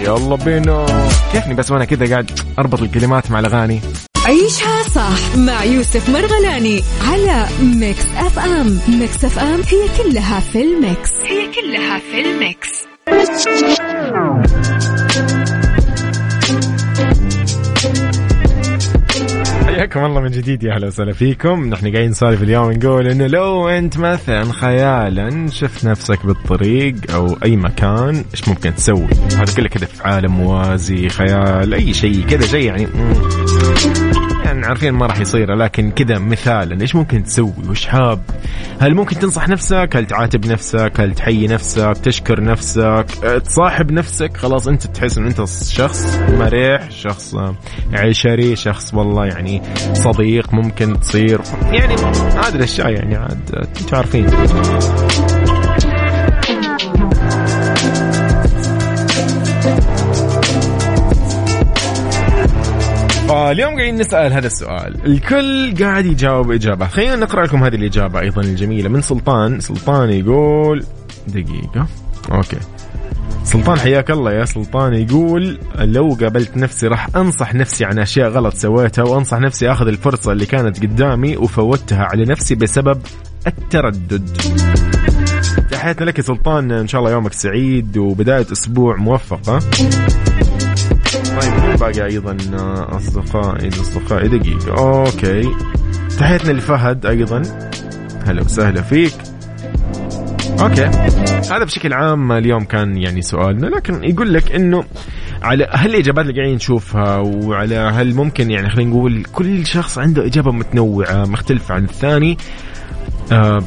يلا 0.00 0.36
بينا. 0.36 0.86
كيفني 1.32 1.54
بس 1.54 1.70
وأنا 1.70 1.84
كذا 1.84 2.10
قاعد 2.10 2.30
أربط 2.58 2.82
الكلمات 2.82 3.30
مع 3.30 3.40
الأغاني؟ 3.40 3.80
عيشها 4.26 4.82
صح 4.94 5.36
مع 5.36 5.64
يوسف 5.64 6.08
مرغلاني 6.10 6.82
على 7.10 7.46
Mix 7.62 8.06
FM. 8.16 8.78
Mix 8.88 9.24
FM 9.24 9.60
هي 9.68 9.88
كلها 10.02 10.40
في 10.40 10.62
ال 10.62 10.72
mix. 10.72 11.10
هي 11.24 11.48
كلها 11.54 11.98
في 11.98 12.20
ال 12.20 12.30
mix. 12.30 12.68
حياكم 19.70 20.04
الله 20.04 20.20
من 20.20 20.30
جديد 20.30 20.62
يا 20.62 20.74
أهلا 20.74 20.86
وسهلا 20.86 21.12
فيكم. 21.12 21.68
نحن 21.68 21.92
قاعدين 21.92 22.10
نسولف 22.10 22.42
اليوم 22.42 22.72
نقول 22.72 23.06
إنه 23.08 23.26
لو 23.26 23.68
أنت 23.68 23.98
مثلا 23.98 24.44
خيالا 24.44 25.46
شفت 25.50 25.84
نفسك 25.84 26.26
بالطريق 26.26 26.94
أو 27.14 27.38
أي 27.44 27.56
مكان 27.56 28.24
إيش 28.34 28.48
ممكن 28.48 28.74
تسوي؟ 28.74 29.06
هذا 29.36 29.54
كله 29.56 29.68
كذا 29.68 29.86
في 29.86 30.02
عالم 30.02 30.32
موازي 30.32 31.08
خيال 31.08 31.74
أي 31.74 31.94
شيء 31.94 32.26
كذا 32.26 32.46
شيء 32.46 32.64
يعني 32.64 32.86
عارفين 34.50 34.92
ما 34.92 35.06
راح 35.06 35.20
يصير 35.20 35.54
لكن 35.54 35.90
كذا 35.90 36.18
مثالا 36.18 36.80
إيش 36.80 36.94
ممكن 36.94 37.24
تسوي؟ 37.24 37.52
وش 37.68 37.86
حاب 37.86 38.20
هل 38.80 38.94
ممكن 38.94 39.18
تنصح 39.18 39.48
نفسك؟ 39.48 39.88
هل 39.94 40.06
تعاتب 40.06 40.46
نفسك؟ 40.46 40.92
هل 41.00 41.14
تحيي 41.14 41.46
نفسك؟ 41.46 41.96
تشكر 42.02 42.42
نفسك؟ 42.42 43.06
أه، 43.24 43.38
تصاحب 43.38 43.92
نفسك؟ 43.92 44.36
خلاص 44.36 44.68
أنت 44.68 44.86
تحس 44.86 45.18
إن 45.18 45.26
أنت 45.26 45.44
شخص 45.68 46.18
مريح 46.28 46.90
شخص 46.90 47.34
عشري 47.92 48.56
شخص 48.56 48.94
والله 48.94 49.26
يعني 49.26 49.62
صديق 49.94 50.54
ممكن 50.54 51.00
تصير. 51.00 51.40
يعني 51.72 51.94
هذه 51.94 52.54
الاشياء 52.54 52.90
يعني 52.90 53.16
عاد 53.16 53.68
أنتم 53.80 53.96
عارفين. 53.96 54.26
فاليوم 63.40 63.74
قاعدين 63.74 63.96
نسأل 63.96 64.32
هذا 64.32 64.46
السؤال. 64.46 65.06
الكل 65.06 65.74
قاعد 65.84 66.06
يجاوب 66.06 66.50
إجابة. 66.50 66.86
خلينا 66.86 67.16
نقرأ 67.16 67.44
لكم 67.44 67.64
هذه 67.64 67.74
الإجابة 67.74 68.20
أيضا 68.20 68.42
الجميلة 68.42 68.88
من 68.88 69.00
سلطان. 69.00 69.60
سلطان 69.60 70.10
يقول 70.10 70.84
دقيقة. 71.28 71.86
أوكي. 72.32 72.56
سلطان 73.44 73.78
حياك 73.78 74.10
الله 74.10 74.32
يا 74.32 74.44
سلطان. 74.44 74.94
يقول 74.94 75.58
لو 75.78 76.16
قابلت 76.20 76.56
نفسي 76.56 76.86
راح 76.86 77.16
أنصح 77.16 77.54
نفسي 77.54 77.84
عن 77.84 77.98
أشياء 77.98 78.28
غلط 78.28 78.54
سويتها 78.54 79.02
وأنصح 79.02 79.38
نفسي 79.38 79.72
أخذ 79.72 79.86
الفرصة 79.86 80.32
اللي 80.32 80.46
كانت 80.46 80.82
قدامي 80.82 81.36
وفوتها 81.36 82.04
على 82.04 82.24
نفسي 82.24 82.54
بسبب 82.54 83.00
التردد. 83.46 84.30
تحياتنا 85.70 86.06
لك 86.06 86.18
يا 86.18 86.22
سلطان. 86.22 86.72
إن 86.72 86.88
شاء 86.88 87.00
الله 87.00 87.12
يومك 87.12 87.32
سعيد 87.32 87.96
وبداية 87.96 88.46
أسبوع 88.52 88.96
موفقة. 88.96 89.58
طيب 91.30 91.78
باقي 91.78 92.04
أيضا 92.04 92.36
أصدقائي 92.96 93.68
اصدقائي 93.68 94.28
دقيقة 94.28 94.78
okay. 94.78 95.48
تحياتنا 96.18 96.52
لفهد 96.52 97.06
أيضا. 97.06 97.42
هلا 98.26 98.42
وسهلا 98.42 98.82
فيك. 98.82 99.14
okay. 100.60 100.84
هذا 101.50 101.64
بشكل 101.64 101.92
عام 101.92 102.32
اليوم 102.32 102.64
كان 102.64 102.96
يعني 102.96 103.22
سؤالنا 103.22 103.66
لكن 103.66 104.04
يقول 104.04 104.34
لك 104.34 104.52
إنه 104.52 104.84
على 105.42 105.68
هل 105.72 105.90
الإجابات 105.90 106.24
اللي 106.26 106.36
قاعدين 106.36 106.54
نشوفها 106.54 107.16
وعلى 107.16 107.76
هل 107.76 108.14
ممكن 108.14 108.50
يعني 108.50 108.70
خلينا 108.70 108.90
نقول 108.90 109.24
كل 109.32 109.66
شخص 109.66 109.98
عنده 109.98 110.26
إجابة 110.26 110.52
متنوعة 110.52 111.24
مختلفة 111.24 111.74
عن 111.74 111.84
الثاني؟ 111.84 112.38
آه 113.32 113.62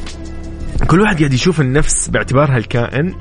كل 0.86 1.00
واحد 1.00 1.18
قاعد 1.18 1.32
يشوف 1.32 1.60
النفس 1.60 2.08
باعتبارها 2.08 2.56
الكائن 2.56 3.14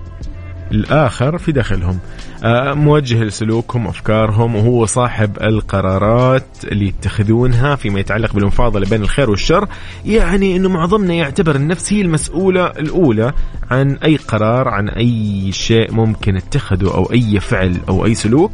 الآخر 0.71 1.37
في 1.37 1.51
داخلهم. 1.51 1.99
آه، 2.43 2.73
موجه 2.73 3.23
لسلوكهم 3.23 3.87
أفكارهم 3.87 4.55
وهو 4.55 4.85
صاحب 4.85 5.37
القرارات 5.41 6.45
اللي 6.63 6.87
يتخذونها 6.87 7.75
فيما 7.75 7.99
يتعلق 7.99 8.33
بالمفاضلة 8.33 8.89
بين 8.89 9.01
الخير 9.01 9.29
والشر. 9.29 9.67
يعني 10.05 10.55
أنه 10.55 10.69
معظمنا 10.69 11.13
يعتبر 11.13 11.55
النفس 11.55 11.93
هي 11.93 12.01
المسؤولة 12.01 12.65
الأولى 12.65 13.33
عن 13.71 13.95
أي 13.95 14.15
قرار 14.15 14.67
عن 14.67 14.89
أي 14.89 15.51
شيء 15.51 15.91
ممكن 15.93 16.35
اتخذه 16.35 16.93
أو 16.93 17.11
أي 17.11 17.39
فعل 17.39 17.77
أو 17.89 18.05
أي 18.05 18.13
سلوك. 18.13 18.51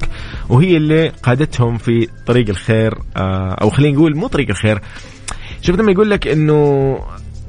وهي 0.50 0.78
اللي 0.78 1.12
قادتهم 1.24 1.78
في 1.78 2.08
طريق 2.26 2.50
الخير 2.50 2.94
آه، 3.18 3.58
أو 3.62 3.70
خلينا 3.70 3.98
نقول 3.98 4.16
مو 4.16 4.28
طريق 4.28 4.50
الخير. 4.50 4.82
شوف 5.62 5.76
لما 5.76 5.92
يقول 5.92 6.10
لك 6.10 6.28
إنه 6.28 7.00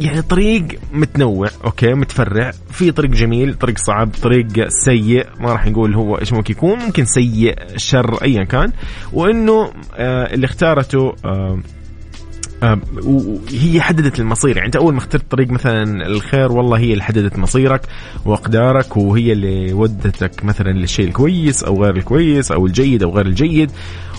يعني 0.00 0.22
طريق 0.22 0.64
متنوع 0.92 1.48
أوكي 1.64 1.94
متفرع 1.94 2.52
في 2.70 2.90
طريق 2.90 3.10
جميل 3.10 3.54
طريق 3.54 3.78
صعب 3.78 4.10
طريق 4.22 4.68
سيء 4.68 5.26
ما 5.40 5.52
راح 5.52 5.66
نقول 5.66 5.94
هو 5.94 6.18
إيش 6.18 6.32
ممكن 6.32 6.52
يكون 6.52 6.78
ممكن 6.78 7.04
سيء 7.04 7.54
شر 7.76 8.22
ايا 8.22 8.44
كان 8.44 8.72
وإنه 9.12 9.72
آه 9.94 10.34
اللي 10.34 10.44
اختارته 10.44 11.14
آه 11.24 11.60
وهي 13.04 13.80
حددت 13.80 14.20
المصير 14.20 14.56
يعني 14.56 14.66
أنت 14.66 14.76
أول 14.76 14.92
ما 14.92 14.98
اخترت 14.98 15.30
طريق 15.30 15.50
مثلا 15.50 16.06
الخير 16.06 16.52
والله 16.52 16.78
هي 16.78 16.92
اللي 16.92 17.04
حددت 17.04 17.38
مصيرك 17.38 17.80
وأقدارك 18.24 18.96
وهي 18.96 19.32
اللي 19.32 19.72
ودتك 19.72 20.44
مثلا 20.44 20.70
للشيء 20.70 21.08
الكويس 21.08 21.64
أو 21.64 21.84
غير 21.84 21.96
الكويس 21.96 22.52
أو 22.52 22.66
الجيد 22.66 23.02
أو 23.02 23.10
غير 23.10 23.26
الجيد 23.26 23.70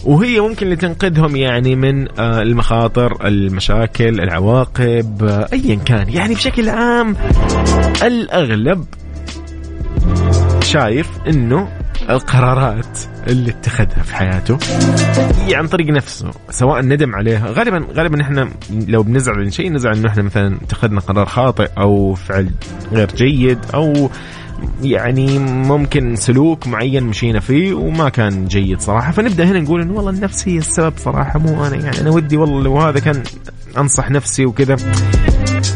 وهي 0.05 0.39
ممكن 0.39 0.65
اللي 0.65 0.75
تنقذهم 0.75 1.35
يعني 1.35 1.75
من 1.75 2.19
آه، 2.19 2.41
المخاطر 2.41 3.27
المشاكل 3.27 4.19
العواقب 4.21 5.23
آه، 5.23 5.47
ايا 5.53 5.75
كان. 5.75 6.09
يعني 6.09 6.35
بشكل 6.35 6.69
عام 6.69 7.15
الأغلب 8.03 8.85
شايف 10.63 11.09
إنه 11.27 11.67
القرارات 12.09 12.99
اللي 13.27 13.51
اتخذها 13.51 14.03
في 14.03 14.15
حياته 14.15 14.57
هي 15.45 15.55
عن 15.55 15.67
طريق 15.67 15.87
نفسه 15.87 16.31
سواء 16.49 16.81
ندم 16.81 17.15
عليها. 17.15 17.47
غالبا 17.51 17.87
غالبا 17.93 18.21
إحنا 18.21 18.49
لو 18.87 19.03
بنزعل 19.03 19.37
من 19.37 19.51
شيء 19.51 19.71
نزعل 19.71 19.97
إنه 19.97 20.07
إحنا 20.09 20.23
مثلا 20.23 20.57
اتخذنا 20.63 20.99
قرار 20.99 21.25
خاطئ 21.25 21.69
أو 21.77 22.13
فعل 22.13 22.49
غير 22.91 23.07
جيد 23.15 23.59
أو 23.73 24.09
يعني 24.83 25.39
ممكن 25.39 26.15
سلوك 26.15 26.67
معين 26.67 27.03
مشينا 27.03 27.39
فيه 27.39 27.73
وما 27.73 28.09
كان 28.09 28.45
جيد 28.45 28.79
صراحة. 28.81 29.11
فنبدأ 29.11 29.43
هنا 29.43 29.59
نقول 29.59 29.81
إنه 29.81 29.93
والله 29.93 30.11
النفس 30.11 30.47
هي 30.47 30.57
السبب 30.57 30.93
صراحة 30.97 31.39
مو 31.39 31.65
أنا 31.65 31.75
يعني. 31.75 32.01
أنا 32.01 32.09
ودي 32.09 32.37
والله 32.37 32.63
لو 32.63 32.77
هذا 32.79 32.99
كان 32.99 33.23
أنصح 33.77 34.11
نفسي 34.11 34.45
وكذا. 34.45 34.75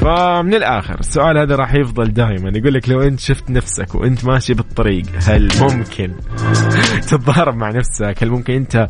فمن 0.02 0.54
الآخر 0.54 1.00
السؤال 1.00 1.38
هذا 1.38 1.56
راح 1.56 1.76
يفضل 1.76 2.14
دائما 2.14 2.52
يقول 2.56 2.74
لك 2.74 2.90
لو 2.90 3.02
أنت 3.02 3.20
شفت 3.20 3.50
نفسك 3.50 3.96
وأنت 3.96 4.26
ماشي 4.26 4.54
بالطريق 4.54 5.06
هل 5.28 5.50
ممكن 5.62 6.12
تتضارب 7.10 7.56
مع 7.56 7.70
نفسك؟ 7.70 8.16
هل 8.24 8.30
ممكن 8.30 8.54
أنت 8.54 8.88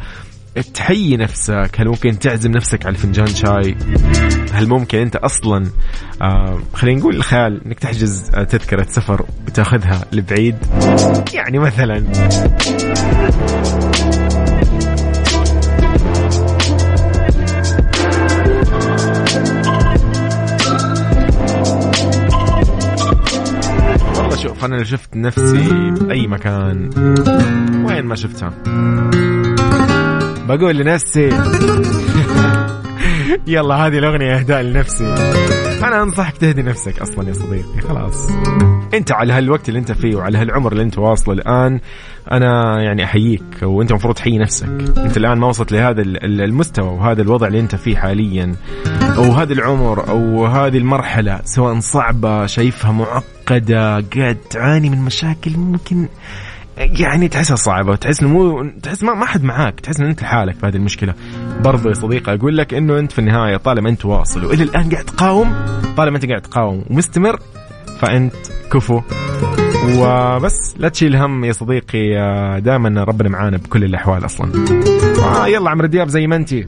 تحيي 0.62 1.18
نفسك. 1.18 1.72
هل 1.78 1.88
ممكن 1.88 2.20
تعزم 2.20 2.52
نفسك 2.52 2.86
على 2.86 2.96
فنجان 2.98 3.28
شاي؟ 3.28 3.76
هل 4.52 4.68
ممكن 4.68 4.98
انت 4.98 5.16
أصلا 5.16 5.66
آه 6.22 6.60
خلينا 6.74 7.00
نقول 7.00 7.16
الخيال 7.16 7.62
انك 7.66 7.80
تحجز 7.80 8.30
تذكرة 8.30 8.86
سفر 8.90 9.26
وتاخذها 9.48 10.06
لبعيد؟ 10.12 10.56
يعني 11.34 11.60
مثلا. 11.60 12.06
والله 24.18 24.36
شوف 24.36 24.66
أنا 24.66 24.84
شفت 24.84 25.16
نفسي 25.16 25.92
بأي 25.92 26.28
مكان. 26.28 26.90
وين 27.86 28.06
ما 28.06 28.16
شفتها. 28.16 28.54
بقول 30.48 30.78
لنفسي. 30.78 31.30
يلا 33.48 33.76
هذه 33.76 33.98
الأغنية 33.98 34.38
إهداء 34.38 34.62
لنفسي. 34.62 35.06
أنا 35.84 36.04
أنصحك 36.04 36.38
تهدي 36.38 36.62
نفسك 36.62 37.00
أصلا 37.00 37.28
يا 37.28 37.34
صديقي 37.34 37.82
خلاص. 37.82 38.30
أنت 38.94 39.12
على 39.12 39.34
هالوقت 39.34 39.70
اللي 39.70 39.80
أنت 39.80 39.92
فيه 39.92 40.16
وعلى 40.16 40.38
هالعمر 40.38 40.72
اللي 40.72 40.84
أنت 40.84 40.98
واصله 40.98 41.34
الآن 41.34 41.80
أنا 42.32 42.82
يعني 42.82 43.04
أحييك 43.04 43.44
وأنت 43.64 43.92
المفروض 43.92 44.16
تحيي 44.16 44.38
نفسك. 44.38 44.68
أنت 44.98 45.18
الآن 45.18 45.38
ما 45.38 45.48
وصلت 45.48 45.72
لهذا 45.72 46.02
المستوى 46.24 46.90
وهذا 46.90 47.22
الوضع 47.22 47.48
اللي 47.48 47.60
أنت 47.60 47.76
فيه 47.76 47.96
حاليا 47.96 48.56
أو 49.18 49.24
هذا 49.24 49.54
العمر 49.54 50.10
أو 50.10 50.46
هذه 50.46 50.78
المرحلة 50.78 51.42
سواء 51.46 51.80
صعبة 51.80 52.46
شايفها 52.46 52.92
معقدة 52.92 54.00
قاعد 54.16 54.38
تعاني 54.50 54.90
من 54.90 54.98
مشاكل 54.98 55.58
ممكن 55.58 56.08
يعني 56.78 57.28
تحسها 57.28 57.56
صعبة 57.56 57.96
تحس 57.96 58.22
إنه 58.22 58.30
مو 58.30 58.70
تحس 58.84 59.04
ما, 59.04 59.14
ما 59.14 59.26
حد 59.26 59.44
معاك 59.44 59.80
تحس 59.80 60.00
إنه 60.00 60.10
أنت 60.10 60.22
لحالك 60.22 60.56
في 60.56 60.66
هذه 60.68 60.76
المشكلة. 60.76 61.14
برضو 61.64 61.90
يا 61.90 61.94
صديقي 61.94 62.36
أقول 62.36 62.58
لك 62.58 62.74
إنه 62.74 63.00
أنت 63.00 63.12
في 63.12 63.20
النهاية 63.20 63.58
طالما 63.58 63.90
أنت 63.90 64.06
واصل 64.06 64.46
وإلى 64.46 64.64
الآن 64.64 64.90
قاعد 64.90 65.06
تقاوم 65.06 65.56
طالما 65.98 66.16
أنت 66.16 66.26
قاعد 66.26 66.42
تقاوم 66.42 66.86
ومستمر 66.90 67.40
فأنت 68.00 68.36
كفو. 68.74 69.02
وبس 69.98 70.76
لا 70.78 70.90
تشيل 70.90 71.16
هم 71.16 71.46
يا 71.46 71.52
صديقي 71.52 72.10
دائما 72.62 73.04
ربنا 73.04 73.30
معانا 73.30 73.58
بكل 73.58 73.84
الأحوال 73.84 74.26
أصلا. 74.26 74.52
آه 75.24 75.48
يلا 75.48 75.70
عمرو 75.70 75.88
دياب 75.88 76.08
زي 76.08 76.28
ما 76.28 76.36
انتي 76.36 76.68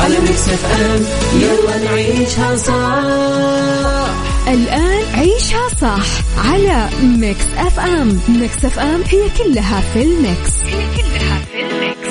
على 0.00 0.20
Mix 0.20 0.48
F 0.48 0.64
M. 0.80 1.02
يلا 1.40 1.84
نعيشها 1.84 2.56
صح. 2.56 3.02
الآن 4.48 5.04
عيشها 5.14 5.68
صح 5.80 6.06
على 6.50 6.88
Mix 7.02 7.44
FM. 7.58 8.20
Mix 8.28 8.64
FM 8.64 9.02
هي 9.08 9.22
كلها 9.38 9.80
في 9.80 10.02
ال 10.02 10.12
mix. 10.12 10.50
هي 10.64 10.86
كلها 10.96 11.38
في 11.52 11.60
ال 11.60 11.70
mix. 11.70 12.10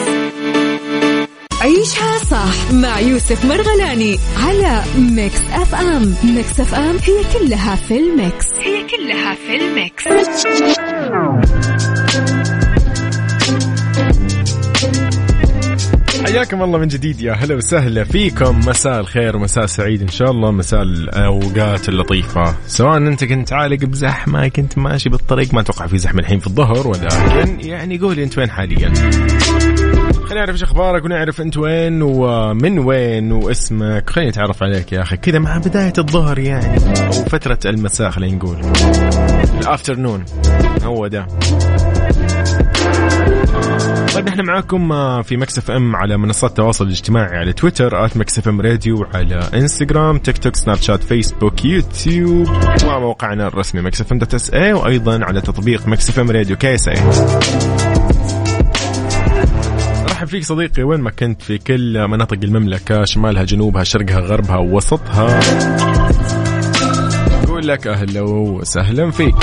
عيشها 1.61 2.17
صح 2.31 2.71
مع 2.73 2.99
يوسف 2.99 3.45
مرغلاني 3.45 4.19
على 4.47 4.83
Mix 4.97 5.39
FM. 5.53 6.15
Mix 6.23 6.59
FM 6.59 6.97
هي 7.03 7.39
كلها 7.39 7.75
في 7.75 7.97
ال 7.97 8.07
mix. 8.07 8.45
هي 8.59 8.83
كلها 8.83 9.35
في 9.47 9.55
ال 9.55 9.65
mix. 9.65 10.03
حياكم 16.25 16.63
الله 16.63 16.77
من 16.77 16.87
جديد. 16.87 17.21
يا 17.21 17.33
هلا 17.33 17.55
وسهلا 17.55 18.03
فيكم. 18.03 18.59
مساء 18.59 18.99
الخير 18.99 19.37
ومساء 19.37 19.65
سعيد 19.65 20.01
إن 20.01 20.07
شاء 20.07 20.31
الله. 20.31 20.51
مساء 20.51 20.81
الأوقات 20.81 21.89
اللطيفة. 21.89 22.55
سواء 22.67 22.97
أنت 22.97 23.23
كنت 23.23 23.53
عالق 23.53 23.85
بزحمة 23.85 24.47
كنت 24.47 24.77
ماشي 24.77 25.09
بالطريق 25.09 25.53
ما 25.53 25.61
أتوقع 25.61 25.87
في 25.87 25.97
زحمة 25.97 26.19
الحين 26.19 26.39
في 26.39 26.47
الظهر 26.47 26.87
ولكن 26.87 27.59
يعني 27.59 27.97
قولي 27.97 28.23
أنت 28.23 28.37
وين 28.37 28.49
حاليا؟ 28.49 28.93
خلينا 30.25 30.45
نعرف 30.45 30.49
إيش 30.49 30.63
أخبارك 30.63 31.05
ونعرف 31.05 31.41
أنت 31.41 31.57
وين 31.57 32.01
ومن 32.01 32.79
وين 32.79 33.31
واسمك. 33.31 34.09
خلينا 34.09 34.29
نتعرف 34.29 34.63
عليك 34.63 34.91
يا 34.91 35.01
أخي. 35.01 35.17
كذا 35.17 35.39
مع 35.39 35.57
بداية 35.57 35.93
الظهر 35.97 36.39
يعني. 36.39 36.77
أو 37.07 37.11
فترة 37.11 37.59
المساء 37.65 38.09
خلينا 38.09 38.35
نقول. 38.35 38.57
الأفترنون. 39.61 40.25
هو 40.83 41.07
ده. 41.07 41.27
طيب 44.15 44.27
نحن 44.29 44.41
معاكم 44.45 44.89
في 45.21 45.37
Mix 45.37 45.71
FM 45.71 45.95
على 45.95 46.17
منصات 46.17 46.49
التواصل 46.49 46.85
الاجتماعي 46.85 47.37
على 47.37 47.53
Twitter 47.53 48.05
at 48.05 48.17
Mix 48.17 48.47
FM 48.47 48.61
Radio 48.61 49.07
على 49.13 49.39
Instagram 49.53 50.17
TikTok 50.17 50.55
Snapchat 50.55 51.03
Facebook 51.03 51.65
YouTube 51.65 52.47
وموقعنا 52.87 53.47
الرسمي 53.47 53.81
Mix 53.81 54.11
FM 54.11 54.17
dot 54.17 54.33
SA 54.33 54.73
وأيضا 54.73 55.25
على 55.25 55.41
تطبيق 55.41 55.87
Mix 55.87 56.19
FM 56.19 56.31
Radio 56.31 56.55
KSA. 56.57 56.95
ارحب 60.03 60.27
فيك 60.27 60.43
صديقي 60.43 60.83
وين 60.83 60.99
ما 61.01 61.11
كنت 61.11 61.41
في 61.41 61.57
كل 61.57 62.07
مناطق 62.07 62.37
المملكة 62.43 63.05
شمالها 63.05 63.43
جنوبها 63.43 63.83
شرقها 63.83 64.19
غربها 64.19 64.57
ووسطها 64.57 65.39
نقول 67.43 67.67
لك 67.67 67.87
أهلا 67.87 68.21
وسهلا 68.21 69.11
فيك. 69.11 69.35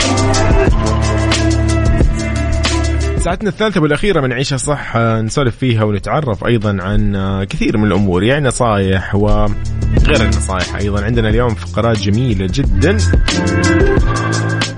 ساعتنا 3.24 3.48
الثالثة 3.48 3.80
والأخيرة 3.80 4.20
من 4.20 4.32
عيشها 4.32 4.56
صح 4.56 4.96
نسولف 4.96 5.56
فيها 5.56 5.84
ونتعرف 5.84 6.44
أيضا 6.44 6.76
عن 6.80 7.16
كثير 7.44 7.78
من 7.78 7.84
الأمور 7.84 8.22
يعني 8.22 8.48
نصائح 8.48 9.14
وغير 9.14 10.20
النصائح 10.20 10.76
أيضا. 10.76 11.04
عندنا 11.04 11.28
اليوم 11.28 11.54
فقرات 11.54 11.98
جميلة 11.98 12.46
جدا. 12.50 12.96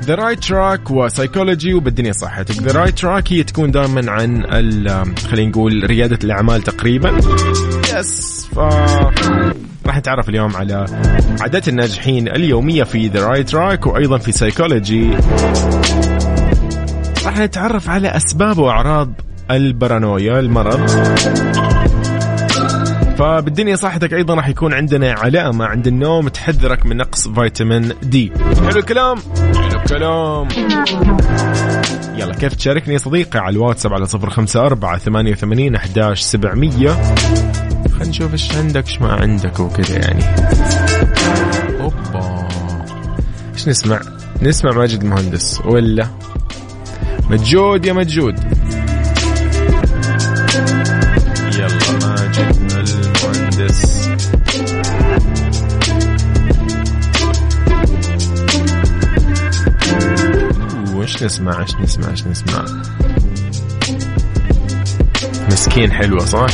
the 0.05 0.14
right 0.14 0.44
track 0.44 0.90
و 0.90 0.98
psychology 0.98 1.74
وبالدنيا 1.74 2.12
صحتك. 2.12 2.62
the 2.62 2.80
right 2.80 2.98
track 2.98 3.32
هي 3.32 3.42
تكون 3.42 3.70
دائما 3.70 4.11
عن 4.11 4.42
خلينا 5.30 5.51
نقول 5.51 5.84
ريادة 5.86 6.18
الأعمال 6.24 6.62
تقريبا. 6.62 7.18
yes 7.98 8.46
ف 8.55 8.59
راح 9.86 9.99
نتعرف 9.99 10.28
اليوم 10.28 10.57
على 10.57 10.86
عادات 11.40 11.68
الناجحين 11.68 12.28
اليومية 12.28 12.82
في 12.82 13.09
the 13.09 13.26
right 13.26 13.48
track 13.48 13.86
وأيضا 13.86 14.18
في 14.18 14.32
psychology 14.32 15.11
راح 17.24 17.38
نتعرف 17.38 17.90
على 17.90 18.08
أسباب 18.08 18.58
وأعراض 18.58 19.12
البارانويا 19.50 20.40
المرض 20.40 20.86
فبالدنيا 23.18 23.76
صحتك 23.76 24.14
أيضا 24.14 24.34
راح 24.34 24.48
يكون 24.48 24.74
عندنا 24.74 25.12
علامه 25.12 25.64
عند 25.64 25.86
النوم 25.86 26.28
تحذرك 26.28 26.86
من 26.86 26.96
نقص 26.96 27.28
فيتامين 27.28 27.92
دي. 28.02 28.32
حلو 28.68 28.78
الكلام؟ 28.78 29.18
حلو 29.54 29.80
الكلام. 29.80 30.48
يلا 32.18 32.34
كيف 32.34 32.54
تشاركني 32.54 32.94
يا 32.94 32.98
صديقي 32.98 33.38
على 33.38 33.52
الواتساب 33.52 33.92
على 33.92 34.06
صفر 34.06 34.30
خمسة 34.30 34.66
أربعة 34.66 34.98
ثمانية 34.98 35.32
وثمانين 35.32 35.74
أحداش 35.74 36.20
سبعمية. 36.20 36.90
خلينا 37.92 38.08
نشوف 38.08 38.32
إيش 38.32 38.56
عندك 38.56 38.86
إيش 38.86 39.00
ما 39.00 39.12
عندك 39.12 39.60
وكذا 39.60 39.98
يعني. 39.98 40.24
أوبا. 41.80 42.48
إيش 43.54 43.68
نسمع؟ 43.68 44.00
نسمع 44.42 44.72
ماجد 44.72 45.02
المهندس 45.02 45.60
ولا؟ 45.64 46.08
مجود 47.30 47.86
يا 47.86 47.92
مجود. 47.92 48.38
يلا 51.54 51.68
ماجد 52.02 52.56
المهندس. 52.72 54.08
وش 60.94 61.22
نسمع 61.22 61.62
إيش 61.62 61.74
نسمع 61.76 62.10
إيش 62.10 62.26
نسمع؟ 62.26 62.64
مسكين 65.50 65.92
حلوة 65.92 66.24
صح؟ 66.24 66.46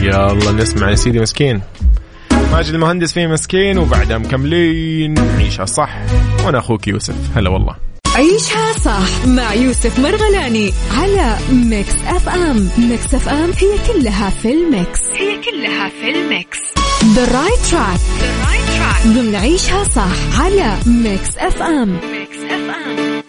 يلا 0.00 0.52
نسمع 0.52 0.90
يا 0.90 0.94
سيدي 0.94 1.20
مسكين. 1.20 1.60
ماجد 2.52 2.74
المهندس 2.74 3.12
فيه 3.12 3.26
مسكين 3.26 3.78
وبعدها 3.78 4.18
مكملين. 4.18 5.18
عيشها 5.18 5.64
صح 5.64 5.96
وأنا 6.44 6.58
أخوك 6.58 6.88
يوسف. 6.88 7.36
هلا 7.36 7.50
والله. 7.50 7.93
عيشها 8.14 8.72
صح 8.84 9.26
مع 9.26 9.54
يوسف 9.54 9.98
مرغلاني 9.98 10.72
على 10.90 11.36
Mix 11.52 11.94
FM. 12.06 12.68
Mix 12.78 13.14
FM 13.14 13.50
هي 13.58 13.92
كلها 13.92 14.30
في 14.30 14.52
ال 14.52 14.62
mix. 14.62 15.00
هي 15.14 15.40
كلها 15.42 15.88
في 15.88 16.10
ال 16.10 16.20
mix. 16.20 16.58
the 17.04 17.24
right 17.38 17.60
track 17.70 18.00
ضمن 19.06 19.34
عيشها 19.34 19.84
صح 19.84 20.40
على 20.40 20.76
Mix 20.86 21.38
FM. 21.38 21.88
Mix 21.88 22.38
FM. 22.50 23.22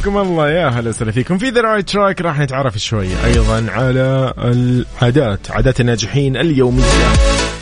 حياكم 0.00 0.18
الله 0.18 0.50
يا 0.50 0.68
هلا 0.68 0.88
وسهلا 0.88 1.12
فيكم 1.12 1.38
في 1.38 1.48
the 1.48 1.60
right 1.60 1.88
track 1.88 2.20
راح 2.20 2.38
نتعرف 2.38 2.78
شوية 2.78 3.24
أيضا 3.24 3.70
على 3.70 4.34
العادات 4.38 5.50
عادات 5.50 5.80
الناجحين 5.80 6.36
اليومية. 6.36 6.84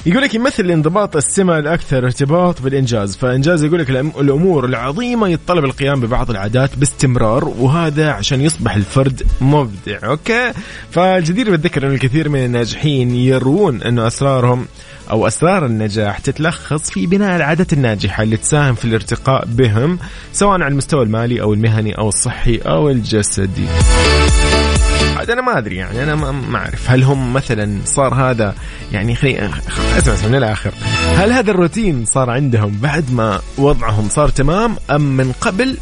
يقول 0.06 0.22
لك 0.22 0.34
يمثل 0.34 0.64
الانضباط 0.64 1.16
السمة 1.16 1.58
الأكثر 1.58 2.04
ارتباط 2.04 2.62
بالإنجاز 2.62 3.16
فإنجاز 3.16 3.64
يقول 3.64 3.80
لك 3.80 3.90
الأمور 3.90 4.64
العظيمة 4.64 5.28
يتطلب 5.28 5.64
القيام 5.64 6.00
ببعض 6.00 6.30
العادات 6.30 6.70
باستمرار 6.76 7.44
وهذا 7.44 8.10
عشان 8.10 8.40
يصبح 8.40 8.74
الفرد 8.76 9.22
مبدع. 9.40 9.98
okay؟ 10.04 10.52
فالجدير 10.90 11.50
بالذكر 11.50 11.86
أن 11.86 11.92
الكثير 11.92 12.28
من 12.28 12.44
الناجحين 12.44 13.14
يروون 13.14 13.82
أنه 13.82 14.06
أسرارهم 14.06 14.66
أو 15.10 15.26
أسرار 15.26 15.66
النجاح 15.66 16.18
تتلخص 16.18 16.90
في 16.90 17.06
بناء 17.06 17.36
العادات 17.36 17.72
الناجحة 17.72 18.22
اللي 18.22 18.36
تساهم 18.36 18.74
في 18.74 18.84
الارتقاء 18.84 19.44
بهم 19.46 19.98
سواء 20.32 20.52
على 20.52 20.68
المستوى 20.68 21.02
المالي 21.02 21.40
أو 21.40 21.54
المهني 21.54 21.98
أو 21.98 22.08
الصحي 22.08 22.56
أو 22.56 22.90
الجسدي. 22.90 23.66
عاد 25.18 25.30
أنا 25.30 25.42
ما 25.42 25.58
أدري 25.58 25.76
يعني 25.76 26.02
أنا 26.02 26.14
ما 26.14 26.58
أعرف. 26.58 26.90
هل 26.90 27.02
هم 27.02 27.32
مثلا 27.32 27.78
صار 27.84 28.14
هذا 28.14 28.54
يعني 28.92 29.14
خلي 29.14 29.50
أسمع 29.98 30.28
من 30.28 30.34
الآخر. 30.34 30.74
هل 31.16 31.32
هذا 31.32 31.50
الروتين 31.50 32.04
صار 32.04 32.30
عندهم 32.30 32.78
بعد 32.82 33.12
ما 33.12 33.40
وضعهم 33.58 34.08
صار 34.08 34.28
تمام 34.28 34.76
أم 34.90 35.16
من 35.16 35.32
قبل؟ 35.32 35.76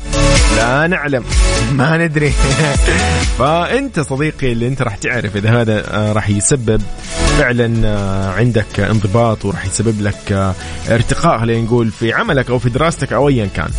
لا 0.57 0.87
نعلم. 0.87 1.25
ما 1.73 1.97
ندري. 1.97 2.33
فأنت 3.39 4.01
صديقي 4.01 4.53
اللي 4.53 4.69
أنت 4.69 4.83
راح 4.83 4.97
تعرف 4.97 5.37
إذا 5.37 5.61
هذا 5.61 5.97
آه، 5.97 6.13
راح 6.13 6.31
يسبب 6.31 6.83
فعلا 7.39 7.89
آه، 7.89 8.31
عندك 8.31 8.81
انضباط 8.81 9.45
وراح 9.45 9.67
يسبب 9.67 10.01
لك 10.01 10.33
آه، 10.33 10.55
ارتقاء 10.91 11.39
خلينا 11.39 11.65
نقول 11.65 11.91
في 11.91 12.13
عملك 12.13 12.51
أو 12.51 12.59
في 12.59 12.71
دراستك 12.71 13.13
أو 13.13 13.29
ايا 13.29 13.47
كان. 13.47 13.71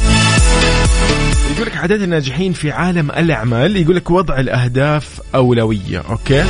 يقول 1.57 1.69
لك 1.69 1.77
عدد 1.77 2.01
الناجحين 2.01 2.53
في 2.53 2.71
عالم 2.71 3.11
الأعمال 3.11 3.77
يقول 3.77 3.95
لك 3.95 4.11
وضع 4.11 4.39
الأهداف 4.39 5.21
أولوية 5.35 6.03
أوكي؟ 6.09 6.45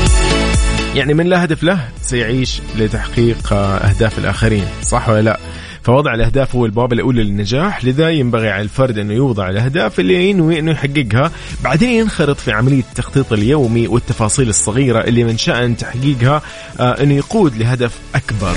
يعني 0.95 1.13
من 1.13 1.27
لا 1.27 1.43
هدف 1.43 1.63
له 1.63 1.79
سيعيش 2.01 2.61
لتحقيق 2.77 3.53
أهداف 3.53 4.19
الآخرين 4.19 4.65
صح 4.81 5.09
ولا 5.09 5.21
لا؟ 5.21 5.39
فوضع 5.83 6.13
الأهداف 6.13 6.55
هو 6.55 6.65
البوابه 6.65 6.95
الأولى 6.95 7.23
للنجاح 7.23 7.85
لذا 7.85 8.09
ينبغي 8.09 8.49
على 8.49 8.61
الفرد 8.61 8.97
أنه 8.97 9.13
يوضع 9.13 9.49
الأهداف 9.49 9.99
اللي 9.99 10.29
ينوي 10.29 10.59
أنه 10.59 10.71
يحققها. 10.71 11.31
بعدين 11.63 11.89
ينخرط 11.89 12.39
في 12.39 12.51
عملية 12.51 12.79
التخطيط 12.79 13.33
اليومي 13.33 13.87
والتفاصيل 13.87 14.49
الصغيرة 14.49 14.99
اللي 14.99 15.23
من 15.23 15.37
شأن 15.37 15.77
تحقيقها 15.77 16.41
آه 16.79 17.03
أنه 17.03 17.13
يقود 17.13 17.57
لهدف 17.57 17.99
أكبر. 18.15 18.55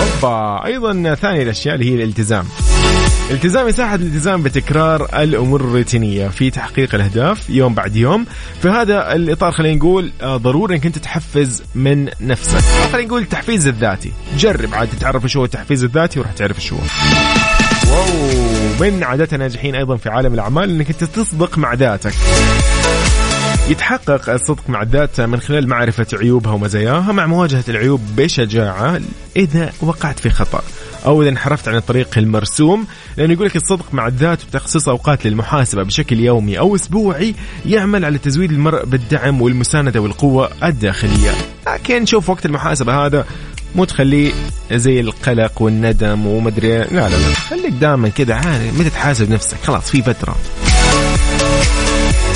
أوبا 0.00 0.64
أيضا 0.64 1.14
ثاني 1.14 1.42
الأشياء 1.42 1.74
اللي 1.74 1.90
هي 1.90 1.94
الالتزام. 1.94 2.44
التزام 3.32 3.68
يساعد 3.68 4.00
الالتزام 4.00 4.42
بتكرار 4.42 5.22
الأمور 5.22 5.60
الروتينية 5.60 6.28
في 6.28 6.50
تحقيق 6.50 6.94
الأهداف 6.94 7.50
يوم 7.50 7.74
بعد 7.74 7.96
يوم. 7.96 8.26
في 8.62 8.68
هذا 8.68 9.14
الإطار 9.14 9.52
خلينا 9.52 9.76
نقول 9.76 10.12
آه، 10.22 10.36
ضروري 10.36 10.74
إنك 10.74 10.86
أنت 10.86 10.98
تحفز 10.98 11.62
من 11.74 12.08
نفسك. 12.20 12.60
خلينا 12.92 13.08
نقول 13.08 13.22
التحفيز 13.22 13.66
الذاتي. 13.66 14.12
جرب 14.38 14.74
عاد 14.74 14.88
تتعرف 14.88 15.26
شو 15.26 15.38
هو 15.38 15.44
التحفيز 15.44 15.84
الذاتي 15.84 16.20
وراح 16.20 16.32
تعرف 16.32 16.60
شو 16.62 16.76
هو. 16.76 16.82
واو 17.92 18.06
من 18.80 19.04
عادات 19.04 19.34
الناجحين 19.34 19.74
أيضا 19.74 19.96
في 19.96 20.08
عالم 20.08 20.34
الأعمال 20.34 20.70
إنك 20.70 20.90
أنت 20.90 21.04
تصدق 21.04 21.58
مع 21.58 21.74
ذاتك. 21.74 22.14
يتحقق 23.68 24.30
الصدق 24.30 24.62
مع 24.68 24.82
الذات 24.82 25.20
من 25.20 25.40
خلال 25.40 25.68
معرفة 25.68 26.06
عيوبها 26.14 26.52
ومزاياها 26.52 27.12
مع 27.12 27.26
مواجهة 27.26 27.64
العيوب 27.68 28.00
بشجاعة 28.16 29.00
إذا 29.36 29.72
وقعت 29.80 30.18
في 30.18 30.30
خطأ. 30.30 30.62
أو 31.06 31.22
إذا 31.22 31.30
انحرفت 31.30 31.68
عن 31.68 31.76
الطريق 31.76 32.18
المرسوم 32.18 32.86
لأنه 33.16 33.32
يقول 33.32 33.46
لك 33.46 33.56
الصدق 33.56 33.86
مع 33.92 34.06
الذات 34.06 34.44
وتخصيص 34.44 34.88
أوقات 34.88 35.26
للمحاسبة 35.26 35.82
بشكل 35.82 36.20
يومي 36.20 36.58
أو 36.58 36.74
أسبوعي 36.74 37.34
يعمل 37.66 38.04
على 38.04 38.18
تزويد 38.18 38.52
المرء 38.52 38.84
بالدعم 38.84 39.42
والمساندة 39.42 40.00
والقوة 40.00 40.50
الداخلية. 40.64 41.32
لكن 41.66 42.06
شوف 42.06 42.30
وقت 42.30 42.46
المحاسبة 42.46 43.06
هذا 43.06 43.24
مو 43.74 43.84
تخليه 43.84 44.32
زي 44.72 45.00
القلق 45.00 45.62
والندم 45.62 46.26
ومدري 46.26 46.78
لا 46.78 46.84
لا 46.84 47.08
لا. 47.08 47.34
خليك 47.34 47.72
دائما 47.72 48.08
كذا 48.08 48.34
عادي 48.34 48.70
متى 48.78 48.90
تحاسب 48.90 49.30
نفسك 49.30 49.56
خلاص 49.64 49.90
في 49.90 50.02
فترة. 50.02 50.36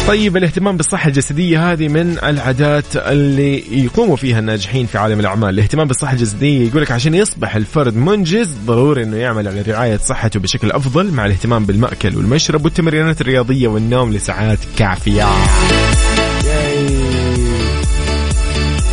طيب 0.06 0.36
الاهتمام 0.36 0.76
بالصحة 0.76 1.08
الجسدية 1.08 1.72
هذه 1.72 1.88
من 1.88 2.18
العادات 2.22 2.96
اللي 2.96 3.84
يقوموا 3.84 4.16
فيها 4.16 4.38
الناجحين 4.38 4.86
في 4.86 4.98
عالم 4.98 5.20
الأعمال. 5.20 5.48
الاهتمام 5.48 5.86
بالصحة 5.88 6.12
الجسدية 6.12 6.68
يقول 6.68 6.82
لك 6.82 6.90
عشان 6.90 7.14
يصبح 7.14 7.56
الفرد 7.56 7.96
منجز 7.96 8.56
ضروري 8.66 9.02
أنه 9.02 9.16
يعمل 9.16 9.48
على 9.48 9.62
رعاية 9.62 9.96
صحته 9.96 10.40
بشكل 10.40 10.70
أفضل 10.70 11.10
مع 11.10 11.26
الاهتمام 11.26 11.64
بالمأكل 11.64 12.16
والمشرب 12.16 12.64
والتمرينات 12.64 13.20
الرياضية 13.20 13.68
والنوم 13.68 14.12
لساعات 14.12 14.58
كافية. 14.78 15.24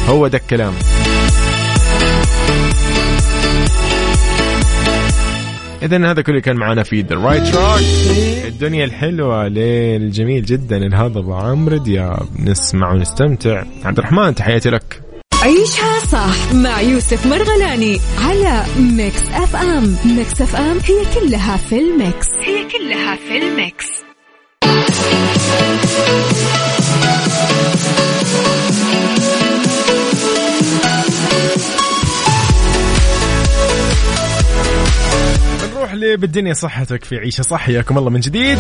هو 0.07 0.27
ده 0.27 0.37
الكلام. 0.37 0.73
اذا 5.83 6.11
هذا 6.11 6.21
كله 6.21 6.39
كان 6.39 6.55
معنا 6.55 6.83
في 6.83 7.01
the 7.01 7.15
right 7.15 7.47
track 7.47 7.81
الدنيا 8.47 8.85
الحلوة 8.85 9.47
للجميل 9.47 10.45
جدا. 10.45 10.77
الهضبه 10.77 11.35
عمرو 11.35 11.77
دياب. 11.77 12.27
نسمع 12.39 12.91
ونستمتع. 12.91 13.63
عبد 13.83 13.97
الرحمن 13.97 14.35
تحياتي 14.35 14.69
لك. 14.69 15.01
عيشها 15.43 15.99
صح 15.99 16.53
مع 16.53 16.81
يوسف 16.81 17.27
مرغلاني 17.27 17.99
على 18.25 18.63
Mix 18.79 19.21
FM 19.33 19.95
Mix 20.05 20.41
FM 20.41 20.77
هي 20.77 21.19
كلها 21.19 21.57
في 21.57 21.79
ال 21.79 21.89
Mix. 21.89 22.27
هي 22.41 22.63
كلها 22.63 23.15
في 23.15 23.37
ال 23.37 23.47
Mix. 23.47 23.87
اللي 35.93 36.17
بالدنيا 36.17 36.53
صحتك 36.53 37.03
في 37.03 37.17
عيشة 37.17 37.41
صح 37.41 37.59
حياكم 37.59 37.97
الله 37.97 38.09
من 38.09 38.19
جديد. 38.19 38.57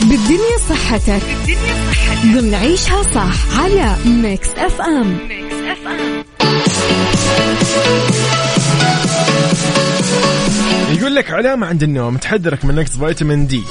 بالدنيا 0.00 0.56
صحتك. 0.68 1.22
بالدنيا 1.46 1.74
صحتك. 1.92 2.26
ضمن 2.26 2.54
عيشها 2.54 3.02
صح 3.02 3.60
على 3.60 3.96
Mix 4.06 4.48
FM 4.48 5.18
Mix 5.28 5.54
FM 5.54 6.24
يقول 10.98 11.14
لك 11.14 11.30
علامة 11.30 11.66
عند 11.66 11.82
النوم 11.82 12.16
تحذرك 12.16 12.64
من 12.64 12.74
نقص 12.74 12.96
فيتامين 12.96 13.46
دي. 13.46 13.62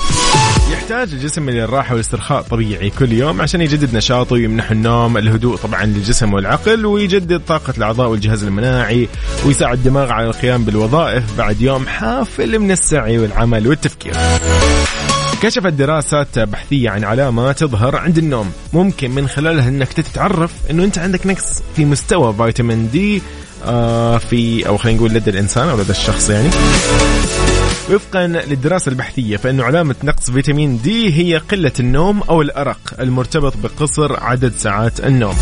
يحتاج 0.90 1.14
الجسم 1.14 1.50
للراحة 1.50 1.94
والاسترخاء 1.94 2.42
طبيعي 2.42 2.90
كل 2.90 3.12
يوم 3.12 3.42
عشان 3.42 3.62
يجدد 3.62 3.96
نشاطه 3.96 4.34
ويمنح 4.34 4.72
النوم 4.72 5.18
الهدوء 5.18 5.56
طبعا 5.58 5.86
للجسم 5.86 6.34
والعقل 6.34 6.86
ويجدد 6.86 7.42
طاقة 7.48 7.74
الأعضاء 7.78 8.10
والجهاز 8.10 8.44
المناعي 8.44 9.10
ويساعد 9.46 9.78
الدماغ 9.78 10.12
على 10.12 10.28
القيام 10.28 10.64
بالوظائف 10.64 11.38
بعد 11.38 11.62
يوم 11.62 11.88
حافل 11.88 12.60
من 12.60 12.72
السعي 12.72 13.20
والعمل 13.20 13.68
والتفكير. 13.68 14.14
كشفت 15.42 15.74
دراسات 15.74 16.40
بحثية 16.40 16.90
عن 16.90 17.04
علامة 17.04 17.52
تظهر 17.52 17.96
عند 17.96 18.18
النوم. 18.18 18.52
ممكن 18.74 19.12
من 19.12 19.28
خلالها 19.28 19.70
إنك 19.70 19.94
تتعرف 19.94 20.52
إنه 20.72 20.84
أنت 20.84 20.98
عندك 20.98 21.28
نقص 21.28 21.62
في 21.76 21.86
مستوى 21.86 22.34
فيتامين 22.34 22.90
دي 22.92 23.22
آه 23.66 24.18
في 24.18 24.68
أو 24.68 24.78
خلينا 24.78 24.98
نقول 24.98 25.14
لدى 25.14 25.30
الإنسان 25.30 25.70
أو 25.70 25.80
لدى 25.82 25.92
الشخص 25.92 26.30
يعني. 26.30 26.50
وفقا 27.94 28.28
للدراسة 28.28 28.90
البحثية 28.90 29.38
فإنه 29.38 29.64
علامة 29.64 29.96
نقص 30.04 30.32
فيتامين 30.32 30.82
دي 30.82 31.14
هي 31.14 31.38
قلة 31.38 31.72
النوم 31.80 32.22
أو 32.22 32.42
الأرق 32.42 32.80
المرتبط 33.00 33.54
بقصر 33.58 34.24
عدد 34.24 34.54
ساعات 34.58 35.00
النوم. 35.00 35.36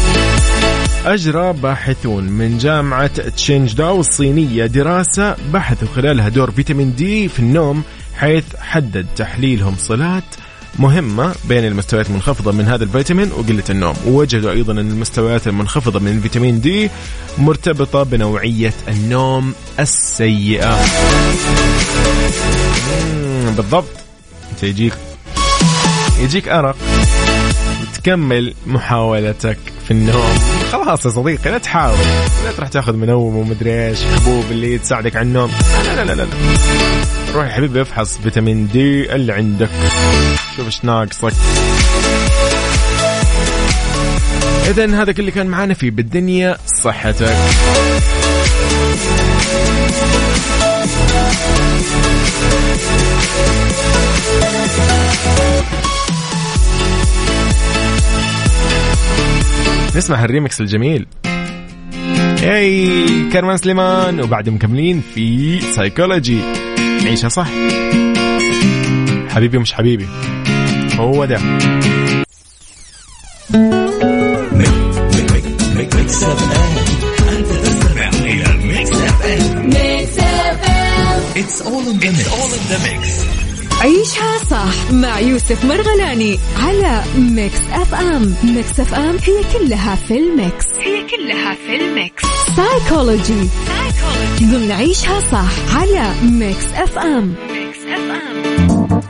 أجرى 1.06 1.54
باحثون 1.54 2.24
من 2.24 2.58
جامعة 2.58 3.30
تشينجداو 3.30 4.00
الصينية 4.00 4.66
دراسة 4.66 5.36
بحثوا 5.54 5.88
خلالها 5.96 6.30
دور 6.30 6.52
فيتامين 6.52 6.96
دي 6.96 7.28
في 7.28 7.40
النوم 7.40 7.84
حيث 8.16 8.56
حدد 8.60 9.06
تحليلهم 9.16 9.76
صلات 9.78 10.24
مهمة 10.80 11.36
بين 11.46 11.66
المستويات 11.66 12.10
المنخفضة 12.10 12.52
من 12.52 12.66
هذا 12.66 12.84
الفيتامين 12.84 13.32
وقلة 13.32 13.64
النوم. 13.70 13.96
ووجدوا 14.08 14.52
أيضا 14.52 14.74
أن 14.74 14.80
المستويات 14.80 15.48
المنخفضة 15.48 16.00
من 16.00 16.12
الفيتامين 16.12 16.62
دي 16.62 16.90
مرتبطة 17.38 18.04
بنوعية 18.04 18.74
النوم 18.88 19.54
السيئة. 19.80 20.86
بالضبط. 23.56 23.90
أنت 24.52 24.64
يجيك 24.64 24.94
يجيك 26.20 26.48
أرق. 26.48 26.76
وتكمل 27.82 28.54
محاولتك. 28.68 29.58
في 29.88 29.92
النوم. 29.92 30.40
خلاص 30.72 31.06
يا 31.06 31.10
صديقي 31.10 31.52
لا 31.52 31.58
تحاول. 31.58 31.98
لا 32.46 32.52
تروح 32.52 32.70
تاخذ 32.70 32.94
منوم 32.94 33.36
ومدري 33.36 33.88
إيش 33.88 34.00
حبوب 34.04 34.46
اللي 34.52 34.78
تساعدك 34.78 35.16
على 35.16 35.28
النوم. 35.28 35.52
لا 35.86 35.96
لا 35.96 36.14
لا 36.14 36.14
لا 36.14 36.28
روح 37.34 37.46
يا 37.46 37.52
حبيبي 37.52 37.82
افحص 37.82 38.18
فيتامين 38.18 38.68
دي 38.68 39.16
اللي 39.16 39.34
عندك. 39.34 39.70
شوف 40.58 40.66
إيش 40.66 40.86
ناقصك. 40.86 41.34
اذا 44.68 45.02
هذا 45.02 45.12
كل 45.12 45.20
اللي 45.20 45.32
كان 45.32 45.48
معانا 45.48 45.74
في 45.74 45.90
بالدنيا 45.90 46.58
صحتك. 46.84 47.36
نسمع 59.98 60.24
الريمكس 60.26 60.62
الجميل 60.62 61.08
هاي 62.44 62.90
كارمن 63.34 63.58
سليمان 63.58 64.22
وبعد 64.22 64.50
مكملين 64.50 65.02
في 65.16 65.60
سايكولوجي 65.62 66.40
عيشها 67.04 67.30
صح 67.30 67.48
حبيبي 69.30 69.58
مش 69.58 69.74
حبيبي 69.74 70.08
هو 71.00 71.26
ده 71.26 71.38
It's 81.40 81.62
all 81.62 81.88
in 81.92 82.00
the 82.00 82.10
mix. 82.18 82.28
all 82.34 82.54
in 82.58 82.64
the 82.72 82.80
mix. 82.86 83.37
عيشها 83.82 84.38
صح 84.50 84.92
مع 84.92 85.20
يوسف 85.20 85.66
مرغلاني 85.66 86.40
على 86.60 87.04
Mix 87.18 87.60
FM. 87.72 88.36
Mix 88.44 88.80
FM 88.80 89.16
هي 89.24 89.44
كلها 89.54 89.96
في 89.96 90.18
ال 90.18 90.28
Mix. 90.28 90.66
هي 90.80 91.08
كلها 91.08 91.56
في 91.68 91.76
ال 91.76 91.86
Mix. 91.86 92.24
سايكولوجي 92.56 93.50
ضمن 94.42 94.72
عيشها 94.72 95.20
صح 95.20 95.78
على 95.78 96.14
Mix 96.24 96.66
FM. 96.76 97.36
Mix 97.52 97.80
FM. 97.88 99.02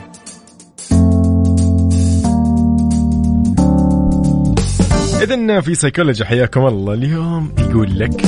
إذا 5.22 5.60
في 5.60 5.74
سيكولوجي 5.74 6.24
حياكم 6.24 6.66
الله. 6.66 6.94
اليوم 6.94 7.52
يقول 7.58 7.98
لك 7.98 8.22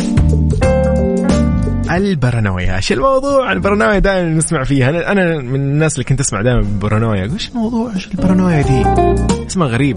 البرانويا 1.97 2.77
إيش 2.77 2.93
الموضوع؟ 2.93 3.53
البرانويا 3.53 3.99
دائما 3.99 4.29
نسمع 4.29 4.65
فيها. 4.65 4.91
أنا 4.91 5.13
أنا 5.13 5.39
من 5.39 5.55
الناس 5.55 5.95
اللي 5.95 6.05
كنت 6.05 6.21
أسمع 6.21 6.43
دائما 6.43 6.61
بالبرانويا 6.61 7.23
إيش 7.23 7.49
الموضوع؟ 7.49 7.95
إيش 7.95 8.07
البرانويا 8.07 8.63
دي؟ 8.63 8.85
اسمها 9.47 9.69
غريب. 9.69 9.97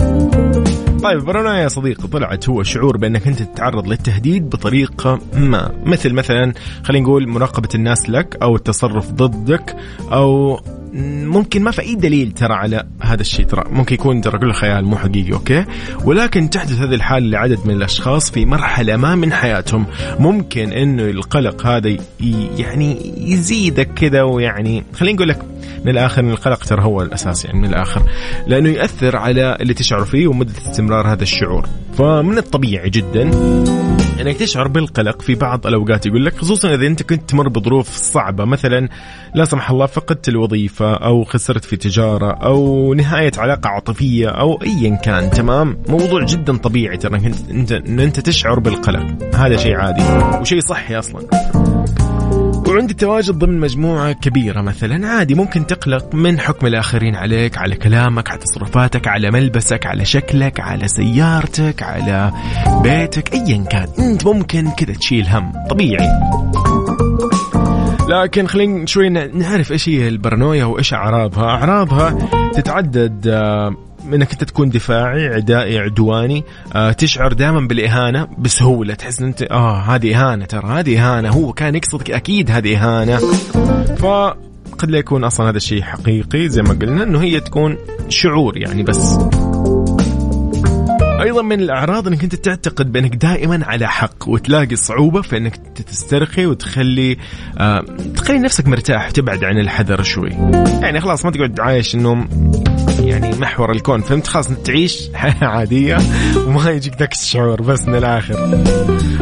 طيب 1.03 1.17
البرانويا 1.17 1.63
يا 1.63 1.67
صديقي 1.67 2.07
طلعت 2.07 2.49
هو 2.49 2.63
شعور 2.63 2.97
بأنك 2.97 3.27
أنت 3.27 3.41
تتعرض 3.41 3.87
للتهديد 3.87 4.49
بطريقة 4.49 5.19
ما. 5.33 5.71
مثل 5.85 6.13
مثلا 6.13 6.53
خلينا 6.83 7.03
نقول 7.05 7.27
مراقبه 7.27 7.69
الناس 7.75 8.09
لك 8.09 8.37
أو 8.41 8.55
التصرف 8.55 9.11
ضدك 9.11 9.75
أو 10.11 10.59
ممكن 10.93 11.63
ما 11.63 11.71
في 11.71 11.81
أي 11.81 11.95
دليل 11.95 12.31
ترى 12.31 12.53
على 12.53 12.83
هذا 13.01 13.21
الشيء. 13.21 13.45
ترى 13.45 13.63
ممكن 13.71 13.95
يكون 13.95 14.21
ترى 14.21 14.39
كله 14.39 14.53
خيال 14.53 14.85
مو 14.85 14.97
حقيقي 14.97 15.33
أوكي؟ 15.33 15.65
ولكن 16.05 16.49
تحدث 16.49 16.79
هذه 16.79 16.93
الحالة 16.93 17.27
لعدد 17.27 17.59
من 17.65 17.73
الأشخاص 17.73 18.31
في 18.31 18.45
مرحلة 18.45 18.97
ما 18.97 19.15
من 19.15 19.33
حياتهم. 19.33 19.85
ممكن 20.19 20.71
إنه 20.71 21.03
القلق 21.03 21.67
هذا 21.67 21.97
يعني 22.57 23.13
يزيدك 23.17 23.93
كذا 23.93 24.21
ويعني 24.21 24.83
خلينا 24.93 25.15
نقول 25.15 25.29
لك 25.29 25.39
من 25.85 25.91
الآخر 25.91 26.21
القلق 26.21 26.63
ترى 26.63 26.83
هو 26.83 27.01
الأساس 27.01 27.45
يعني 27.45 27.59
من 27.59 27.65
الآخر. 27.65 28.01
لأنه 28.47 28.69
ياثر 28.69 29.15
على 29.15 29.57
اللي 29.61 29.73
تشعر 29.73 30.05
فيه 30.05 30.27
ومدة 30.27 30.53
استمرار 30.57 31.11
هذا 31.13 31.23
الشعور. 31.23 31.65
فمن 31.97 32.37
الطبيعي 32.37 32.89
جدا 32.89 33.31
إنك 34.21 34.37
تشعر 34.37 34.67
بالقلق 34.67 35.21
في 35.21 35.35
بعض 35.35 35.67
الأوقات. 35.67 36.05
يقول 36.05 36.25
لك 36.25 36.37
خصوصا 36.37 36.73
إذا 36.73 36.87
أنت 36.87 37.03
كنت 37.03 37.29
تمر 37.29 37.49
بظروف 37.49 37.87
صعبة 37.87 38.45
مثلا 38.45 38.89
لا 39.35 39.45
سمح 39.45 39.69
الله 39.69 39.85
فقدت 39.85 40.29
الوظيفة 40.29 40.93
أو 40.93 41.23
خسرت 41.23 41.65
في 41.65 41.75
تجارة 41.75 42.31
أو 42.31 42.93
نهاية 42.93 43.31
علاقة 43.37 43.69
عاطفية 43.69 44.29
أو 44.29 44.61
ايا 44.61 44.95
كان. 44.95 45.29
تمام؟ 45.29 45.77
موضوع 45.87 46.25
جدا 46.25 46.57
طبيعي 46.57 46.97
ترى 46.97 47.17
انت 47.17 47.49
انت 47.49 47.71
إن 47.71 47.99
أنت 47.99 48.19
تشعر 48.19 48.59
بالقلق. 48.59 49.35
هذا 49.35 49.57
شيء 49.57 49.75
عادي. 49.75 50.03
وشيء 50.41 50.59
صحي 50.59 50.99
أصلا. 50.99 51.72
وعند 52.73 52.89
التواجد 52.89 53.31
ضمن 53.31 53.59
مجموعة 53.59 54.11
كبيرة 54.11 54.61
مثلا. 54.61 55.07
عادي 55.07 55.35
ممكن 55.35 55.67
تقلق 55.67 56.15
من 56.15 56.39
حكم 56.39 56.67
الآخرين 56.67 57.15
عليك 57.15 57.57
على 57.57 57.75
كلامك 57.75 58.29
على 58.29 58.39
تصرفاتك 58.39 59.07
على 59.07 59.31
ملبسك 59.31 59.85
على 59.85 60.05
شكلك 60.05 60.59
على 60.59 60.87
سيارتك 60.87 61.83
على 61.83 62.31
بيتك 62.83 63.33
أيا 63.33 63.63
كان. 63.71 63.87
أنت 63.99 64.25
ممكن 64.25 64.71
كذا 64.71 64.93
تشيل 64.93 65.27
هم. 65.27 65.51
طبيعي. 65.69 66.09
لكن 68.09 68.47
خلينا 68.47 68.85
شوي 68.85 69.09
نعرف 69.09 69.71
إيش 69.71 69.89
هي 69.89 70.07
البرانويا 70.07 70.65
وإيش 70.65 70.93
أعراضها. 70.93 71.43
أعراضها 71.43 72.17
تتعدد 72.53 73.27
آه، 73.27 73.75
إنك 74.13 74.31
أنت 74.31 74.43
تكون 74.43 74.69
دفاعي 74.69 75.27
عدائي 75.27 75.79
عدواني. 75.79 76.43
آه 76.75 76.91
تشعر 76.91 77.33
دائما 77.33 77.59
بالإهانة 77.59 78.27
بسهولة. 78.37 78.93
تحس 78.93 79.19
إن 79.19 79.25
أنت 79.25 79.41
آه 79.41 79.79
هذه 79.79 80.15
إهانة 80.15 80.45
ترى 80.45 80.67
هذه 80.67 80.99
إهانة. 80.99 81.29
هو 81.29 81.53
كان 81.53 81.75
يقصدك 81.75 82.11
أكيد 82.11 82.51
هذه 82.51 82.75
إهانة. 82.75 83.17
ف 83.95 84.05
قد 84.77 84.89
لا 84.89 84.97
يكون 84.97 85.23
أصلا 85.23 85.49
هذا 85.49 85.57
الشيء 85.57 85.81
حقيقي 85.81 86.49
زي 86.49 86.61
ما 86.61 86.73
قلنا 86.73 87.03
إنه 87.03 87.21
هي 87.21 87.39
تكون 87.39 87.77
شعور 88.09 88.57
يعني 88.57 88.83
بس. 88.83 89.17
أيضا 91.21 91.41
من 91.41 91.59
الأعراض 91.59 92.07
إنك 92.07 92.23
أنت 92.23 92.35
تعتقد 92.35 92.91
بأنك 92.91 93.15
دائما 93.15 93.65
على 93.65 93.87
حق 93.87 94.27
وتلاقي 94.27 94.75
صعوبة 94.75 95.21
في 95.21 95.37
إنك 95.37 95.55
تسترخي 95.87 96.45
وتخلي 96.45 97.17
آه 97.57 97.85
تخلي 98.15 98.39
نفسك 98.39 98.67
مرتاح 98.67 99.11
تبعد 99.11 99.43
عن 99.43 99.59
الحذر 99.59 100.03
شوي. 100.03 100.29
يعني 100.81 101.01
خلاص 101.01 101.25
ما 101.25 101.31
تقعد 101.31 101.59
عايش 101.59 101.95
إنه 101.95 102.27
يعني 103.13 103.39
محور 103.39 103.71
الكون 103.71 104.01
فهمت؟ 104.01 104.27
خلاص 104.27 104.47
تعيش 104.47 105.09
حياة 105.13 105.47
عادية 105.47 105.97
وما 106.47 106.71
يجيك 106.71 106.99
ذاك 106.99 107.11
الشعور 107.11 107.61
بس 107.61 107.87
من 107.87 107.95
الآخر. 107.95 108.63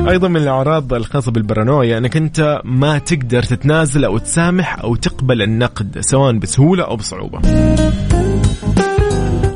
أيضا 0.10 0.28
من 0.28 0.38
الأعراض 0.42 0.94
الخاصة 0.94 1.32
بالبرانويا 1.32 1.98
أنك 1.98 2.18
أنت 2.18 2.62
ما 2.66 2.98
تقدر 2.98 3.44
تتنازل 3.44 4.06
أو 4.06 4.18
تسامح 4.18 4.80
أو 4.80 4.96
تقبل 4.96 5.42
النقد 5.42 6.00
سواء 6.00 6.34
بسهولة 6.34 6.84
أو 6.84 6.96
بصعوبة. 6.96 7.40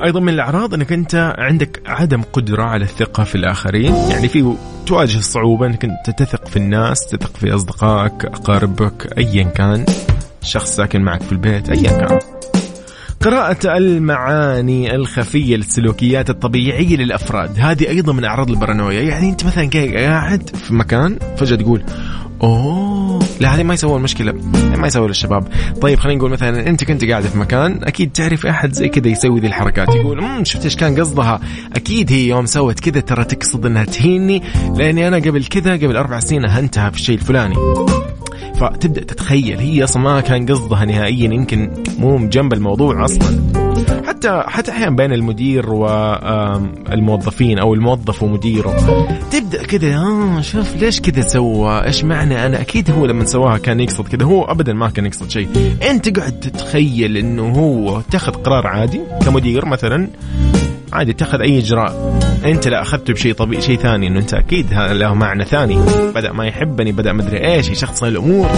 أيضا 0.04 0.20
من 0.20 0.30
الأعراض 0.30 0.74
أنك 0.74 0.92
أنت 0.92 1.34
عندك 1.38 1.82
عدم 1.86 2.22
قدرة 2.34 2.64
على 2.64 2.84
الثقة 2.84 3.24
في 3.24 3.36
الآخرين 3.36 3.94
يعني 3.96 4.28
في 4.28 4.54
تواجه 4.86 5.18
الصعوبة 5.18 5.66
أنك 5.66 5.86
أنت 5.86 6.20
تثق 6.20 6.48
في 6.48 6.58
الناس 6.58 7.08
تثق 7.08 7.38
في 7.38 7.56
أصدقائك 7.56 8.26
أقاربك 8.26 9.18
ايا 9.18 9.44
كان 9.44 9.86
شخص 10.42 10.76
ساكن 10.76 11.02
معك 11.02 11.22
في 11.22 11.32
البيت 11.32 11.70
ايا 11.70 11.90
كان. 11.90 12.20
قراءة 13.26 13.78
المعاني 13.78 14.96
الخفية 14.96 15.56
للسلوكيات 15.56 16.30
الطبيعية 16.30 16.96
للأفراد. 16.96 17.60
هذه 17.60 17.90
أيضا 17.90 18.14
من 18.14 18.24
أعراض 18.24 18.50
البارانويا. 18.50 19.02
يعني 19.02 19.30
أنت 19.30 19.46
مثلا 19.46 19.70
قاعد 19.74 20.50
في 20.50 20.74
مكان 20.74 21.20
فجأة 21.38 21.56
تقول 21.56 21.84
أوه 22.44 23.20
لا 23.40 23.56
هذه 23.56 23.64
ما 23.64 23.74
يسوون 23.74 24.02
مشكلة 24.02 24.34
ما 24.78 24.88
يسوي 24.88 25.08
للشباب. 25.08 25.48
طيب 25.82 26.00
خلينا 26.00 26.20
نقول 26.20 26.32
مثلا 26.32 26.68
أنت 26.68 26.84
كنت 26.84 27.06
قاعدة 27.06 27.30
في 27.30 27.38
مكان 27.38 27.80
أكيد 27.84 28.12
تعرف 28.12 28.46
أحد 28.46 28.74
زي 28.74 28.90
كذا 28.90 29.08
يسوي 29.08 29.40
ذي 29.40 29.48
الحركات. 29.48 29.96
يقول 29.96 30.20
امم 30.20 30.44
شفت 30.44 30.64
إيش 30.64 30.76
كان 30.76 31.00
قصدها؟ 31.00 31.40
أكيد 31.76 32.12
هي 32.12 32.28
يوم 32.28 32.46
سوت 32.46 32.80
كذا 32.80 33.00
ترى 33.00 33.24
تقصد 33.24 33.66
إنها 33.66 33.86
تهيني 33.86 34.44
لأني 34.76 35.08
أنا 35.08 35.18
قبل 35.18 35.46
كذا 35.46 35.74
قبل 35.74 35.98
أربع 35.98 36.20
سنين 36.20 36.46
أهنتها 36.46 36.90
في 36.90 36.98
الشيء 36.98 37.16
الفلاني. 37.16 37.56
فتبدأ 38.60 39.04
تتخيل 39.04 39.60
هي 39.60 39.84
أصلا 39.84 40.04
ما 40.04 40.22
كان 40.22 40.46
قصدها 40.46 40.86
نهائيا 40.86 41.34
يمكن 41.34 41.72
مو 42.00 42.28
جنب 42.28 42.54
الموضوع 42.54 43.06
أصلا. 43.06 43.42
حتى 44.08 44.44
حتى 44.48 44.72
أحيانا 44.72 44.96
بين 44.96 45.14
المدير 45.14 45.70
والموظفين 45.70 47.60
أو 47.60 47.74
الموظف 47.74 48.24
ومديره. 48.24 48.76
تبدأ 49.32 49.64
كذا 49.64 49.96
آه 49.98 50.42
شوف 50.42 50.76
ليش 50.76 51.02
كذا 51.02 51.22
سوى؟ 51.22 51.86
إيش 51.86 52.04
معنى؟ 52.04 52.46
أنا 52.46 52.62
أكيد 52.62 52.92
هو 52.92 53.06
لما 53.06 53.26
سواها 53.26 53.58
كان 53.58 53.80
يقصد 53.80 54.08
كذا 54.08 54.26
هو 54.26 54.44
ابدا 54.44 54.74
ما 54.74 54.90
كان 54.90 55.06
يقصد 55.06 55.30
شيء. 55.30 55.48
أنت 55.90 56.10
تقعد 56.10 56.40
تتخيل 56.40 57.18
إنه 57.18 57.50
هو 57.50 58.00
اتخذ 58.00 58.32
قرار 58.32 58.68
عادي 58.68 59.02
كمدير 59.26 59.66
مثلا 59.66 60.08
عادي 60.96 61.12
اتخذ 61.12 61.42
أي 61.42 61.60
إجراء. 61.60 62.20
أنت 62.46 62.68
لا 62.68 62.82
أخذته 62.82 63.14
بشيء 63.14 63.34
طبيعي 63.34 63.62
شيء 63.62 63.78
ثاني 63.78 64.08
إنه 64.08 64.20
أنت 64.20 64.34
أكيد 64.34 64.74
له 64.74 65.14
معنى 65.14 65.46
ثاني. 65.46 65.80
بدأ 66.16 66.32
ما 66.32 66.46
يحبني 66.46 66.92
بدأ 66.92 67.14
مدري 67.14 67.54
إيش 67.54 67.70
يشخصن 67.70 68.08
الأمور. 68.08 68.50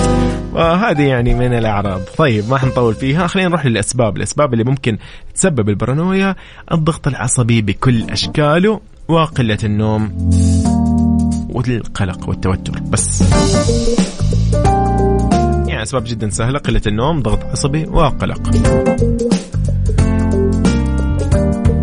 وهذه 0.53 1.01
يعني 1.01 1.33
من 1.33 1.53
الأعراض. 1.53 2.01
طيب 2.17 2.49
ما 2.49 2.57
حنطول 2.57 2.93
فيها. 2.93 3.27
خلينا 3.27 3.49
نروح 3.49 3.65
للأسباب. 3.65 4.17
الأسباب 4.17 4.53
اللي 4.53 4.63
ممكن 4.63 4.97
تسبب 5.35 5.69
البارانويا 5.69 6.35
الضغط 6.71 7.07
العصبي 7.07 7.61
بكل 7.61 8.03
أشكاله 8.09 8.79
وقلة 9.07 9.57
النوم 9.63 10.31
والقلق 11.49 12.29
والتوتر. 12.29 12.79
بس. 12.89 13.23
يعني 15.67 15.83
أسباب 15.83 16.03
جدا 16.07 16.29
سهلة. 16.29 16.59
قلة 16.59 16.81
النوم 16.87 17.21
ضغط 17.21 17.43
عصبي 17.43 17.85
وقلق. 17.85 18.41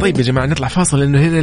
طيب 0.05 0.17
يا 0.19 0.23
جماعة 0.23 0.47
نطلع 0.47 0.69
فاصل 0.69 1.01
لأنه 1.01 1.19
هنا 1.19 1.41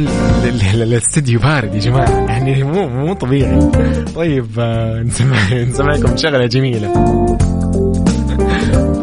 الاستديو 0.74 1.40
بارد 1.40 1.74
يا 1.74 1.80
جماعة. 1.80 2.10
يعني 2.10 2.64
مو 2.64 2.88
مو 2.88 3.12
طبيعي. 3.12 3.70
طيب 4.14 4.46
آه، 4.58 5.02
نسمع 5.02 5.54
نسمعكم. 5.54 6.16
شغلة 6.16 6.46
جميلة. 6.46 6.92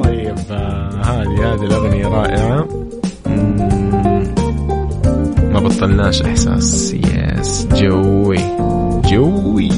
طيب 0.04 0.36
آه، 0.52 1.02
هذه 1.06 1.54
هذه 1.54 1.64
الأغنية 1.64 2.08
رائعة. 2.08 2.68
ما 5.52 5.60
بطلناش 5.60 6.22
إحساس. 6.22 6.94
yes 6.94 7.68
جوي. 7.74 8.40
جوي. 9.06 9.70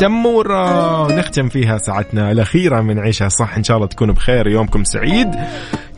تمورة. 0.00 1.12
نختم 1.12 1.48
فيها 1.48 1.78
ساعتنا 1.78 2.32
الأخيرة. 2.32 2.80
من 2.80 2.98
عيشها 2.98 3.28
صح. 3.28 3.56
إن 3.56 3.64
شاء 3.64 3.76
الله 3.76 3.88
تكونوا 3.88 4.14
بخير. 4.14 4.48
يومكم 4.48 4.84
سعيد. 4.84 5.28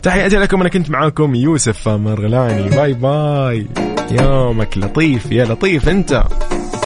تحياتي 0.04 0.36
لكم 0.36 0.60
أنا 0.60 0.68
كنت 0.68 0.90
معاكم 0.90 1.34
يوسف 1.34 1.88
مرغلاني 1.88 2.68
bye 2.68 2.92
bye. 2.92 3.66
يومك 4.10 4.78
لطيف 4.78 5.32
يا 5.32 5.44
لطيف 5.44 5.88
أنت. 5.88 6.22